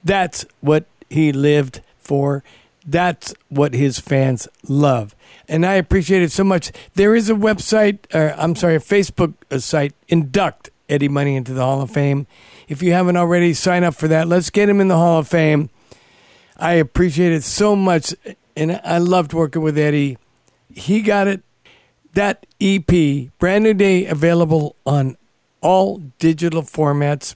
That's 0.05 0.45
what 0.61 0.85
he 1.09 1.33
lived 1.33 1.81
for. 1.99 2.41
That's 2.87 3.33
what 3.49 3.73
his 3.73 3.99
fans 3.99 4.47
love. 4.69 5.17
And 5.49 5.65
I 5.65 5.73
appreciate 5.73 6.21
it 6.21 6.31
so 6.31 6.45
much. 6.45 6.71
There 6.93 7.13
is 7.13 7.29
a 7.29 7.33
website, 7.33 7.97
or 8.15 8.33
I'm 8.37 8.55
sorry, 8.55 8.75
a 8.75 8.79
Facebook 8.79 9.33
uh, 9.51 9.59
site, 9.59 9.93
Induct 10.07 10.69
Eddie 10.87 11.09
Money 11.09 11.35
into 11.35 11.53
the 11.53 11.65
Hall 11.65 11.81
of 11.81 11.91
Fame. 11.91 12.25
If 12.69 12.81
you 12.81 12.93
haven't 12.93 13.17
already, 13.17 13.53
sign 13.53 13.83
up 13.83 13.95
for 13.95 14.07
that. 14.07 14.29
Let's 14.29 14.49
get 14.49 14.69
him 14.69 14.79
in 14.79 14.87
the 14.87 14.95
Hall 14.95 15.19
of 15.19 15.27
Fame. 15.27 15.69
I 16.55 16.75
appreciate 16.75 17.33
it 17.33 17.43
so 17.43 17.75
much. 17.75 18.15
And 18.55 18.79
I 18.81 18.97
loved 18.97 19.33
working 19.33 19.61
with 19.61 19.77
Eddie. 19.77 20.17
He 20.73 21.01
got 21.01 21.27
it. 21.27 21.41
That 22.15 22.45
EP, 22.61 23.29
Brand 23.39 23.65
New 23.65 23.73
Day, 23.73 24.05
available 24.05 24.77
on 24.85 25.17
all 25.59 25.97
digital 26.17 26.61
formats. 26.61 27.35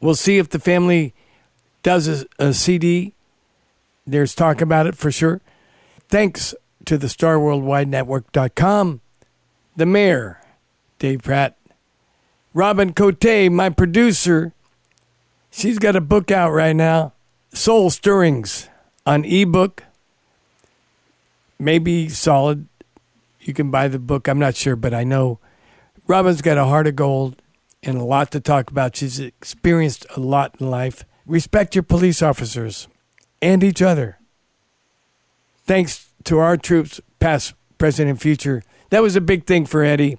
We'll 0.00 0.14
see 0.14 0.38
if 0.38 0.48
the 0.48 0.58
family 0.58 1.12
does 1.82 2.08
a, 2.08 2.24
a 2.38 2.54
CD. 2.54 3.12
There's 4.06 4.34
talk 4.34 4.62
about 4.62 4.86
it 4.86 4.96
for 4.96 5.12
sure. 5.12 5.42
Thanks 6.08 6.54
to 6.86 6.96
the 6.96 7.06
StarWorldWideNetwork.com, 7.06 9.02
the 9.76 9.86
mayor, 9.86 10.40
Dave 10.98 11.22
Pratt, 11.22 11.58
Robin 12.54 12.94
Cote, 12.94 13.50
my 13.52 13.68
producer. 13.68 14.54
She's 15.50 15.78
got 15.78 15.96
a 15.96 16.00
book 16.00 16.30
out 16.30 16.50
right 16.52 16.74
now, 16.74 17.12
Soul 17.52 17.90
Stirrings, 17.90 18.70
on 19.04 19.26
ebook. 19.26 19.84
Maybe 21.58 22.08
solid. 22.08 22.66
You 23.40 23.54
can 23.54 23.70
buy 23.70 23.88
the 23.88 23.98
book. 23.98 24.28
I'm 24.28 24.38
not 24.38 24.56
sure, 24.56 24.76
but 24.76 24.92
I 24.92 25.04
know 25.04 25.38
Robin's 26.06 26.42
got 26.42 26.58
a 26.58 26.66
heart 26.66 26.86
of 26.86 26.96
gold 26.96 27.40
and 27.82 27.96
a 27.96 28.04
lot 28.04 28.30
to 28.32 28.40
talk 28.40 28.70
about. 28.70 28.96
She's 28.96 29.18
experienced 29.18 30.06
a 30.16 30.20
lot 30.20 30.56
in 30.60 30.70
life. 30.70 31.04
Respect 31.26 31.74
your 31.74 31.82
police 31.82 32.22
officers 32.22 32.88
and 33.40 33.64
each 33.64 33.80
other. 33.80 34.18
Thanks 35.64 36.10
to 36.24 36.38
our 36.38 36.56
troops, 36.56 37.00
past, 37.18 37.54
present, 37.78 38.10
and 38.10 38.20
future. 38.20 38.62
That 38.90 39.02
was 39.02 39.16
a 39.16 39.20
big 39.20 39.46
thing 39.46 39.66
for 39.66 39.82
Eddie, 39.82 40.18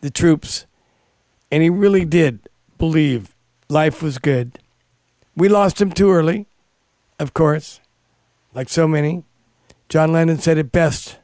the 0.00 0.10
troops. 0.10 0.66
And 1.50 1.62
he 1.62 1.70
really 1.70 2.04
did 2.04 2.40
believe 2.76 3.34
life 3.68 4.02
was 4.02 4.18
good. 4.18 4.58
We 5.36 5.48
lost 5.48 5.80
him 5.80 5.92
too 5.92 6.10
early, 6.10 6.46
of 7.18 7.32
course, 7.32 7.80
like 8.54 8.68
so 8.68 8.88
many. 8.88 9.24
John 9.88 10.12
Lennon 10.12 10.38
said 10.38 10.58
it 10.58 10.72
best 10.72 11.18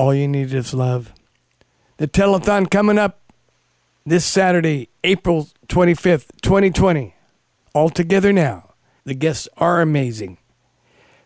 all 0.00 0.14
you 0.14 0.26
need 0.26 0.54
is 0.54 0.72
love. 0.72 1.12
The 1.98 2.08
telethon 2.08 2.70
coming 2.70 2.98
up 2.98 3.20
this 4.06 4.24
Saturday, 4.24 4.88
April 5.04 5.50
25th, 5.68 6.28
2020. 6.40 7.14
All 7.74 7.90
together 7.90 8.32
now. 8.32 8.72
The 9.04 9.12
guests 9.12 9.46
are 9.58 9.82
amazing. 9.82 10.38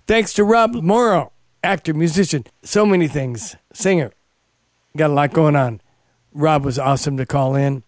Thanks 0.08 0.32
to 0.32 0.42
Rob 0.42 0.74
Morrow, 0.74 1.30
actor, 1.62 1.94
musician, 1.94 2.46
so 2.64 2.84
many 2.84 3.06
things, 3.06 3.54
singer. 3.72 4.10
Got 4.96 5.10
a 5.10 5.14
lot 5.14 5.32
going 5.32 5.54
on. 5.54 5.80
Rob 6.32 6.64
was 6.64 6.76
awesome 6.76 7.16
to 7.18 7.26
call 7.26 7.54
in. 7.54 7.84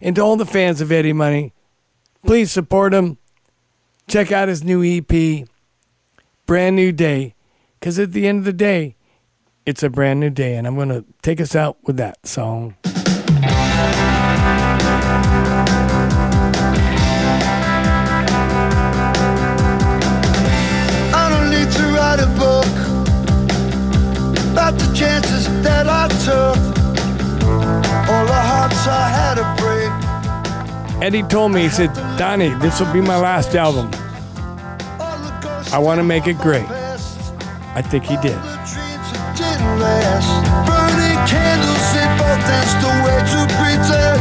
And 0.00 0.16
to 0.16 0.22
all 0.22 0.36
the 0.36 0.46
fans 0.46 0.80
of 0.80 0.90
Eddie 0.90 1.12
Money, 1.12 1.52
please 2.24 2.50
support 2.50 2.94
him. 2.94 3.18
Check 4.08 4.32
out 4.32 4.48
his 4.48 4.64
new 4.64 4.82
EP, 4.82 5.46
Brand 6.46 6.76
New 6.76 6.92
Day, 6.92 7.34
because 7.78 7.98
at 7.98 8.12
the 8.12 8.26
end 8.26 8.38
of 8.38 8.44
the 8.46 8.54
day, 8.54 8.96
it's 9.66 9.82
a 9.82 9.90
brand 9.90 10.20
new 10.20 10.30
day. 10.30 10.56
And 10.56 10.66
I'm 10.66 10.74
going 10.74 10.88
to 10.88 11.04
take 11.22 11.40
us 11.40 11.54
out 11.54 11.76
with 11.84 11.96
that 11.96 12.26
song. 12.26 12.74
I 21.12 21.28
don't 21.30 21.50
need 21.50 21.70
to 21.72 21.82
write 21.94 22.20
a 22.20 22.26
book 22.38 22.66
about 24.52 24.78
the 24.78 24.92
chances 24.94 25.46
that 25.62 25.86
I 25.88 26.08
took, 26.24 26.56
all 28.08 28.26
the 28.26 28.32
hearts 28.32 28.86
I 28.86 29.08
had 29.08 29.34
to 29.36 29.44
break. 29.60 31.02
Eddie 31.02 31.22
told 31.22 31.52
me, 31.52 31.62
he 31.62 31.68
said, 31.68 31.92
Donnie, 32.18 32.50
this 32.60 32.78
will 32.80 32.92
be 32.92 33.00
my 33.00 33.16
last 33.18 33.54
album. 33.54 33.86
all 35.00 35.18
the 35.18 35.38
ghosts 35.42 35.72
I 35.72 35.78
want 35.78 35.98
to 35.98 36.04
make 36.04 36.26
it 36.26 36.36
great. 36.38 36.68
I 36.68 37.82
think 37.82 38.04
he 38.04 38.16
did. 38.18 38.38
The. 39.80 40.26
Burning 40.68 41.20
candles, 41.24 41.84
danced 42.44 42.82
away 42.84 43.18
to 43.32 43.40
pretend. 43.56 44.20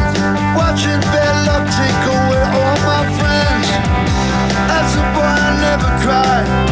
Watching 0.56 1.02
bad 1.12 1.36
luck 1.48 1.66
take 1.80 2.02
away 2.16 2.44
all 2.60 2.78
my 2.88 3.04
friends. 3.20 3.68
Boy, 5.16 5.22
I 5.22 5.50
never 5.60 5.92
cried. 6.04 6.69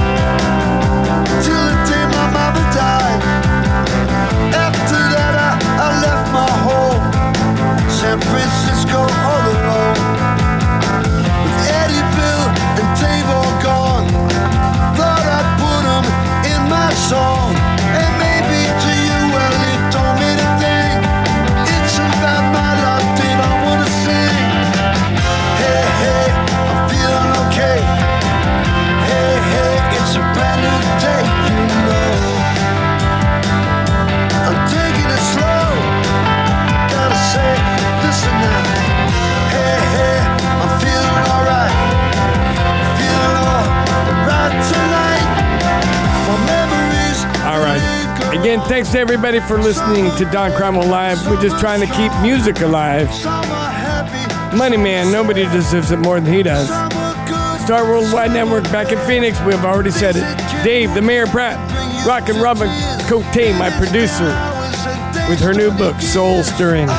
Again, 48.39 48.61
thanks 48.67 48.91
to 48.91 48.99
everybody 48.99 49.39
for 49.39 49.57
listening 49.57 50.11
to 50.17 50.25
Don 50.31 50.51
Cromwell 50.51 50.87
Live. 50.87 51.25
We're 51.27 51.41
just 51.41 51.59
trying 51.59 51.81
to 51.81 51.87
keep 51.87 52.11
music 52.21 52.61
alive. 52.61 53.09
Money 54.55 54.77
Man, 54.77 55.11
nobody 55.11 55.45
deserves 55.45 55.91
it 55.91 55.97
more 55.97 56.19
than 56.19 56.31
he 56.31 56.43
does. 56.43 56.67
Star 57.65 57.83
Worldwide 57.83 58.31
Network 58.31 58.63
back 58.65 58.91
in 58.91 58.99
Phoenix. 59.07 59.41
We've 59.41 59.65
already 59.65 59.89
said 59.89 60.15
it. 60.17 60.63
Dave, 60.63 60.93
the 60.93 61.01
Mayor 61.01 61.25
Pratt, 61.25 61.57
Rockin' 62.05 62.39
Robin 62.39 62.69
Cote, 63.07 63.57
my 63.57 63.71
producer, 63.71 64.27
with 65.27 65.39
her 65.39 65.53
new 65.53 65.71
book, 65.71 65.99
Soul 65.99 66.43
Stirrings, 66.43 66.91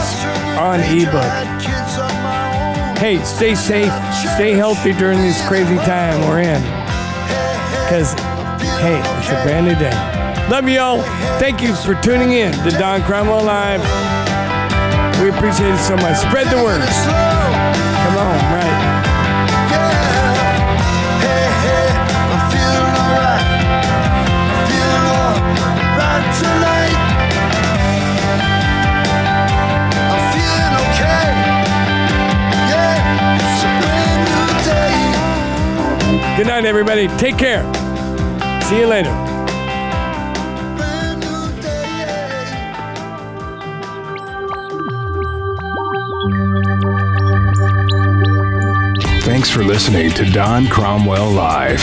on 0.58 0.80
ebook. 0.80 1.22
Hey, 2.98 3.22
stay 3.24 3.54
safe, 3.54 3.92
stay 4.34 4.54
healthy 4.54 4.92
during 4.92 5.18
this 5.20 5.40
crazy 5.46 5.76
time 5.76 6.20
we're 6.28 6.40
in. 6.40 6.60
Because, 7.84 8.12
hey, 8.82 9.00
it's 9.18 9.28
a 9.28 9.42
brand 9.44 9.66
new 9.66 9.76
day. 9.76 9.94
Love 10.50 10.68
you 10.68 10.80
all. 10.80 11.17
Thank 11.38 11.62
you 11.62 11.74
for 11.74 11.94
tuning 12.02 12.32
in 12.32 12.52
to 12.52 12.70
Don 12.70 13.02
Cromwell 13.02 13.44
Live. 13.44 13.82
We 15.22 15.28
appreciate 15.30 15.74
it 15.74 15.78
so 15.78 15.96
much. 15.96 16.16
Spread 16.16 16.46
the 16.48 16.56
word. 16.62 16.80
Come 16.80 18.16
on, 18.16 18.38
right. 18.54 18.76
Yeah. 19.70 19.92
Hey, 21.20 21.48
hey, 21.64 21.88
I 22.30 22.38
feel 22.52 22.84
like 25.98 26.28
to 26.38 26.48
late. 26.64 26.98
I 30.06 30.16
feel 30.32 30.72
okay. 30.86 31.26
Yeah, 32.70 33.38
it's 33.38 33.62
a 33.64 33.70
brand 33.80 34.22
new 34.30 34.48
day. 34.70 36.36
Good 36.36 36.46
night, 36.46 36.64
everybody. 36.64 37.08
Take 37.18 37.36
care. 37.38 37.64
See 38.62 38.78
you 38.80 38.86
later. 38.86 39.27
Thanks 49.28 49.50
for 49.50 49.62
listening 49.62 50.10
to 50.12 50.24
Don 50.24 50.68
Cromwell 50.68 51.30
Live. 51.30 51.82